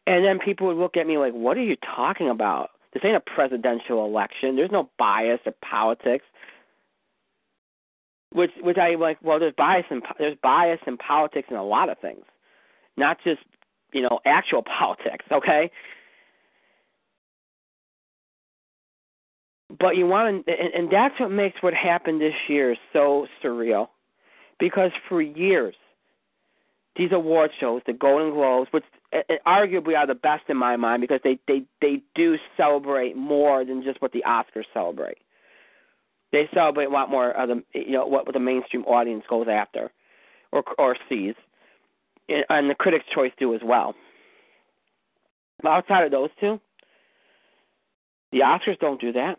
[0.06, 2.70] And then people would look at me like, "What are you talking about?
[2.92, 4.56] This ain't a presidential election.
[4.56, 6.24] There's no bias or politics."
[8.32, 9.18] Which, which I like.
[9.22, 12.24] Well, there's bias in there's bias in politics in a lot of things,
[12.96, 13.40] not just
[13.92, 15.70] you know, actual politics, okay?
[19.78, 23.88] But you want to, and, and that's what makes what happened this year so surreal,
[24.58, 25.74] because for years,
[26.96, 28.84] these award shows, the Golden Globes, which
[29.46, 33.82] arguably are the best in my mind, because they they they do celebrate more than
[33.82, 35.18] just what the Oscars celebrate.
[36.32, 39.92] They celebrate a lot more of the you know what the mainstream audience goes after,
[40.52, 41.34] or or sees
[42.48, 43.94] and the Critics' Choice do as well.
[45.62, 46.60] But outside of those two,
[48.32, 49.38] the Oscars don't do that.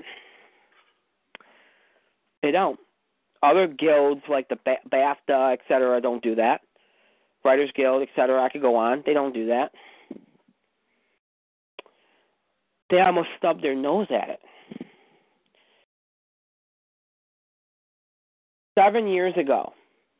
[2.41, 2.79] They don't.
[3.43, 4.57] Other guilds like the
[4.91, 6.61] BAFTA, et cetera, don't do that.
[7.43, 9.03] Writers Guild, et cetera, I could go on.
[9.05, 9.71] They don't do that.
[12.89, 14.39] They almost stub their nose at it.
[18.77, 19.73] Seven years ago,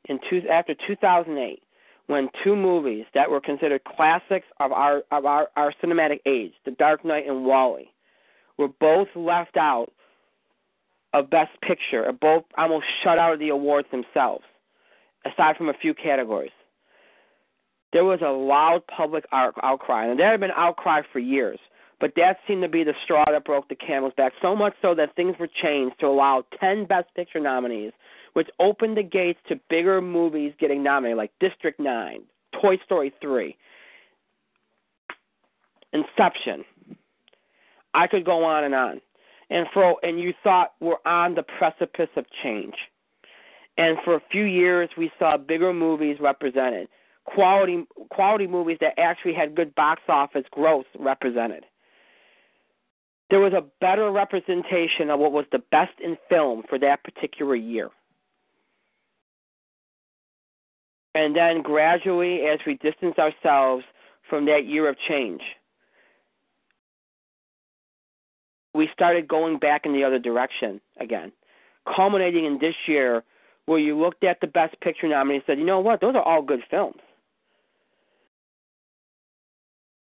[0.10, 1.62] in two, after 2008,
[2.08, 6.72] when two movies that were considered classics of our of our, our cinematic age, The
[6.72, 7.90] Dark Knight and WALL-E,
[8.62, 9.92] were both left out
[11.14, 14.46] of Best Picture, both almost shut out of the awards themselves,
[15.26, 16.52] aside from a few categories.
[17.92, 21.60] There was a loud public outcry, and there had been outcry for years.
[22.00, 24.96] But that seemed to be the straw that broke the camel's back, so much so
[24.96, 27.92] that things were changed to allow 10 Best Picture nominees
[28.34, 32.22] which opened the gates to bigger movies getting nominated, like District 9,
[32.62, 33.56] Toy Story 3,
[35.94, 36.64] Inception.
[37.94, 39.02] I could go on and on.
[39.50, 42.76] And for and you thought we're on the precipice of change.
[43.78, 46.88] And for a few years we saw bigger movies represented.
[47.26, 51.66] Quality quality movies that actually had good box office growth represented.
[53.30, 57.56] There was a better representation of what was the best in film for that particular
[57.56, 57.90] year.
[61.14, 63.84] And then gradually, as we distance ourselves
[64.30, 65.42] from that year of change,
[68.74, 71.32] we started going back in the other direction again,
[71.96, 73.24] culminating in this year
[73.66, 76.22] where you looked at the Best Picture nominees and said, you know what, those are
[76.22, 77.00] all good films.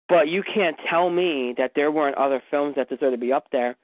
[0.08, 3.48] But you can't tell me that there weren't other films that deserve to be up
[3.52, 3.76] there.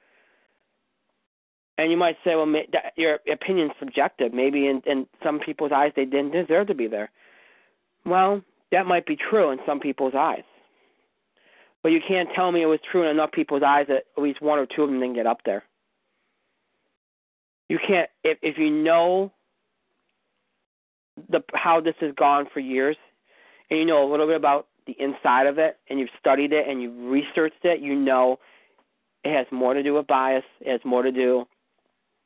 [1.78, 2.52] And you might say, well,
[2.96, 4.32] your opinion's subjective.
[4.32, 7.10] Maybe in, in some people's eyes, they didn't deserve to be there.
[8.04, 8.42] Well,
[8.72, 10.42] that might be true in some people's eyes.
[11.86, 14.42] But you can't tell me it was true in enough people's eyes that at least
[14.42, 15.62] one or two of them didn't get up there.
[17.68, 19.30] You can't if if you know
[21.30, 22.96] the how this has gone for years
[23.70, 26.66] and you know a little bit about the inside of it and you've studied it
[26.68, 28.40] and you've researched it, you know
[29.22, 31.44] it has more to do with bias, it has more to do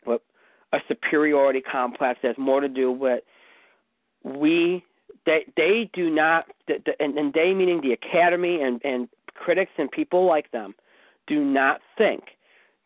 [0.06, 0.22] with
[0.72, 3.22] a superiority complex, it has more to do with
[4.24, 4.82] we
[5.26, 6.46] they they do not
[6.98, 9.08] and, and they meaning the academy and and
[9.40, 10.74] critics and people like them
[11.26, 12.22] do not think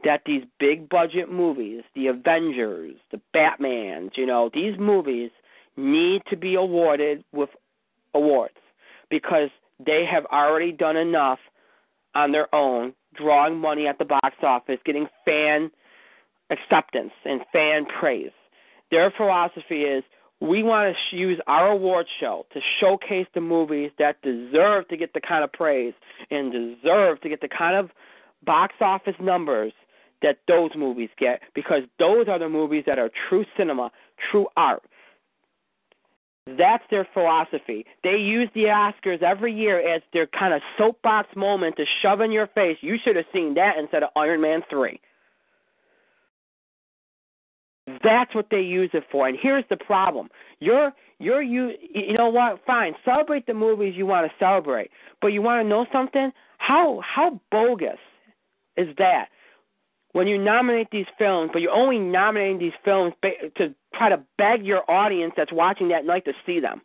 [0.05, 5.31] that these big budget movies, the Avengers, the Batmans, you know, these movies
[5.77, 7.49] need to be awarded with
[8.15, 8.55] awards
[9.11, 9.49] because
[9.85, 11.39] they have already done enough
[12.15, 15.71] on their own, drawing money at the box office, getting fan
[16.51, 18.31] acceptance and fan praise.
[18.91, 20.05] Their philosophy is
[20.45, 25.15] we want to use our award show to showcase the movies that deserve to get
[25.15, 25.95] the kind of praise
[26.31, 27.91] and deserve to get the kind of
[28.45, 29.73] box office numbers
[30.23, 33.91] that those movies get because those are the movies that are true cinema,
[34.31, 34.83] true art.
[36.47, 37.87] That's their philosophy.
[38.03, 42.33] They use the Oscars every year as their kind of soapbox moment to shove in
[42.33, 42.77] your face.
[42.83, 45.01] You should have seen that instead of Iron Man 3.
[47.87, 49.29] That's what they use it for.
[49.29, 50.31] And here's the problem.
[50.59, 52.61] You're you're you you know what?
[52.67, 52.95] Fine.
[53.05, 54.91] Celebrate the movies you want to celebrate.
[55.21, 56.33] But you want to know something?
[56.59, 57.99] How how bogus
[58.77, 59.29] is that?
[60.13, 64.65] When you nominate these films, but you're only nominating these films to try to beg
[64.65, 66.81] your audience that's watching that night to see them.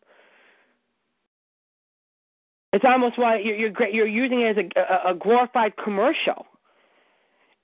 [2.73, 6.45] It's almost like you're you're, you're using it as a, a glorified commercial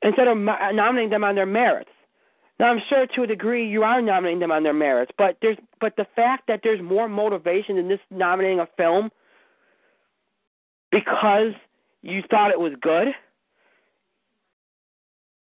[0.01, 1.89] instead of nominating them on their merits.
[2.59, 5.57] Now I'm sure to a degree you are nominating them on their merits, but there's
[5.81, 9.11] but the fact that there's more motivation in this nominating a film
[10.91, 11.53] because
[12.01, 13.09] you thought it was good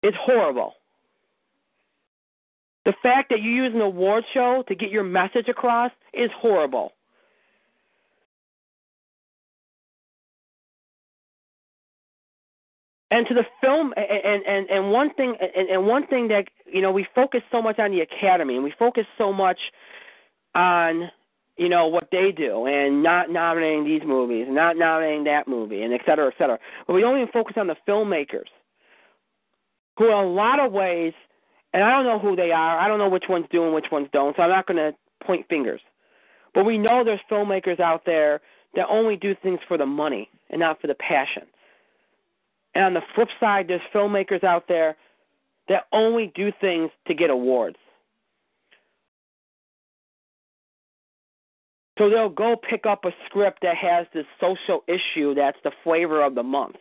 [0.03, 0.73] is horrible.
[2.85, 6.93] The fact that you use an award show to get your message across is horrible.
[13.11, 16.81] And to the film and and and one thing and, and one thing that you
[16.81, 19.59] know we focus so much on the academy and we focus so much
[20.55, 21.09] on
[21.57, 25.93] you know what they do and not nominating these movies not nominating that movie and
[25.93, 26.59] et cetera et cetera.
[26.85, 28.47] But we don't even focus on the filmmakers
[29.97, 31.13] who in a lot of ways
[31.73, 33.87] and i don't know who they are i don't know which ones do and which
[33.91, 35.81] ones don't so i'm not going to point fingers.
[36.53, 38.41] But we know there's filmmakers out there
[38.75, 41.43] that only do things for the money and not for the passion
[42.77, 44.95] and on the flip side, there's filmmakers out there
[45.67, 47.77] that only do things to get awards.
[51.97, 56.23] So they'll go pick up a script that has this social issue that's the flavor
[56.23, 56.75] of the month.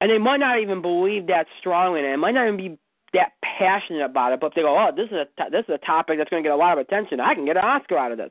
[0.00, 2.78] And they might not even believe that strongly, and it might not even be
[3.14, 4.38] that passionate about it.
[4.38, 6.54] But they go, "Oh, this is a this is a topic that's going to get
[6.54, 7.18] a lot of attention.
[7.18, 8.30] I can get an Oscar out of this."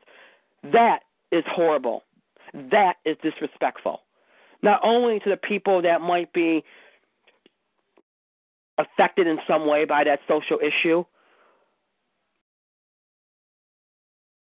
[0.63, 1.01] That
[1.33, 2.05] is horrible.
[2.53, 4.03] That is disrespectful
[4.61, 6.63] not only to the people that might be
[8.77, 11.03] affected in some way by that social issue,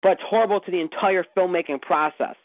[0.02, 2.36] but it's horrible to the entire filmmaking process.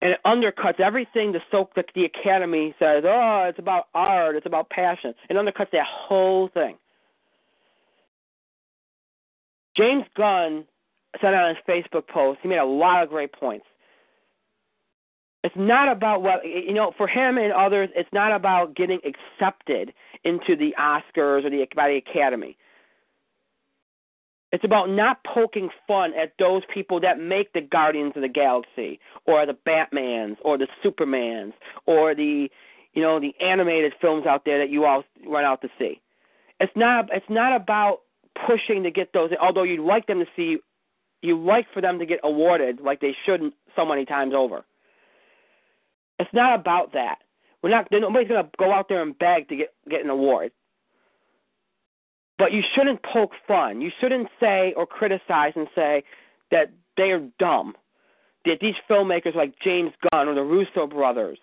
[0.00, 3.04] And it undercuts everything the so the, the Academy says.
[3.06, 4.36] Oh, it's about art.
[4.36, 5.14] It's about passion.
[5.30, 6.76] It undercuts that whole thing.
[9.76, 10.64] James Gunn
[11.20, 13.66] said on his Facebook post, he made a lot of great points.
[15.44, 16.92] It's not about what you know.
[16.96, 19.92] For him and others, it's not about getting accepted
[20.24, 22.56] into the Oscars or the by the Academy.
[24.52, 29.00] It's about not poking fun at those people that make the Guardians of the Galaxy
[29.26, 31.52] or the Batmans or the Supermans
[31.84, 32.48] or the
[32.94, 36.00] you know the animated films out there that you all run out to see.
[36.58, 38.00] It's not it's not about
[38.46, 40.56] pushing to get those although you'd like them to see
[41.20, 44.64] you like for them to get awarded like they shouldn't so many times over.
[46.24, 47.18] It's not about that.
[47.62, 47.88] We're not.
[47.90, 50.52] Nobody's to go out there and beg to get get an award.
[52.38, 53.82] But you shouldn't poke fun.
[53.82, 56.02] You shouldn't say or criticize and say
[56.50, 57.74] that they are dumb.
[58.46, 61.38] That these filmmakers like James Gunn or the Russo brothers,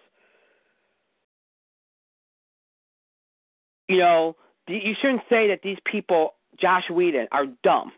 [3.87, 4.35] you know,
[4.67, 7.91] you shouldn't say that these people, Joss Whedon, are dumb,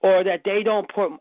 [0.00, 1.12] or that they don't put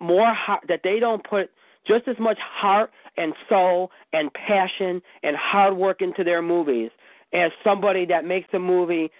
[0.00, 0.36] more
[0.66, 1.50] that they don't put
[1.86, 2.90] just as much heart
[3.20, 6.90] and soul and passion and hard work into their movies
[7.32, 9.10] as somebody that makes a movie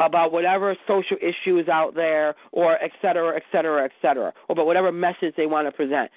[0.00, 4.66] about whatever social issues out there or et cetera, et cetera, et cetera, or about
[4.66, 6.10] whatever message they want to present.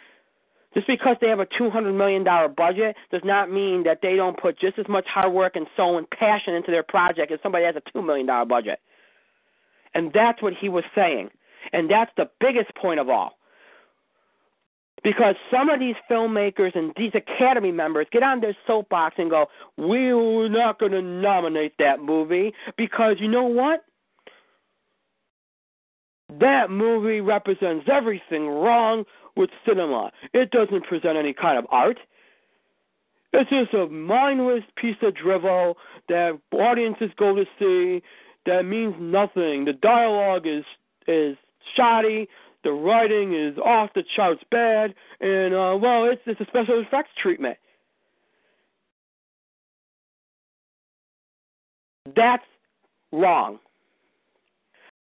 [0.74, 2.24] Just because they have a $200 million
[2.56, 5.98] budget does not mean that they don't put just as much hard work and soul
[5.98, 8.80] and passion into their project as somebody has a $2 million budget.
[9.94, 11.30] And that's what he was saying.
[11.72, 13.37] And that's the biggest point of all.
[15.04, 19.48] Because some of these filmmakers and these Academy members get on their soapbox and go,
[19.78, 23.86] We're not going to nominate that movie because you know what?
[26.40, 29.06] That movie represents everything wrong
[29.36, 30.12] with cinema.
[30.34, 32.00] It doesn't present any kind of art.
[33.34, 35.78] It's just a mindless piece of drivel
[36.10, 38.02] that audiences go to see
[38.46, 39.66] that means nothing.
[39.66, 40.64] The dialogue is
[41.08, 41.38] is
[41.76, 42.28] shoddy.
[42.68, 47.12] The writing is off the charts bad, and uh, well, it's it's a special effects
[47.22, 47.58] treatment.
[52.14, 52.44] That's
[53.14, 53.60] wrong.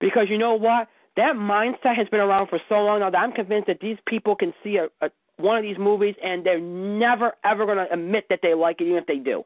[0.01, 0.89] Because you know what?
[1.15, 4.35] That mindset has been around for so long now that I'm convinced that these people
[4.35, 8.25] can see a, a one of these movies and they're never ever going to admit
[8.29, 9.45] that they like it, even if they do.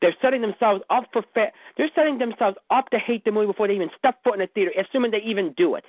[0.00, 3.66] They're setting themselves up for fa- they're setting themselves up to hate the movie before
[3.66, 5.84] they even step foot in the theater, assuming they even do it.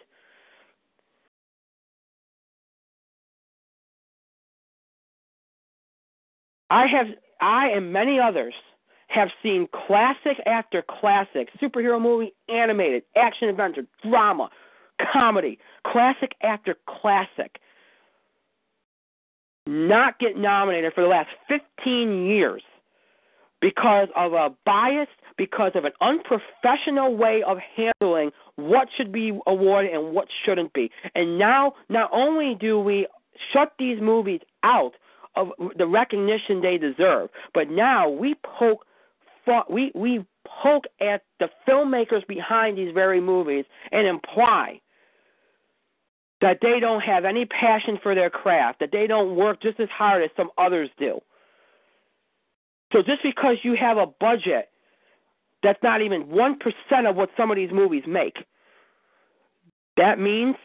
[6.70, 7.08] I have
[7.41, 8.54] I and many others
[9.08, 14.50] have seen classic after classic, superhero movie, animated, action adventure, drama,
[15.12, 17.60] comedy, classic after classic,
[19.66, 22.62] not get nominated for the last 15 years
[23.62, 29.91] because of a bias, because of an unprofessional way of handling what should be awarded
[29.91, 30.91] and what shouldn't be.
[31.16, 33.08] And now, not only do we
[33.54, 34.94] shut these movies out
[35.35, 38.85] of the recognition they deserve, but now we poke
[39.69, 40.26] we we
[40.64, 44.80] poke at the filmmakers behind these very movies and imply
[46.41, 49.89] that they don't have any passion for their craft, that they don't work just as
[49.89, 51.19] hard as some others do.
[52.93, 54.69] So just because you have a budget
[55.61, 58.38] that's not even 1% of what some of these movies make,
[59.97, 60.56] that means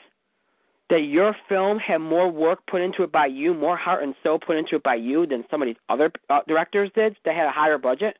[0.91, 4.39] that your film had more work put into it by you, more heart and soul
[4.39, 7.47] put into it by you than some of these other uh, directors did that had
[7.47, 8.19] a higher budget.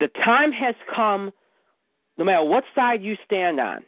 [0.00, 1.30] The time has come,
[2.18, 3.84] no matter what side you stand on,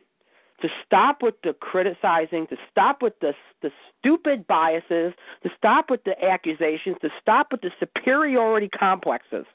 [0.60, 6.04] to stop with the criticizing, to stop with the the stupid biases, to stop with
[6.04, 9.46] the accusations, to stop with the superiority complexes,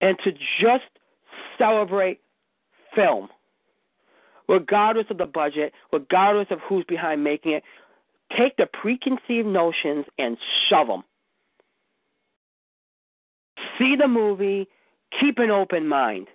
[0.00, 0.84] and to just
[1.58, 2.20] celebrate
[2.94, 3.28] film,
[4.48, 7.62] regardless of the budget, regardless of who's behind making it.
[8.36, 10.36] Take the preconceived notions and
[10.68, 11.02] shove them.
[13.78, 14.68] See the movie,
[15.18, 16.28] keep an open mind.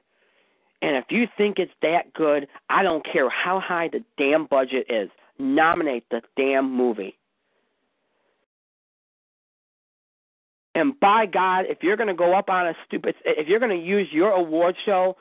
[0.81, 4.87] And if you think it's that good, I don't care how high the damn budget
[4.89, 5.09] is.
[5.39, 7.17] Nominate the damn movie.
[10.75, 13.79] And by God, if you're going to go up on a stupid, if you're going
[13.79, 15.15] to use your award show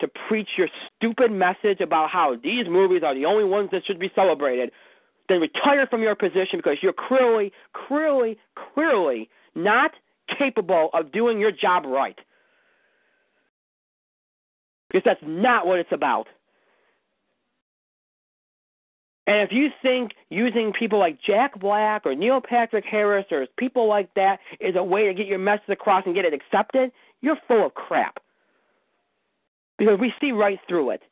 [0.00, 3.98] to preach your stupid message about how these movies are the only ones that should
[3.98, 4.70] be celebrated,
[5.28, 7.52] then retire from your position because you're clearly,
[7.86, 8.38] clearly,
[8.74, 9.92] clearly not
[10.38, 12.18] capable of doing your job right.
[14.88, 16.26] Because that's not what it's about.
[19.26, 23.86] And if you think using people like Jack Black or Neil Patrick Harris or people
[23.86, 26.90] like that is a way to get your message across and get it accepted,
[27.20, 28.18] you're full of crap.
[29.80, 31.02] Because we see right through it.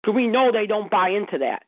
[0.00, 1.64] Because we know they don't buy into that.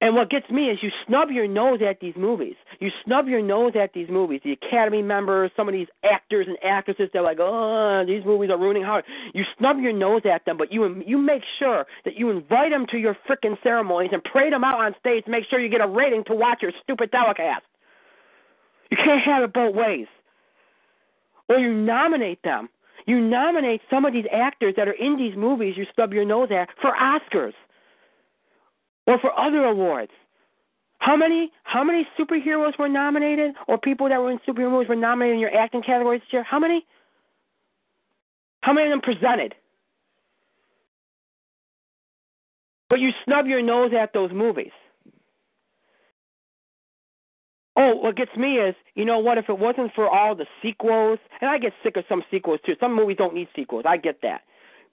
[0.00, 2.54] And what gets me is you snub your nose at these movies.
[2.80, 4.40] You snub your nose at these movies.
[4.42, 8.58] The Academy members, some of these actors and actresses, they're like, oh, these movies are
[8.58, 9.04] ruining Hollywood.
[9.34, 12.86] You snub your nose at them, but you you make sure that you invite them
[12.90, 15.86] to your frickin' ceremonies and pray them out on stage make sure you get a
[15.86, 17.62] rating to watch your stupid telecast.
[18.90, 20.06] You can't have it both ways.
[21.48, 22.70] Or you nominate them.
[23.06, 26.48] You nominate some of these actors that are in these movies you stub your nose
[26.50, 27.54] at for Oscars
[29.06, 30.12] or for other awards.
[30.98, 34.96] How many how many superheroes were nominated or people that were in superhero movies were
[34.96, 36.44] nominated in your acting categories this year?
[36.44, 36.86] How many?
[38.60, 39.56] How many of them presented?
[42.88, 44.70] But you snub your nose at those movies.
[47.76, 49.38] Oh, what gets me is, you know what?
[49.38, 52.74] If it wasn't for all the sequels, and I get sick of some sequels too.
[52.78, 53.84] Some movies don't need sequels.
[53.86, 54.42] I get that.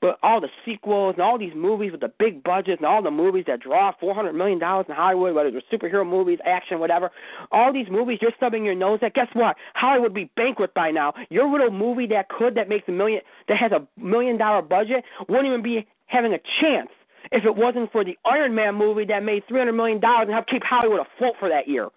[0.02, 3.12] But all the sequels and all these movies with the big budgets and all the
[3.12, 7.12] movies that draw four hundred million dollars in Hollywood, whether they're superhero movies, action, whatever,
[7.52, 9.14] all these movies you're stubbing your nose at.
[9.14, 9.58] Guess what?
[9.76, 11.14] Hollywood would be bankrupt by now.
[11.30, 13.20] Your little movie that could that makes a million
[13.50, 16.90] that has a million dollar budget wouldn't even be having a chance
[17.34, 20.32] if it wasn't for the Iron Man movie that made three hundred million dollars and
[20.32, 21.90] helped keep Hollywood afloat for that year.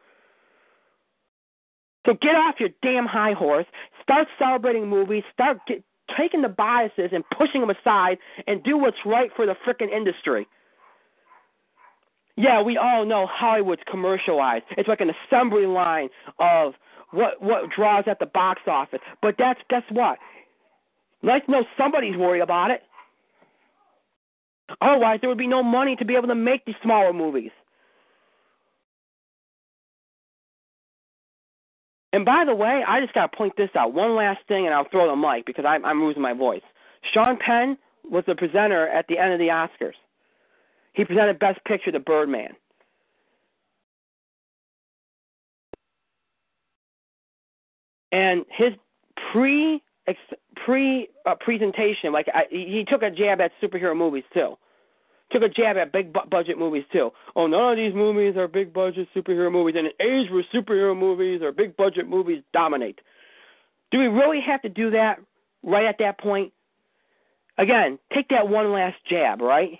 [2.07, 3.67] So get off your damn high horse.
[4.03, 5.23] Start celebrating movies.
[5.33, 5.85] Start get,
[6.17, 10.47] taking the biases and pushing them aside and do what's right for the frickin' industry.
[12.37, 14.65] Yeah, we all know Hollywood's commercialized.
[14.77, 16.09] It's like an assembly line
[16.39, 16.73] of
[17.11, 19.01] what what draws at the box office.
[19.21, 20.19] But that's guess what?
[21.23, 22.83] Nice to know somebody's worried about it.
[24.81, 27.51] Otherwise, there would be no money to be able to make these smaller movies.
[32.13, 33.95] And by the way, I just got to point this out.
[33.95, 36.63] One last thing, and I'll throw the mic because I'm, I'm losing my voice.
[37.13, 39.95] Sean Penn was the presenter at the end of the Oscars.
[40.93, 42.51] He presented Best Picture to Birdman.
[48.13, 48.73] And his
[49.33, 49.83] pre
[50.65, 54.57] pre uh, presentation, like I, he took a jab at superhero movies too.
[55.33, 57.11] Took a jab at big bu- budget movies too.
[57.35, 59.77] Oh, none of these movies are big budget superhero movies.
[59.79, 63.01] In an age where superhero movies or big budget movies dominate,
[63.91, 65.21] do we really have to do that
[65.63, 66.53] right at that point?
[67.57, 69.79] Again, take that one last jab, right?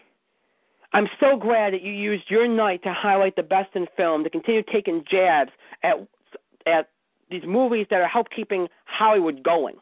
[0.95, 4.31] I'm so glad that you used your night to highlight the best in film, to
[4.31, 5.51] continue taking jabs
[5.83, 6.07] at
[6.67, 6.89] at
[7.31, 9.77] these movies that are help keeping Hollywood going.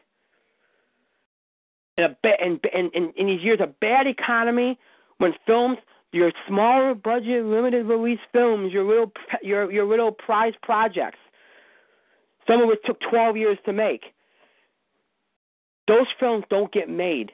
[1.98, 4.78] In, a ba- in, in, in these years of bad economy,
[5.20, 5.78] when films,
[6.12, 11.18] your smaller budget, limited release films, your little your your little prize projects,
[12.46, 14.02] some of which took 12 years to make,
[15.86, 17.32] those films don't get made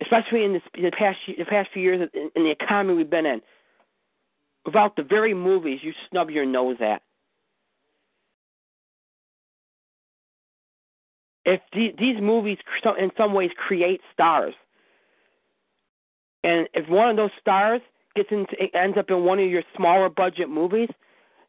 [0.00, 3.26] especially in this, the past the past few years in, in the economy we've been
[3.26, 3.40] in.
[4.64, 7.02] Without the very movies you snub your nose at.
[11.44, 12.58] If the, these movies,
[12.98, 14.54] in some ways, create stars,
[16.44, 17.80] and if one of those stars
[18.14, 20.88] gets into ends up in one of your smaller budget movies,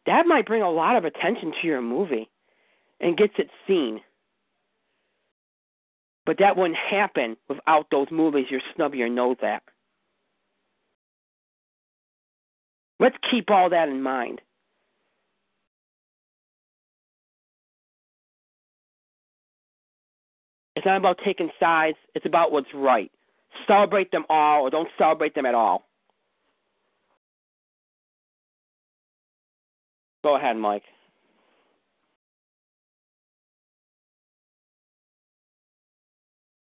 [0.06, 2.30] that might bring a lot of attention to your movie,
[3.00, 4.02] and gets it seen.
[6.26, 9.64] But that wouldn't happen without those movies you're snubbing your nose at.
[13.00, 14.42] Let's keep all that in mind.
[20.76, 23.12] It's not about taking sides, it's about what's right.
[23.68, 25.88] Celebrate them all or don't celebrate them at all.
[30.24, 30.84] Go ahead, Mike.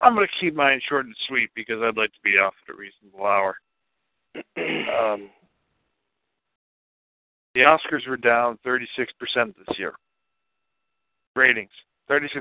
[0.00, 2.74] I'm going to keep mine short and sweet because I'd like to be off at
[2.74, 3.56] a reasonable hour.
[4.34, 5.30] um,
[7.54, 8.88] the Oscars were down 36%
[9.34, 9.92] this year.
[11.36, 11.70] Ratings,
[12.10, 12.32] 36%.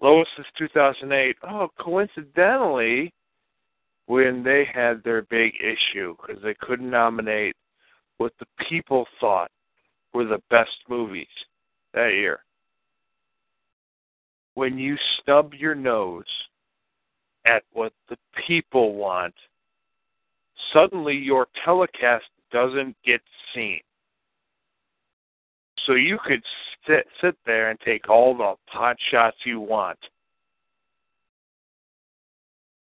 [0.00, 1.36] Lowest since 2008.
[1.42, 3.12] Oh, coincidentally,
[4.06, 7.56] when they had their big issue because they couldn't nominate
[8.18, 9.50] what the people thought
[10.14, 11.26] were the best movies
[11.94, 12.40] that year
[14.58, 16.24] when you stub your nose
[17.46, 19.34] at what the people want,
[20.72, 23.20] suddenly your telecast doesn't get
[23.54, 23.78] seen.
[25.86, 26.42] So you could
[26.88, 29.98] sit, sit there and take all the pot shots you want.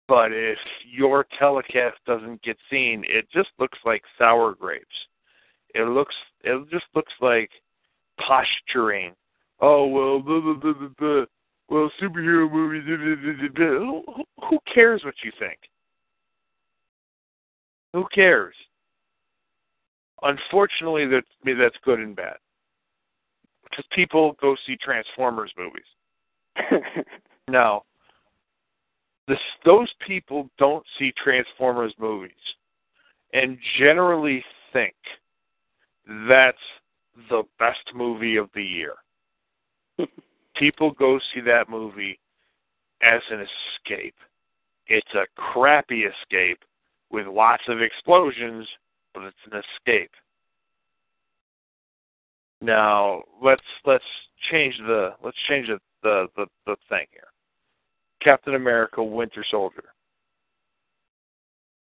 [0.09, 0.59] But if
[0.90, 4.86] your telecast doesn't get seen, it just looks like sour grapes.
[5.74, 7.51] It looks it just looks like
[8.18, 9.14] posturing.
[9.60, 11.24] Oh well, blah, blah, blah, blah, blah
[11.68, 12.82] well, superhero movies.
[14.51, 15.59] Who cares what you think?
[17.93, 18.55] Who cares?
[20.22, 22.36] Unfortunately, that that's good and bad
[23.70, 27.05] because people go see Transformers movies.
[27.48, 27.82] now,
[29.28, 32.30] this, those people don't see Transformers movies
[33.32, 34.94] and generally think
[36.28, 36.59] that's
[37.28, 38.94] the best movie of the year
[40.56, 42.18] people go see that movie
[43.02, 44.14] as an escape.
[44.86, 46.59] It's a crappy escape
[47.10, 48.66] with lots of explosions,
[49.14, 50.10] but it's an escape.
[52.61, 54.05] Now let's let's
[54.51, 57.28] change the let's change the the the, the thing here.
[58.23, 59.85] Captain America: Winter Soldier.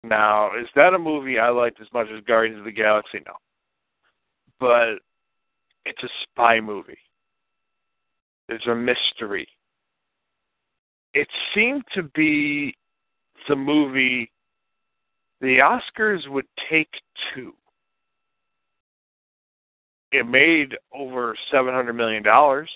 [0.06, 3.20] Now, is that a movie I liked as much as Guardians of the Galaxy?
[3.26, 3.34] No,
[4.60, 5.00] but
[5.86, 6.98] it's a spy movie.
[8.48, 9.48] There's a mystery.
[11.14, 12.76] It seemed to be
[13.48, 14.32] the movie
[15.40, 16.90] the Oscars would take
[17.34, 17.54] to.
[20.14, 22.70] It made over seven hundred million dollars.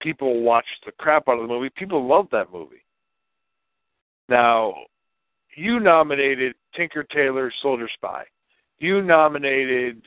[0.00, 1.68] People watched the crap out of the movie.
[1.76, 2.84] People loved that movie.
[4.28, 4.74] Now,
[5.56, 8.24] you nominated Tinker Tailor Soldier Spy.
[8.78, 10.00] You nominated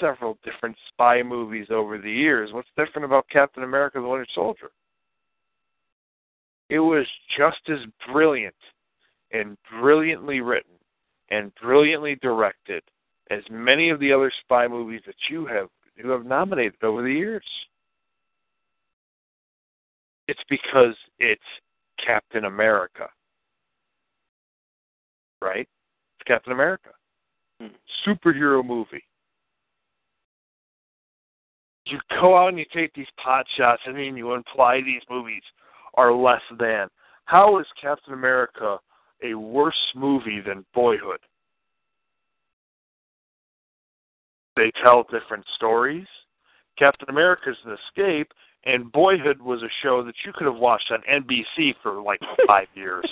[0.00, 2.52] several different spy movies over the years.
[2.52, 4.70] What's different about Captain America the Winter Soldier?
[6.70, 7.06] It was
[7.36, 7.80] just as
[8.10, 8.54] brilliant
[9.32, 10.72] and brilliantly written
[11.30, 12.82] and brilliantly directed
[13.30, 17.12] as many of the other spy movies that you have you have nominated over the
[17.12, 17.44] years.
[20.28, 21.42] It's because it's
[22.04, 23.08] Captain America.
[25.42, 25.68] Right?
[26.18, 26.90] It's Captain America.
[27.60, 27.68] Hmm.
[28.06, 29.02] Superhero movie
[31.90, 35.42] you go out and you take these pot shots and then you imply these movies
[35.94, 36.88] are less than.
[37.24, 38.78] How is Captain America
[39.22, 41.20] a worse movie than Boyhood?
[44.58, 46.08] They tell different stories.
[46.76, 48.32] Captain America's an escape,
[48.64, 52.66] and Boyhood was a show that you could have watched on NBC for like five
[52.74, 53.04] years.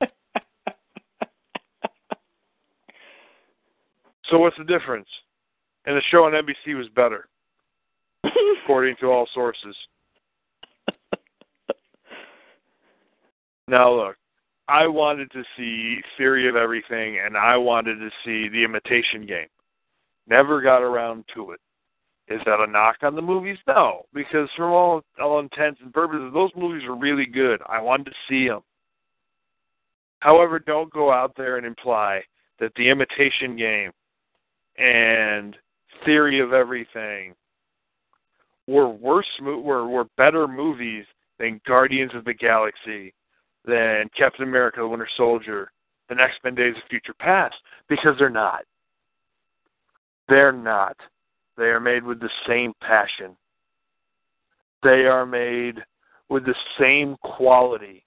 [4.28, 5.06] So what's the difference?
[5.84, 7.28] And the show on NBC was better,
[8.64, 9.76] according to all sources.
[13.68, 14.16] Now look,
[14.66, 19.46] I wanted to see Theory of Everything, and I wanted to see The Imitation Game.
[20.28, 21.60] Never got around to it.
[22.28, 23.58] Is that a knock on the movies?
[23.68, 27.60] No, because from all all intents and purposes, those movies are really good.
[27.66, 28.62] I wanted to see them.
[30.20, 32.22] However, don't go out there and imply
[32.58, 33.92] that The Imitation Game
[34.76, 35.56] and
[36.04, 37.34] Theory of Everything
[38.66, 41.04] were worse, were were better movies
[41.38, 43.14] than Guardians of the Galaxy,
[43.64, 45.70] than Captain America: The Winter Soldier,
[46.08, 47.54] than X Men: Days of Future Past,
[47.88, 48.64] because they're not.
[50.28, 50.96] They're not.
[51.56, 53.36] They are made with the same passion.
[54.82, 55.82] They are made
[56.28, 58.04] with the same quality.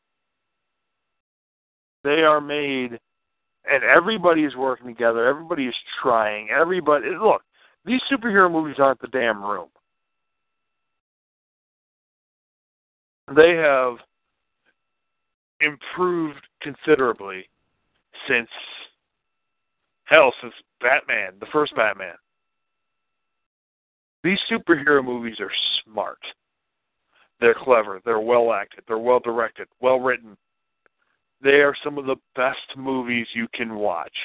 [2.04, 3.00] They are made
[3.70, 5.28] and everybody is working together.
[5.28, 6.50] Everybody is trying.
[6.50, 7.44] Everybody look.
[7.86, 9.70] These superhero movies aren't the damn room.
[13.36, 13.98] They have
[15.62, 17.48] improved considerably
[18.28, 18.50] since
[20.10, 21.82] hell since Batman, the first mm-hmm.
[21.82, 22.16] Batman.
[24.24, 25.52] These superhero movies are
[25.84, 26.20] smart.
[27.40, 28.02] They're clever.
[28.04, 28.84] They're well acted.
[28.88, 29.68] They're well directed.
[29.80, 30.36] Well written.
[31.42, 34.16] They are some of the best movies you can watch.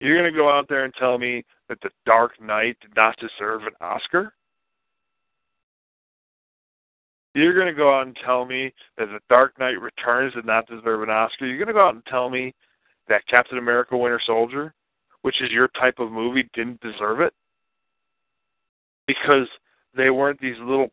[0.00, 3.16] You're going to go out there and tell me that The Dark Knight did not
[3.18, 4.32] deserve an Oscar?
[7.34, 10.66] You're going to go out and tell me that The Dark Knight Returns did not
[10.66, 11.46] deserve an Oscar?
[11.46, 12.54] You're going to go out and tell me
[13.08, 14.74] that Captain America Winter Soldier,
[15.22, 17.32] which is your type of movie, didn't deserve it?
[19.06, 19.48] Because
[19.96, 20.90] they weren't these little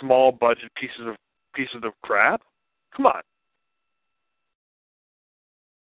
[0.00, 1.16] small budget pieces of
[1.54, 2.42] pieces of crap?
[2.96, 3.22] Come on.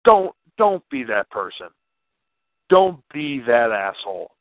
[0.04, 1.68] Don't don't be that person.
[2.68, 4.32] Don't be that asshole.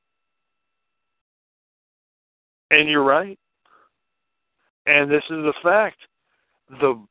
[2.72, 3.39] And you're right.
[4.85, 5.97] And this is a fact.
[6.69, 7.01] The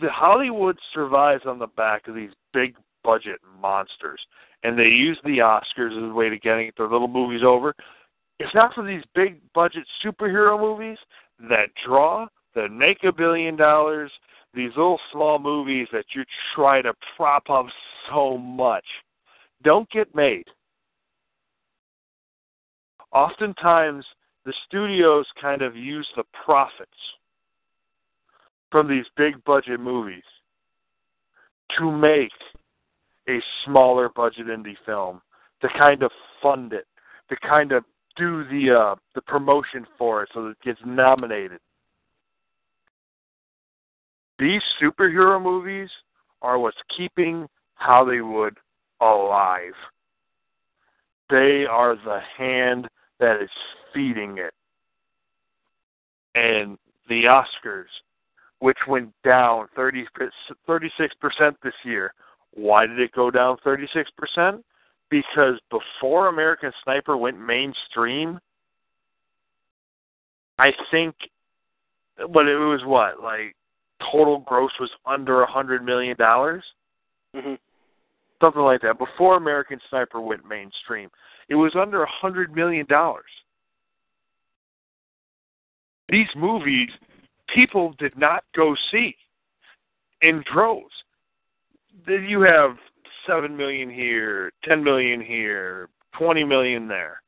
[0.00, 4.20] the Hollywood survives on the back of these big budget monsters.
[4.62, 7.74] And they use the Oscars as a way to getting their little movies over.
[8.38, 10.98] It's not for these big budget superhero movies
[11.48, 14.10] that draw, that make a billion dollars,
[14.54, 16.24] these little small movies that you
[16.54, 17.66] try to prop up
[18.10, 18.84] so much
[19.62, 20.44] don't get made.
[23.12, 24.04] Oftentimes,
[24.44, 26.90] the studios kind of use the profits
[28.70, 30.22] from these big budget movies
[31.78, 32.32] to make
[33.30, 35.20] a smaller budget indie film
[35.62, 36.10] to kind of
[36.42, 36.86] fund it,
[37.28, 37.84] to kind of
[38.16, 41.60] do the uh, the promotion for it so that it gets nominated.
[44.38, 45.90] These superhero movies
[46.42, 48.56] are what's keeping Hollywood
[49.00, 49.74] alive.
[51.28, 52.88] They are the hand
[53.20, 53.50] that is
[53.92, 54.54] feeding it.
[56.34, 56.78] And
[57.08, 57.90] the Oscars,
[58.60, 60.06] which went down 30,
[60.68, 60.90] 36%
[61.62, 62.14] this year.
[62.54, 64.62] Why did it go down 36%?
[65.10, 68.38] Because before American Sniper went mainstream,
[70.58, 71.14] I think,
[72.32, 73.56] but it was what, like
[74.12, 76.62] total gross was under a hundred million dollars,
[77.34, 77.54] mm-hmm.
[78.40, 78.98] something like that.
[78.98, 81.08] Before American Sniper went mainstream,
[81.48, 83.24] it was under a hundred million dollars.
[86.08, 86.90] These movies,
[87.54, 89.14] people did not go see
[90.22, 90.92] in droves.
[92.06, 92.76] Then you have
[93.26, 97.22] seven million here, ten million here, twenty million there,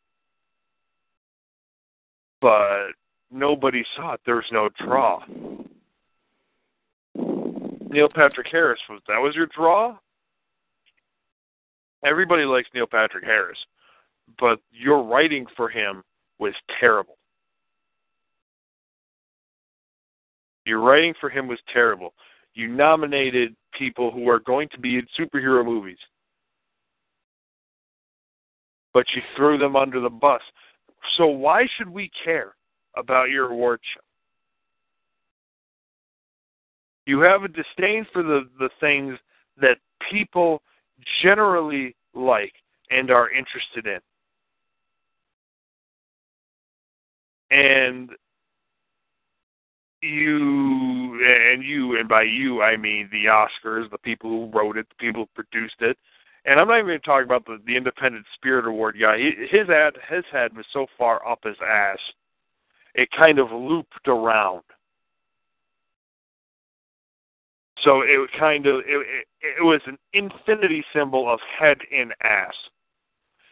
[2.41, 2.89] but
[3.31, 4.21] nobody saw it.
[4.25, 5.21] There was no draw.
[7.93, 9.99] Neil Patrick Harris was that was your draw?
[12.05, 13.59] Everybody likes Neil Patrick Harris,
[14.41, 16.03] but your writing for him
[16.39, 17.17] was terrible.
[20.65, 22.15] Your writing for him was terrible.
[22.55, 25.99] You nominated people who are going to be in superhero movies,
[28.93, 30.43] but you threw them under the bus.
[31.16, 32.55] So why should we care
[32.97, 34.01] about your award show?
[37.07, 39.19] You have a disdain for the, the things
[39.61, 39.79] that
[40.11, 40.62] people
[41.23, 42.53] generally like
[42.91, 43.99] and are interested in.
[47.51, 48.11] And
[50.03, 54.89] you and you and by you I mean the Oscars, the people who wrote it,
[54.89, 55.97] the people who produced it,
[56.45, 59.19] and I'm not even talking about the the Independent Spirit Award guy.
[59.51, 61.99] His ad his head was so far up his ass,
[62.95, 64.62] it kind of looped around.
[67.83, 69.27] So it was kind of it, it,
[69.61, 72.55] it was an infinity symbol of head in ass.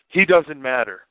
[0.08, 1.02] He doesn't matter.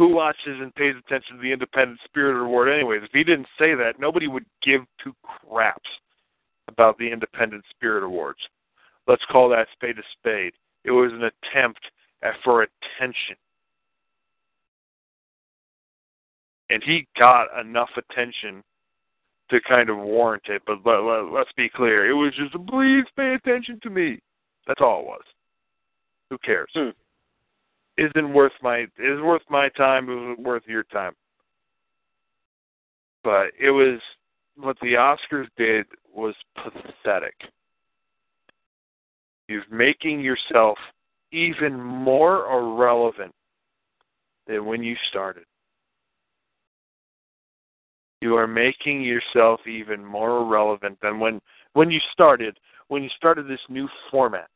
[0.00, 3.02] Who watches and pays attention to the Independent Spirit Award, anyways?
[3.02, 5.90] If he didn't say that, nobody would give two craps
[6.68, 8.38] about the Independent Spirit Awards.
[9.06, 10.54] Let's call that spade a spade.
[10.84, 11.80] It was an attempt
[12.22, 13.36] at, for attention.
[16.70, 18.64] And he got enough attention
[19.50, 20.62] to kind of warrant it.
[20.66, 22.08] But let, let, let's be clear.
[22.08, 24.18] It was just, please pay attention to me.
[24.66, 25.24] That's all it was.
[26.30, 26.70] Who cares?
[26.72, 26.88] Hmm.
[28.00, 30.04] Isn't worth my is worth my time.
[30.04, 31.12] Isn't worth your time.
[33.22, 34.00] But it was
[34.56, 37.34] what the Oscars did was pathetic.
[39.48, 40.78] You're making yourself
[41.30, 43.34] even more irrelevant
[44.46, 45.44] than when you started.
[48.22, 51.38] You are making yourself even more irrelevant than when
[51.74, 52.58] when you started
[52.88, 54.48] when you started this new format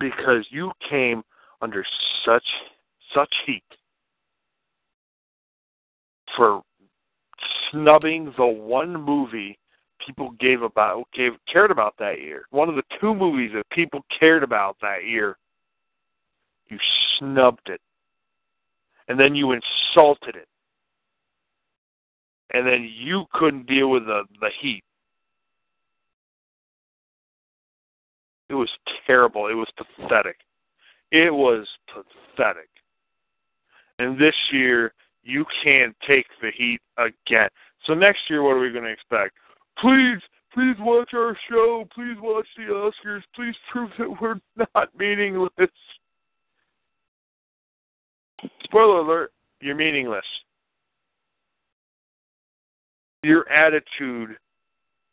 [0.00, 1.22] because you came
[1.62, 1.84] under
[2.24, 2.44] such
[3.14, 3.62] such heat
[6.36, 6.62] for
[7.70, 9.58] snubbing the one movie
[10.04, 12.44] people gave about gave cared about that year.
[12.50, 15.36] One of the two movies that people cared about that year.
[16.68, 16.78] You
[17.18, 17.80] snubbed it.
[19.08, 20.48] And then you insulted it.
[22.54, 24.82] And then you couldn't deal with the the heat.
[28.48, 28.70] It was
[29.06, 29.48] terrible.
[29.48, 30.36] It was pathetic.
[31.12, 32.68] It was pathetic.
[33.98, 37.48] And this year you can't take the heat again.
[37.86, 39.36] So next year what are we going to expect?
[39.78, 40.18] please,
[40.52, 41.86] please watch our show.
[41.94, 43.22] Please watch the Oscars.
[43.34, 44.40] Please prove that we're
[44.74, 45.50] not meaningless.
[48.64, 50.24] Spoiler alert, you're meaningless.
[53.22, 54.36] Your attitude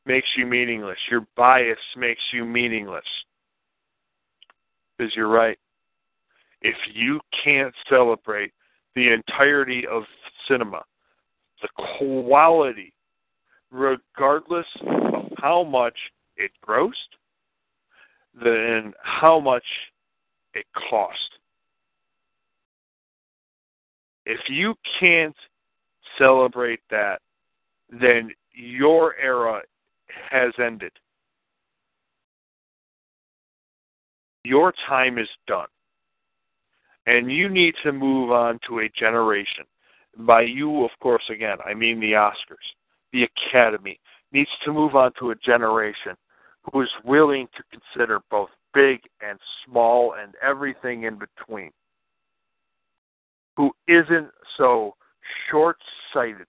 [0.06, 0.98] makes you meaningless.
[1.12, 3.04] Your bias makes you meaningless.
[4.98, 5.60] Because you're right.
[6.61, 8.52] If you can't celebrate
[8.95, 10.03] the entirety of
[10.48, 10.84] cinema,
[11.61, 11.69] the
[11.99, 12.94] quality
[13.72, 15.95] regardless of how much
[16.38, 16.94] it grossed,
[18.44, 19.64] then how much
[20.53, 21.18] it cost.
[24.26, 25.36] If you can't
[26.18, 27.22] celebrate that,
[27.90, 29.61] then your era
[30.30, 30.91] has ended.
[34.44, 35.68] Your time is done.
[37.10, 39.64] And you need to move on to a generation.
[40.19, 42.68] By you, of course, again, I mean the Oscars
[43.11, 43.99] the academy
[44.31, 46.15] needs to move on to a generation
[46.72, 51.72] who is willing to consider both big and small and everything in between,
[53.57, 54.94] who isn't so
[55.49, 55.77] short
[56.14, 56.45] sighted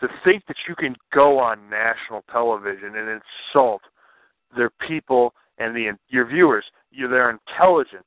[0.00, 3.82] to think that you can go on national television and insult
[4.56, 8.04] their people and the your viewers, your, their intelligence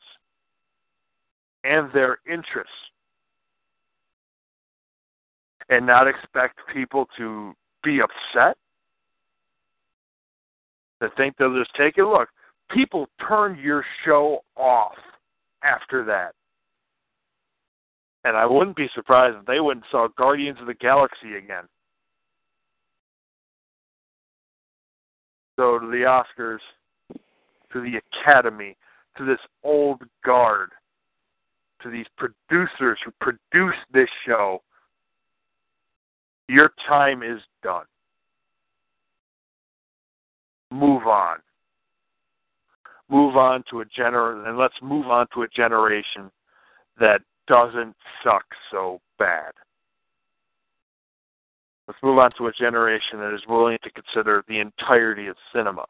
[1.63, 2.73] and their interests
[5.69, 7.53] and not expect people to
[7.83, 8.57] be upset?
[11.01, 12.03] To think they'll just take it?
[12.03, 12.29] Look,
[12.69, 14.97] people turn your show off
[15.63, 16.33] after that.
[18.25, 21.63] And I wouldn't be surprised if they went and saw Guardians of the Galaxy again.
[25.57, 26.59] So to the Oscars,
[27.73, 28.75] to the Academy,
[29.17, 30.71] to this old guard,
[31.81, 34.61] to these producers who produce this show,
[36.47, 37.85] your time is done.
[40.71, 41.37] Move on.
[43.09, 46.29] Move on to a gener and let's move on to a generation
[46.99, 49.51] that doesn't suck so bad.
[51.87, 55.85] Let's move on to a generation that is willing to consider the entirety of cinema.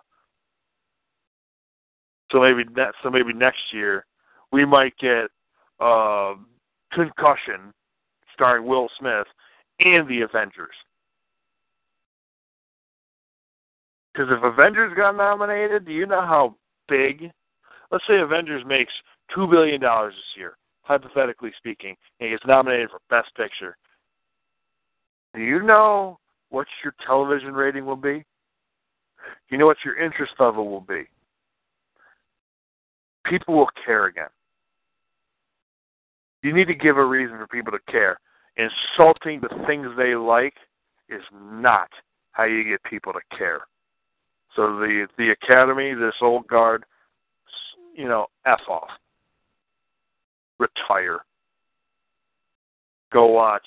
[2.32, 2.64] So maybe
[3.04, 4.06] so maybe next year
[4.52, 5.30] we might get
[5.80, 6.36] uh,
[6.92, 7.74] Concussion,
[8.34, 9.28] starring Will Smith,
[9.80, 10.76] and the Avengers.
[14.14, 16.56] Because if Avengers got nominated, do you know how
[16.88, 17.32] big?
[17.92, 18.92] Let's say Avengers makes
[19.34, 23.78] two billion dollars this year, hypothetically speaking, and gets nominated for Best Picture.
[25.36, 26.18] Do you know
[26.50, 28.20] what your television rating will be?
[28.20, 31.04] Do you know what your interest level will be?
[33.26, 34.30] People will care again.
[36.42, 38.20] You need to give a reason for people to care
[38.60, 40.56] insulting the things they like
[41.08, 41.90] is not
[42.32, 43.62] how you get people to care.
[44.56, 46.84] So the the academy, this old guard,
[47.96, 48.90] you know, f off,
[50.60, 51.20] retire,
[53.14, 53.66] go watch,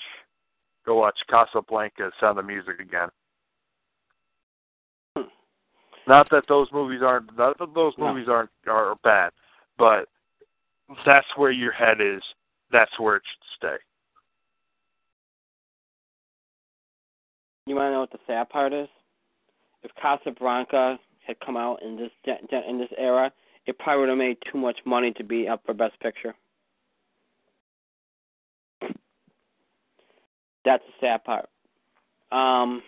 [0.85, 3.09] go watch Casablanca, Sound of Music again.
[5.15, 5.23] Hmm.
[6.07, 9.31] Not that those movies aren't not that those movies aren't are bad,
[9.77, 10.07] but
[11.05, 12.21] that's where your head is.
[12.73, 13.75] That's where it should stay.
[17.67, 18.89] You want to know what the sad part is?
[19.83, 22.11] If Casablanca had come out in this
[22.67, 23.31] in this era,
[23.65, 26.35] it probably would have made too much money to be up for Best Picture.
[30.65, 31.49] That's the sad part.
[32.31, 32.81] Um,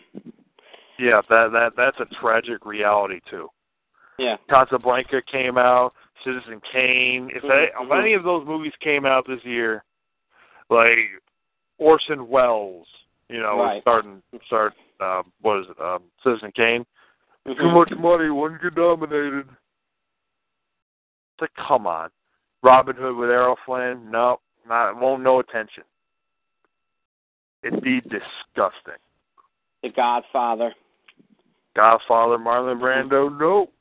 [0.97, 3.49] yeah, that that that's a tragic reality too.
[4.17, 4.37] Yeah.
[4.49, 5.93] Casablanca came out,
[6.25, 7.29] Citizen Kane.
[7.33, 7.85] If, mm-hmm.
[7.85, 9.83] if any of those movies came out this year,
[10.69, 10.97] like
[11.77, 12.87] Orson Welles,
[13.29, 13.81] you know, right.
[13.81, 16.85] starting start uh, what is it, um, Citizen Kane.
[17.47, 17.61] Mm-hmm.
[17.61, 19.47] Too much money, wouldn't get nominated.
[21.33, 22.09] It's like, come on.
[22.63, 25.83] Robin Hood with Errol Flynn, no, not won't no attention.
[27.61, 29.01] It'd be disgusting.
[29.83, 30.73] The Godfather.
[31.75, 33.71] Godfather, Marlon Brando, nope.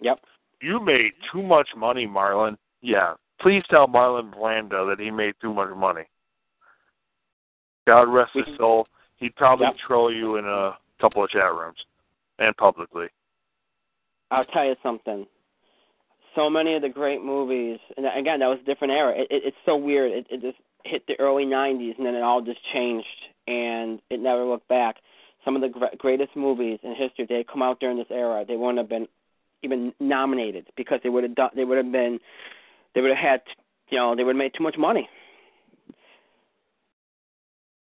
[0.00, 0.20] Yep.
[0.60, 1.38] You made mm-hmm.
[1.38, 2.56] too much money, Marlon.
[2.82, 3.14] Yeah.
[3.40, 6.04] Please tell Marlon Brando that he made too much money.
[7.86, 8.56] God rest his mm-hmm.
[8.56, 8.88] soul.
[9.18, 9.76] He'd probably Yep.
[9.86, 11.78] troll you in a couple of chat rooms
[12.38, 13.08] and publicly.
[14.30, 15.26] I'll tell you something.
[16.34, 19.14] So many of the great movies, and again, that was a different era.
[19.16, 20.12] It, it, it's so weird.
[20.12, 23.06] It, it just hit the early '90s, and then it all just changed,
[23.46, 24.96] and it never looked back.
[25.44, 28.56] Some of the gr- greatest movies in history, they come out during this era, they
[28.56, 29.08] wouldn't have been
[29.66, 31.50] even nominated because they would have done.
[31.54, 32.18] They would have been.
[32.94, 33.40] They would have had.
[33.90, 35.08] You know, they would have made too much money,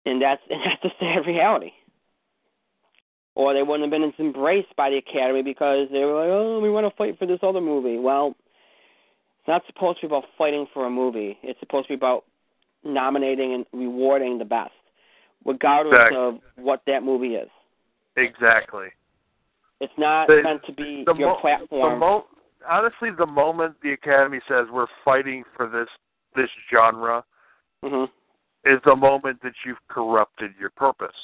[0.05, 1.71] and that's and that's the sad reality.
[3.35, 6.69] Or they wouldn't have been embraced by the Academy because they were like, "Oh, we
[6.69, 8.35] want to fight for this other movie." Well,
[9.39, 11.37] it's not supposed to be about fighting for a movie.
[11.43, 12.23] It's supposed to be about
[12.83, 14.71] nominating and rewarding the best,
[15.43, 16.17] regardless Exactly.
[16.17, 17.49] of what that movie is.
[18.15, 18.87] Exactly.
[19.85, 21.93] It's not The- meant to be The your mo- platform.
[21.93, 22.27] The mo-
[22.67, 25.89] honestly, the moment the Academy says we're fighting for this
[26.33, 27.23] this genre
[27.83, 28.05] hmm
[28.65, 31.15] is the moment that you've corrupted your purpose.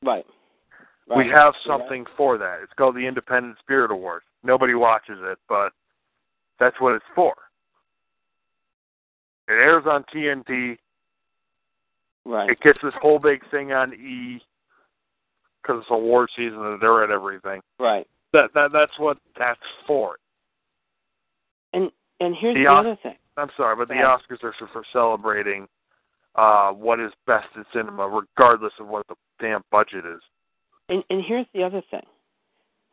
[0.00, 0.24] Right.
[1.08, 1.62] We have right.
[1.66, 2.60] something for that.
[2.62, 4.22] It's called the Independent Spirit Award.
[4.44, 5.72] Nobody watches it, but
[6.60, 7.34] that's what it's for.
[9.48, 10.78] It airs on TNT.
[12.24, 12.48] Right.
[12.48, 14.40] It gets this whole big thing on E
[15.62, 17.60] because it's award season and they're at everything.
[17.78, 18.06] Right.
[18.32, 20.16] That that that's what that's for.
[21.72, 21.90] And
[22.20, 23.16] and here's The the, other thing.
[23.36, 24.16] I'm sorry, but the Yeah.
[24.16, 25.68] Oscars are for celebrating
[26.34, 30.20] uh what is best in cinema, regardless of what the damn budget is.
[30.88, 32.06] And and here's the other thing.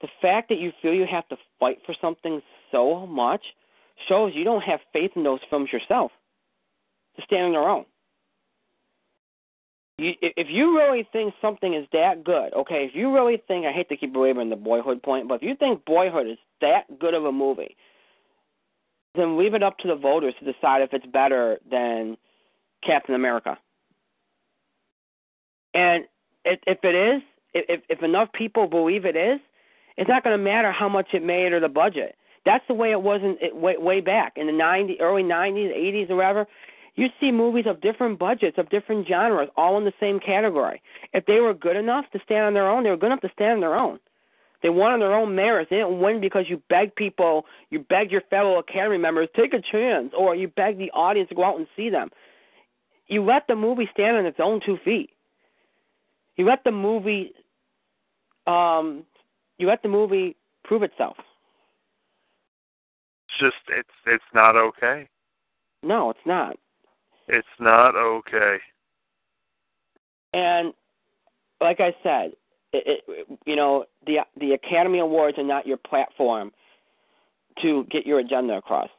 [0.02, 2.42] The fact that you feel you have to fight for something
[2.72, 3.42] so much
[4.08, 6.12] shows you don't have faith in those films yourself
[7.18, 7.86] to stand on their own.
[10.00, 13.74] You, if you really think something is that good, okay, if you really think, I
[13.74, 17.14] hate to keep belaboring the boyhood point, but if you think boyhood is that good
[17.14, 17.76] of a movie,
[19.16, 22.16] then leave it up to the voters to decide if it's better than
[22.86, 23.58] Captain America.
[25.74, 26.06] And
[26.46, 27.22] if, if it is,
[27.54, 29.40] if if enough people believe it is,
[29.98, 32.16] it's not going to matter how much it made or the budget.
[32.46, 35.76] That's the way it was in it, way way back in the 90 early 90s,
[35.76, 36.48] 80s, or whatever.
[37.00, 40.82] You see movies of different budgets, of different genres, all in the same category.
[41.14, 43.32] If they were good enough to stand on their own, they were good enough to
[43.32, 44.00] stand on their own.
[44.62, 45.70] They won on their own merits.
[45.70, 49.62] They didn't win because you begged people, you begged your fellow Academy members, take a
[49.62, 52.10] chance, or you begged the audience to go out and see them.
[53.08, 55.12] You let the movie stand on its own two feet.
[56.36, 57.32] You let the movie,
[58.46, 59.06] um,
[59.58, 60.36] you let the movie
[60.66, 61.16] prove itself.
[63.30, 65.08] It's just it's it's not okay.
[65.82, 66.58] No, it's not.
[67.30, 68.58] It's not okay.
[70.34, 70.74] And
[71.62, 72.32] like I said,
[72.74, 76.52] it, it, you know, the the Academy Awards are not your platform
[77.62, 78.90] to get your agenda across.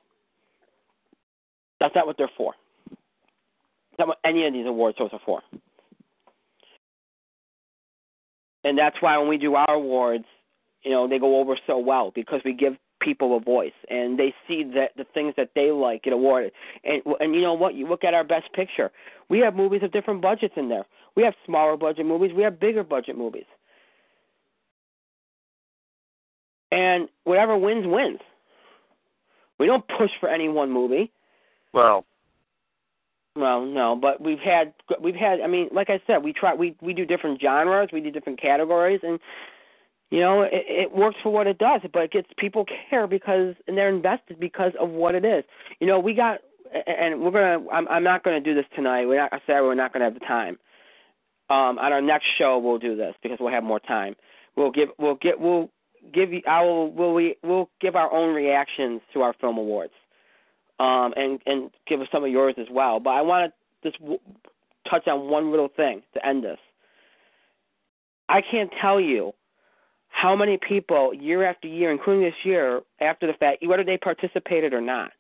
[1.81, 2.55] That's not what they're for.
[2.91, 5.41] That's not what any of these award shows are for.
[8.63, 10.27] And that's why when we do our awards,
[10.83, 14.35] you know, they go over so well because we give people a voice and they
[14.47, 16.53] see that the things that they like get awarded.
[16.85, 17.75] And and you know what?
[17.75, 18.91] You look at our best picture.
[19.29, 20.87] We have movies of different budgets in there.
[21.17, 22.33] We have smaller budget movies.
[22.35, 23.47] We have bigger budget movies.
[26.71, 28.21] And whatever wins wins.
[29.59, 31.11] We don't push for any one movie.
[31.73, 32.05] Well,
[33.37, 35.41] Well, no, but we've had we've had.
[35.41, 38.41] I mean, like I said, we try we we do different genres, we do different
[38.41, 39.21] categories, and
[40.11, 41.81] you know it, it works for what it does.
[41.93, 45.45] But it gets people care because and they're invested because of what it is.
[45.81, 46.41] You know, we got
[46.87, 47.69] and we're gonna.
[47.71, 49.07] I'm, I'm not gonna do this tonight.
[49.07, 50.59] We're not, I said we're not gonna have the time.
[51.49, 54.15] Um, on our next show, we'll do this because we'll have more time.
[54.57, 55.71] We'll give we'll get we'll
[56.13, 59.93] give you I will will we we'll give our own reactions to our film awards
[60.79, 63.01] um, and and give us some of yours as well.
[63.01, 64.21] But I want to just w-
[64.89, 66.59] touch on one little thing to end this.
[68.29, 69.33] I can't tell you
[70.21, 74.75] how many people year after year, including this year, after the fact, whether they participated
[74.75, 75.13] or not.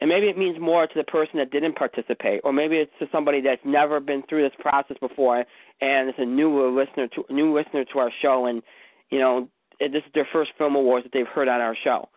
[0.00, 3.06] And maybe it means more to the person that didn't participate, or maybe it's to
[3.12, 5.44] somebody that's never been through this process before
[5.80, 8.62] and it's a newer listener to new listener to our show, and
[9.10, 9.48] you know
[9.80, 12.08] this is their first film awards that they've heard on our show.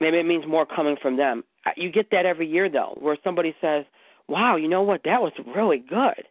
[0.00, 1.42] Maybe it means more coming from them.
[1.76, 3.84] You get that every year though, where somebody says,
[4.28, 5.02] "Wow, you know what?
[5.04, 6.28] That was really good."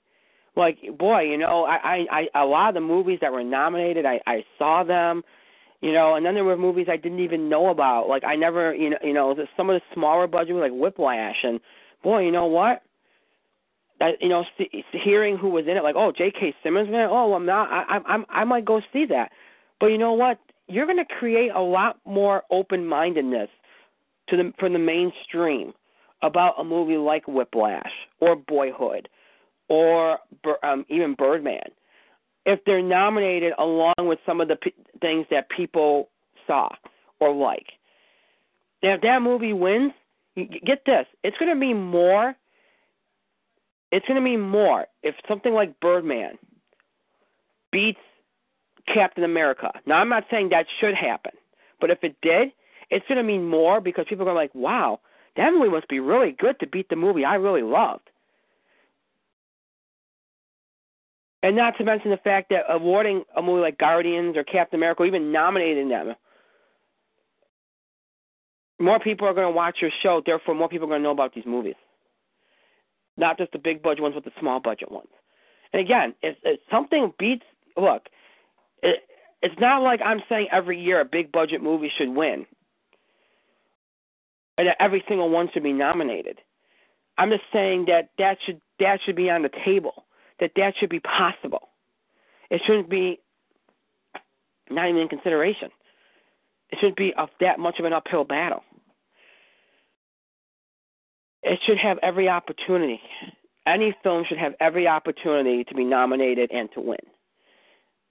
[0.56, 1.76] Like, boy, you know, I,
[2.12, 5.24] I, I a lot of the movies that were nominated, I, I saw them,
[5.82, 8.10] you know, and then there were movies I didn't even know about.
[8.10, 11.60] Like, I never, you know, you know, some of the smaller budget, like Whiplash, and
[12.04, 12.84] boy, you know what?
[14.00, 16.54] That you know, see, hearing who was in it, like, oh, J.K.
[16.64, 19.32] Simmons, man, oh, I'm not, I, I'm, I might go see that.
[19.80, 20.40] But you know what?
[20.68, 23.50] You're going to create a lot more open-mindedness
[24.30, 25.74] to the from the mainstream
[26.22, 29.08] about a movie like Whiplash or Boyhood
[29.72, 30.20] or
[30.64, 31.62] um, even Birdman
[32.46, 36.10] if they're nominated along with some of the p- things that people
[36.46, 36.68] saw
[37.22, 37.68] or like.
[38.84, 39.94] Now, if that movie wins,
[40.36, 42.36] get this, it's going to mean more.
[43.94, 46.38] It's going to mean more if something like Birdman
[47.72, 48.00] beats
[48.92, 49.72] Captain America.
[49.86, 51.32] Now, I'm not saying that should happen,
[51.80, 52.52] but if it did,
[52.90, 55.00] it's going to mean more because people are like, wow,
[55.38, 58.10] that movie must be really good to beat the movie I really loved.
[61.44, 65.04] And not to mention the fact that awarding a movie like Guardians or Captain America,
[65.04, 66.14] or even nominating them,
[68.80, 70.22] more people are going to watch your show.
[70.24, 71.76] Therefore, more people are going to know about these movies.
[73.18, 75.10] Not just the big budget ones, but the small budget ones.
[75.74, 77.46] And again, if, if something beats,
[77.78, 78.04] look,
[78.84, 79.04] it,
[79.42, 82.46] it's not like I'm saying every year a big budget movie should win
[84.58, 86.40] and that every single one should be nominated.
[87.18, 90.06] I'm just saying that that should that should be on the table.
[90.42, 91.70] That that should be possible.
[92.50, 93.20] It shouldn't be
[94.70, 95.70] not even in consideration.
[96.70, 98.64] It shouldn't be of that much of an uphill battle.
[101.44, 103.00] It should have every opportunity.
[103.66, 106.98] Any film should have every opportunity to be nominated and to win.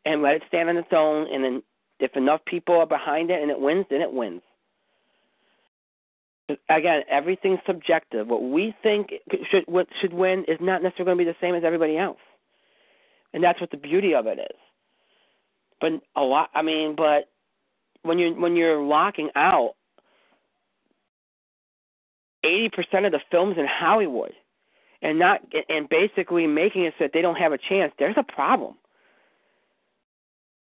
[0.05, 1.27] And let it stand on its own.
[1.33, 1.63] And then,
[1.99, 4.43] if enough people are behind it and it wins, then it wins
[6.69, 8.27] again, everything's subjective.
[8.29, 9.11] What we think
[9.51, 12.19] should what should win is not necessarily going to be the same as everybody else,
[13.33, 14.57] and that's what the beauty of it is.
[15.81, 17.29] But a lot, I mean, but
[18.03, 19.75] when you when you're locking out
[22.45, 24.33] eighty percent of the films in Hollywood,
[25.03, 28.23] and not and basically making it so that they don't have a chance, there's a
[28.23, 28.75] problem.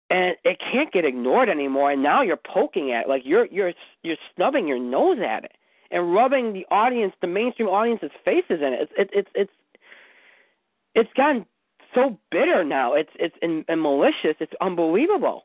[0.08, 1.90] And it can't get ignored anymore.
[1.90, 3.72] And now you're poking at it, like you're you're
[4.02, 5.52] you're snubbing your nose at it
[5.90, 8.80] and rubbing the audience, the mainstream audience's faces in it.
[8.82, 9.52] It's it's it's it's
[10.94, 11.46] it's gotten
[11.94, 12.94] so bitter now.
[12.94, 14.36] It's it's and, and malicious.
[14.40, 15.44] It's unbelievable.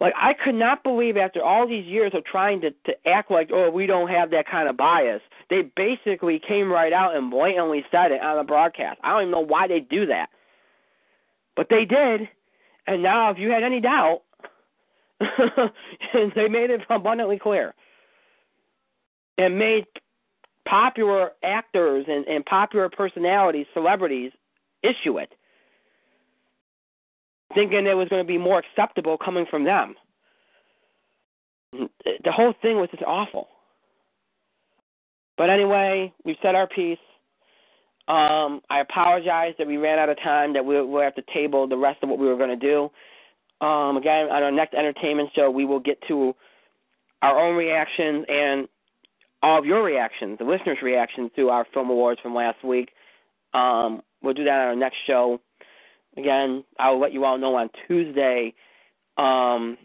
[0.00, 3.50] Like I could not believe after all these years of trying to to act like
[3.52, 5.22] oh we don't have that kind of bias.
[5.50, 9.00] They basically came right out and blatantly said it on the broadcast.
[9.02, 10.28] I don't even know why they do that,
[11.56, 12.28] but they did.
[12.86, 14.22] And now, if you had any doubt,
[15.20, 17.74] they made it abundantly clear
[19.38, 19.86] and made
[20.68, 24.32] popular actors and, and popular personalities, celebrities,
[24.82, 25.32] issue it,
[27.54, 29.94] thinking it was going to be more acceptable coming from them.
[31.72, 33.48] The whole thing was just awful.
[35.36, 36.98] But anyway, we've said our piece.
[38.08, 41.68] Um, I apologize that we ran out of time, that we'll, we'll have to table
[41.68, 42.90] the rest of what we were going to do.
[43.64, 46.34] Um, again, on our next entertainment show, we will get to
[47.22, 48.68] our own reactions and
[49.42, 52.90] all of your reactions, the listeners' reactions to our film awards from last week.
[53.54, 55.40] Um, we'll do that on our next show.
[56.16, 58.54] Again, I'll let you all know on Tuesday,
[59.16, 59.78] um,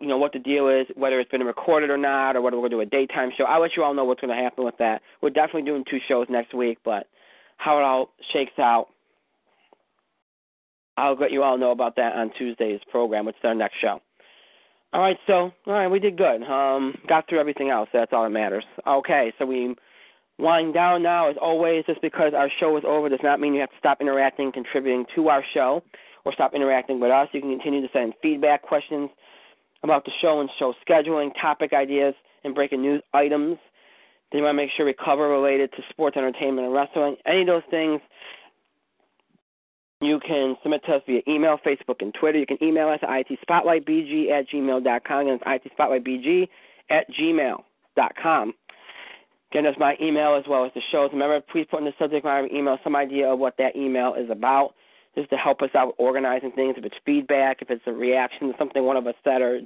[0.00, 2.68] you know, what the deal is, whether it's been recorded or not, or whether we're
[2.68, 3.44] going to do a daytime show.
[3.44, 5.02] I'll let you all know what's going to happen with that.
[5.20, 7.06] We're definitely doing two shows next week, but
[7.58, 8.88] how it all shakes out,
[10.96, 14.00] I'll let you all know about that on Tuesday's program, which is our next show.
[14.92, 16.42] All right, so all right, we did good.
[16.42, 17.88] Um, got through everything else.
[17.92, 18.64] That's all that matters.
[18.86, 19.74] Okay, so we
[20.38, 21.30] wind down now.
[21.30, 24.02] As always, just because our show is over does not mean you have to stop
[24.02, 25.82] interacting, contributing to our show,
[26.26, 27.28] or stop interacting with us.
[27.32, 29.08] You can continue to send feedback, questions
[29.82, 32.14] about the show and show scheduling, topic ideas,
[32.44, 33.56] and breaking news items
[34.30, 37.16] that you want to make sure we cover related to sports, entertainment, and wrestling.
[37.26, 38.00] Any of those things
[40.02, 42.38] you can submit to us via email, Facebook, and Twitter.
[42.38, 45.28] You can email us at itspotlightbg at gmail.com.
[45.28, 46.48] And it's itspotlightbg
[46.90, 48.54] at gmail.com.
[49.50, 51.10] Again, that's my email as well as the shows.
[51.12, 53.76] Remember, please put in the subject line of your email some idea of what that
[53.76, 54.74] email is about,
[55.14, 56.74] just to help us out with organizing things.
[56.78, 59.60] If it's feedback, if it's a reaction to something one of us said, or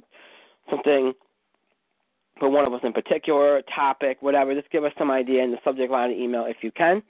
[0.69, 1.13] something
[2.37, 5.57] for one of us in particular, topic, whatever, just give us some idea in the
[5.63, 7.01] subject line of the email if you can.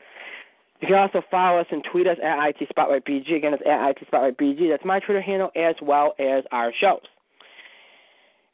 [0.81, 3.35] You can also follow us and tweet us at IT Spotlight BG.
[3.35, 4.69] Again, it's at IT Spotlight BG.
[4.69, 7.01] That's my Twitter handle as well as our shows.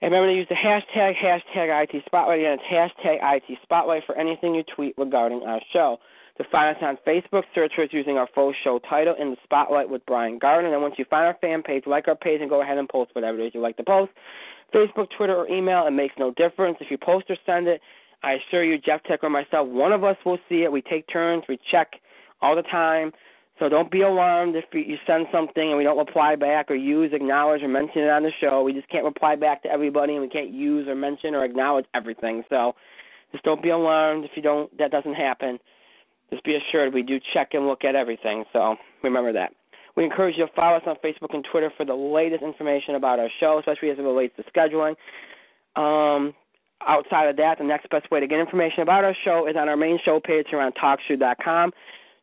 [0.02, 2.40] And remember to use the hashtag, hashtag IT Spotlight.
[2.40, 5.98] Again, it's hashtag IT Spotlight for anything you tweet regarding our show.
[6.38, 9.38] To find us on Facebook, search for us using our full show title, In the
[9.44, 10.70] Spotlight with Brian Gardner.
[10.70, 12.90] And then once you find our fan page, like our page and go ahead and
[12.90, 14.12] post whatever it is you like to post.
[14.74, 16.78] Facebook, Twitter, or email, it makes no difference.
[16.82, 17.82] If you post or send it,
[18.24, 20.72] I assure you, Jeff Tech or myself, one of us will see it.
[20.72, 21.92] We take turns, we check
[22.44, 23.12] all the time.
[23.60, 27.12] So don't be alarmed if you send something and we don't reply back or use,
[27.14, 28.64] acknowledge, or mention it on the show.
[28.64, 31.86] We just can't reply back to everybody and we can't use or mention or acknowledge
[31.94, 32.44] everything.
[32.50, 32.74] So
[33.32, 35.60] just don't be alarmed if you don't that doesn't happen.
[36.32, 38.44] Just be assured we do check and look at everything.
[38.52, 39.54] So remember that.
[39.96, 43.20] We encourage you to follow us on Facebook and Twitter for the latest information about
[43.20, 44.96] our show, especially as it relates to scheduling.
[45.76, 46.34] Um,
[46.88, 49.70] outside of that, the next best way to get information about our show is on
[49.70, 51.72] our main show page here on TalkShoe.com.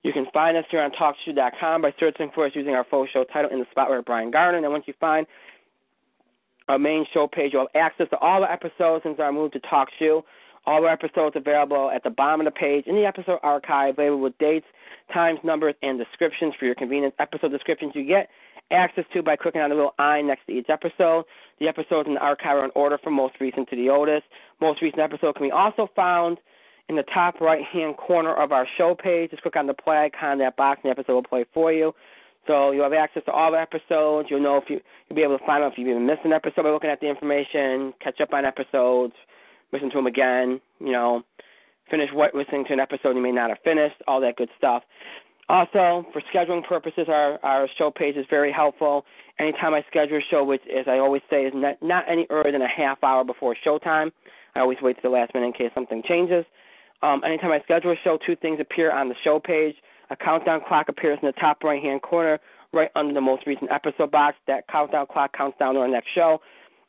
[0.03, 3.25] You can find us here on TalkShoe.com by searching for us using our full show
[3.25, 4.59] title in the spotlight with Brian Gardner.
[4.59, 5.27] And once you find
[6.69, 9.61] our main show page, you'll have access to all the episodes since our move to
[9.61, 10.23] TalkShoe.
[10.67, 14.21] All our episodes available at the bottom of the page in the episode archive, labeled
[14.21, 14.67] with dates,
[15.13, 17.15] times, numbers, and descriptions for your convenience.
[17.19, 18.29] Episode descriptions you get
[18.71, 21.25] access to by clicking on the little I next to each episode.
[21.59, 24.25] The episodes in the archive are in order from most recent to the oldest.
[24.61, 26.39] Most recent episode can be also found
[26.91, 29.31] in the top right hand corner of our show page.
[29.31, 31.95] Just click on the play icon, that box, and the episode will play for you.
[32.49, 34.29] So you'll have access to all the episodes.
[34.29, 36.33] You'll know if you you'll be able to find out if you've even missed an
[36.33, 39.15] episode by looking at the information, catch up on episodes,
[39.73, 41.23] listen to them again, you know,
[41.89, 44.83] finish what listening to an episode you may not have finished, all that good stuff.
[45.49, 49.05] Also, for scheduling purposes, our, our show page is very helpful.
[49.39, 52.53] Anytime I schedule a show, which, as I always say, is not, not any earlier
[52.53, 54.11] than a half hour before showtime,
[54.57, 56.45] I always wait to the last minute in case something changes.
[57.03, 59.77] Um, anytime I schedule a show, two things appear on the show page.
[60.11, 62.39] A countdown clock appears in the top right hand corner,
[62.73, 64.37] right under the most recent episode box.
[64.47, 66.41] That countdown clock counts down to our next show.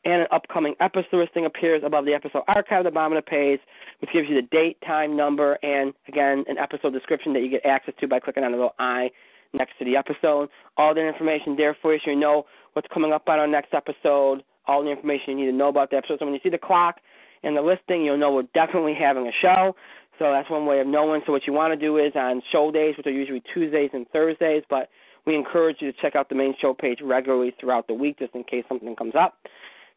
[0.04, 3.30] And an upcoming episode listing appears above the episode archive at the bottom of the
[3.30, 3.60] page,
[4.00, 7.66] which gives you the date, time, number, and again, an episode description that you get
[7.66, 9.12] access to by clicking on the little I
[9.54, 10.50] next to the episode.
[10.78, 13.76] All the information there for you so you know what's coming up on our next
[13.76, 16.18] episode, all the information you need to know about the episode.
[16.20, 16.98] So when you see the clock
[17.44, 19.76] and the listing, you'll know we're definitely having a show.
[20.22, 21.24] So that's one way of knowing.
[21.26, 24.08] So what you want to do is on show days, which are usually Tuesdays and
[24.10, 24.88] Thursdays, but
[25.26, 28.36] we encourage you to check out the main show page regularly throughout the week just
[28.36, 29.40] in case something comes up.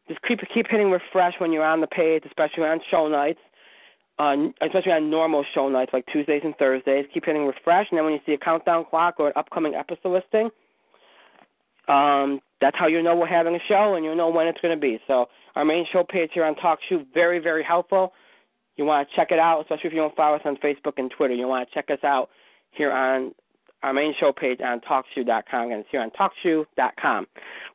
[0.09, 3.41] Just keep keep hitting refresh when you're on the page, especially on show nights,
[4.19, 7.05] uh, especially on normal show nights like Tuesdays and Thursdays.
[7.12, 10.09] Keep hitting refresh, and then when you see a countdown clock or an upcoming episode
[10.09, 10.49] listing,
[11.86, 14.75] um, that's how you know we're having a show and you know when it's going
[14.75, 14.99] to be.
[15.07, 18.15] So our main show page here on TalkShoe, very very helpful.
[18.77, 21.11] You want to check it out, especially if you don't follow us on Facebook and
[21.11, 21.35] Twitter.
[21.35, 22.31] You want to check us out
[22.73, 23.33] here on
[23.83, 25.67] our main show page on TalkShoe.com.
[25.67, 27.27] Again, it's here on TalkShoe.com.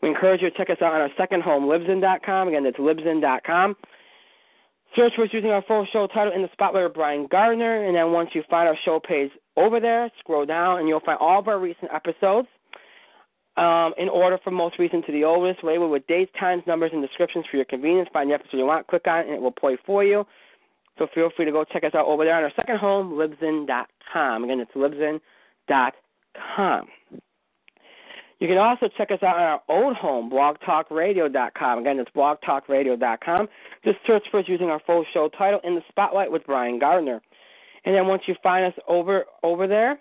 [0.02, 2.48] We encourage you to check us out on our second home, Libsyn.com.
[2.48, 3.76] Again, it's Libsyn.com.
[4.96, 7.96] Search for us using our full show title in the spotlight of Brian Gardner, and
[7.96, 11.40] then once you find our show page over there, scroll down, and you'll find all
[11.40, 12.48] of our recent episodes.
[13.58, 17.02] Um, in order from most recent to the oldest, labeled with dates, times, numbers, and
[17.06, 18.08] descriptions for your convenience.
[18.14, 20.26] Find the episode you want, click on it, and it will play for you.
[21.00, 24.44] So feel free to go check us out over there on our second home, Libsyn.com.
[24.44, 25.22] Again, it's Libsyn.com.
[28.40, 31.80] You can also check us out on our old home, blogtalkradio.com.
[31.80, 33.50] Again, it's blogtalkradio.com.
[33.84, 37.22] Just search for us using our full show title, In the Spotlight with Brian Gardner.
[37.86, 39.98] And then once you find us over over there,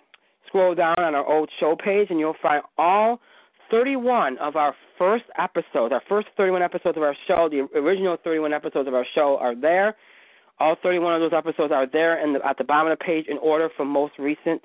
[0.47, 3.19] scroll down on our old show page, and you'll find all
[3.71, 8.53] 31 of our first episodes, our first 31 episodes of our show, the original 31
[8.53, 9.95] episodes of our show are there.
[10.59, 13.25] All 31 of those episodes are there in the, at the bottom of the page
[13.27, 14.61] in order from most recent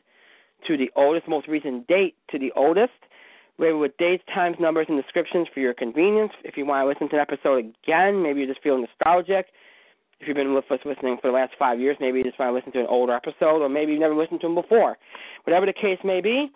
[0.66, 2.92] to the oldest, most recent date to the oldest,
[3.58, 6.32] labeled with dates, times, numbers, and descriptions for your convenience.
[6.42, 9.46] If you want to listen to an episode again, maybe you just feel nostalgic,
[10.20, 12.50] if you've been with us listening for the last five years, maybe you just want
[12.50, 14.96] to listen to an older episode, or maybe you've never listened to them before.
[15.44, 16.50] Whatever the case may be,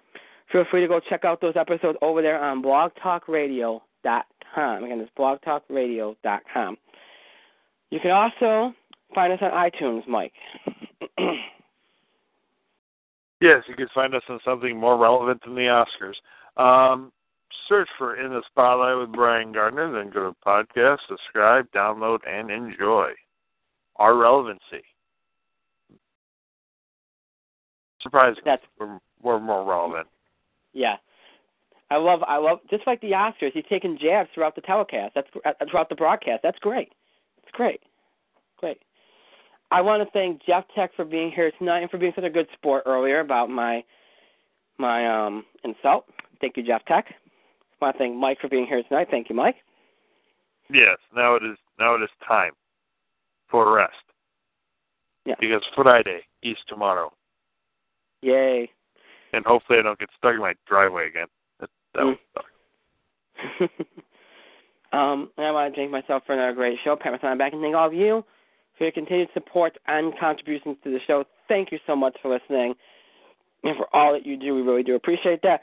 [0.50, 4.84] feel free to go check out those episodes over there on blogtalkradio.com.
[4.84, 6.76] Again, it's blogtalkradio.com.
[7.90, 8.74] You can also
[9.14, 10.32] find us on iTunes, Mike.
[13.40, 16.16] yes, you can find us on something more relevant than the Oscars.
[16.62, 17.12] Um,
[17.68, 22.50] search for In the Spotlight with Brian Gardner, then go to podcast, subscribe, download, and
[22.50, 23.12] enjoy
[23.96, 24.84] our relevancy.
[28.02, 28.42] Surprising.
[28.44, 30.06] That's we're, we're more relevant.
[30.72, 30.96] Yeah.
[31.90, 35.14] I love, I love, just like the Oscars, he's taking jabs throughout the telecast.
[35.14, 36.42] That's uh, throughout the broadcast.
[36.42, 36.92] That's great.
[37.42, 37.80] It's great,
[38.58, 38.78] great.
[39.70, 42.30] I want to thank Jeff Tech for being here tonight and for being such a
[42.30, 43.84] good sport earlier about my
[44.78, 46.06] my um insult.
[46.40, 47.06] Thank you, Jeff Tech.
[47.80, 49.08] I want to thank Mike for being here tonight.
[49.10, 49.56] Thank you, Mike.
[50.70, 52.52] Yes, now it is now it is time
[53.50, 53.92] for rest.
[55.26, 55.34] Yeah.
[55.38, 57.12] Because Friday is tomorrow.
[58.22, 58.70] Yay.
[59.34, 61.26] And hopefully I don't get stuck in my driveway again.
[61.60, 62.06] That, that Mm.
[62.06, 63.70] would suck.
[64.92, 66.96] um, I want to thank myself for another great show.
[66.96, 68.24] Pat Mathon back and thank all of you
[68.78, 71.24] for your continued support and contributions to the show.
[71.48, 72.74] Thank you so much for listening
[73.64, 74.54] and for all that you do.
[74.54, 75.62] We really do appreciate that.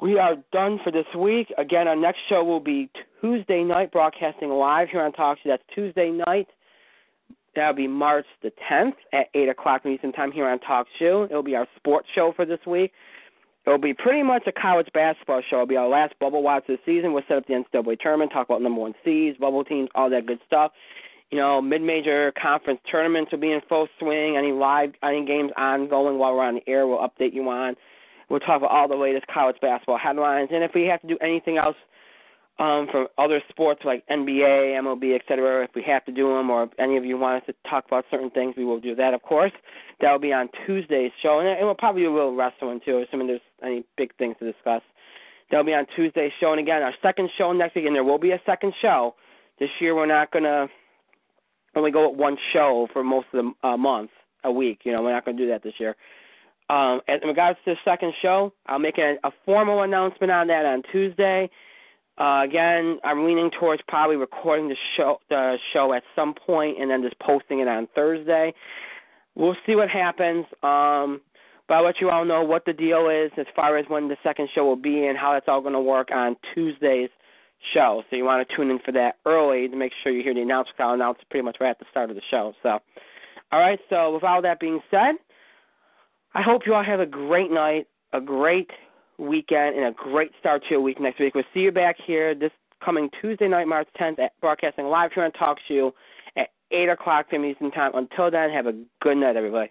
[0.00, 1.52] We are done for this week.
[1.56, 5.46] Again, our next show will be Tuesday night, broadcasting live here on TalkShoe.
[5.46, 6.48] That's Tuesday night.
[7.54, 11.24] That'll be March the 10th at 8 o'clock Eastern Time here on Talk Show.
[11.24, 12.92] It'll be our sports show for this week.
[13.66, 15.56] It'll be pretty much a college basketball show.
[15.56, 17.12] It'll be our last bubble watch this season.
[17.12, 20.26] We'll set up the NCAA tournament, talk about number one seeds, bubble teams, all that
[20.26, 20.72] good stuff.
[21.30, 24.36] You know, mid-major conference tournaments will be in full swing.
[24.36, 27.76] Any live, any games ongoing while we're on the air, we'll update you on.
[28.30, 31.18] We'll talk about all the latest college basketball headlines, and if we have to do
[31.22, 31.76] anything else
[32.58, 36.50] um, from other sports like NBA, MLB, et cetera, if we have to do them,
[36.50, 38.94] or if any of you want us to talk about certain things, we will do
[38.96, 39.52] that, of course.
[40.00, 43.02] That will be on Tuesday's show, and, and we'll probably do a little wrestling too,
[43.06, 44.82] assuming there's any big things to discuss.
[45.50, 48.18] That'll be on Tuesday's show, and again, our second show next week, and there will
[48.18, 49.14] be a second show.
[49.58, 50.68] This year, we're not gonna
[51.74, 54.10] only go with one show for most of the uh, month,
[54.44, 54.80] a week.
[54.84, 55.96] You know, we're not gonna do that this year.
[56.70, 60.66] Um, in regards to the second show, I'll make a, a formal announcement on that
[60.66, 61.50] on Tuesday.
[62.18, 66.90] Uh, again, I'm leaning towards probably recording the show the show at some point and
[66.90, 68.52] then just posting it on Thursday.
[69.34, 70.44] We'll see what happens.
[70.62, 71.20] Um,
[71.68, 74.16] but I'll let you all know what the deal is as far as when the
[74.22, 77.10] second show will be and how that's all going to work on Tuesday's
[77.74, 78.02] show.
[78.08, 80.42] So you want to tune in for that early to make sure you hear the
[80.42, 80.80] announcement.
[80.80, 82.54] I'll announce pretty much right at the start of the show.
[82.62, 82.78] So,
[83.52, 83.78] all right.
[83.90, 85.16] So with all that being said,
[86.34, 88.70] I hope you all have a great night, a great
[89.18, 91.34] weekend, and a great start to your week next week.
[91.34, 92.52] We'll see you back here this
[92.84, 95.92] coming Tuesday night, March 10th, at broadcasting live here on TalkShoe
[96.36, 97.44] at 8 o'clock p.m.
[97.44, 97.92] Eastern Time.
[97.94, 99.70] Until then, have a good night, everybody.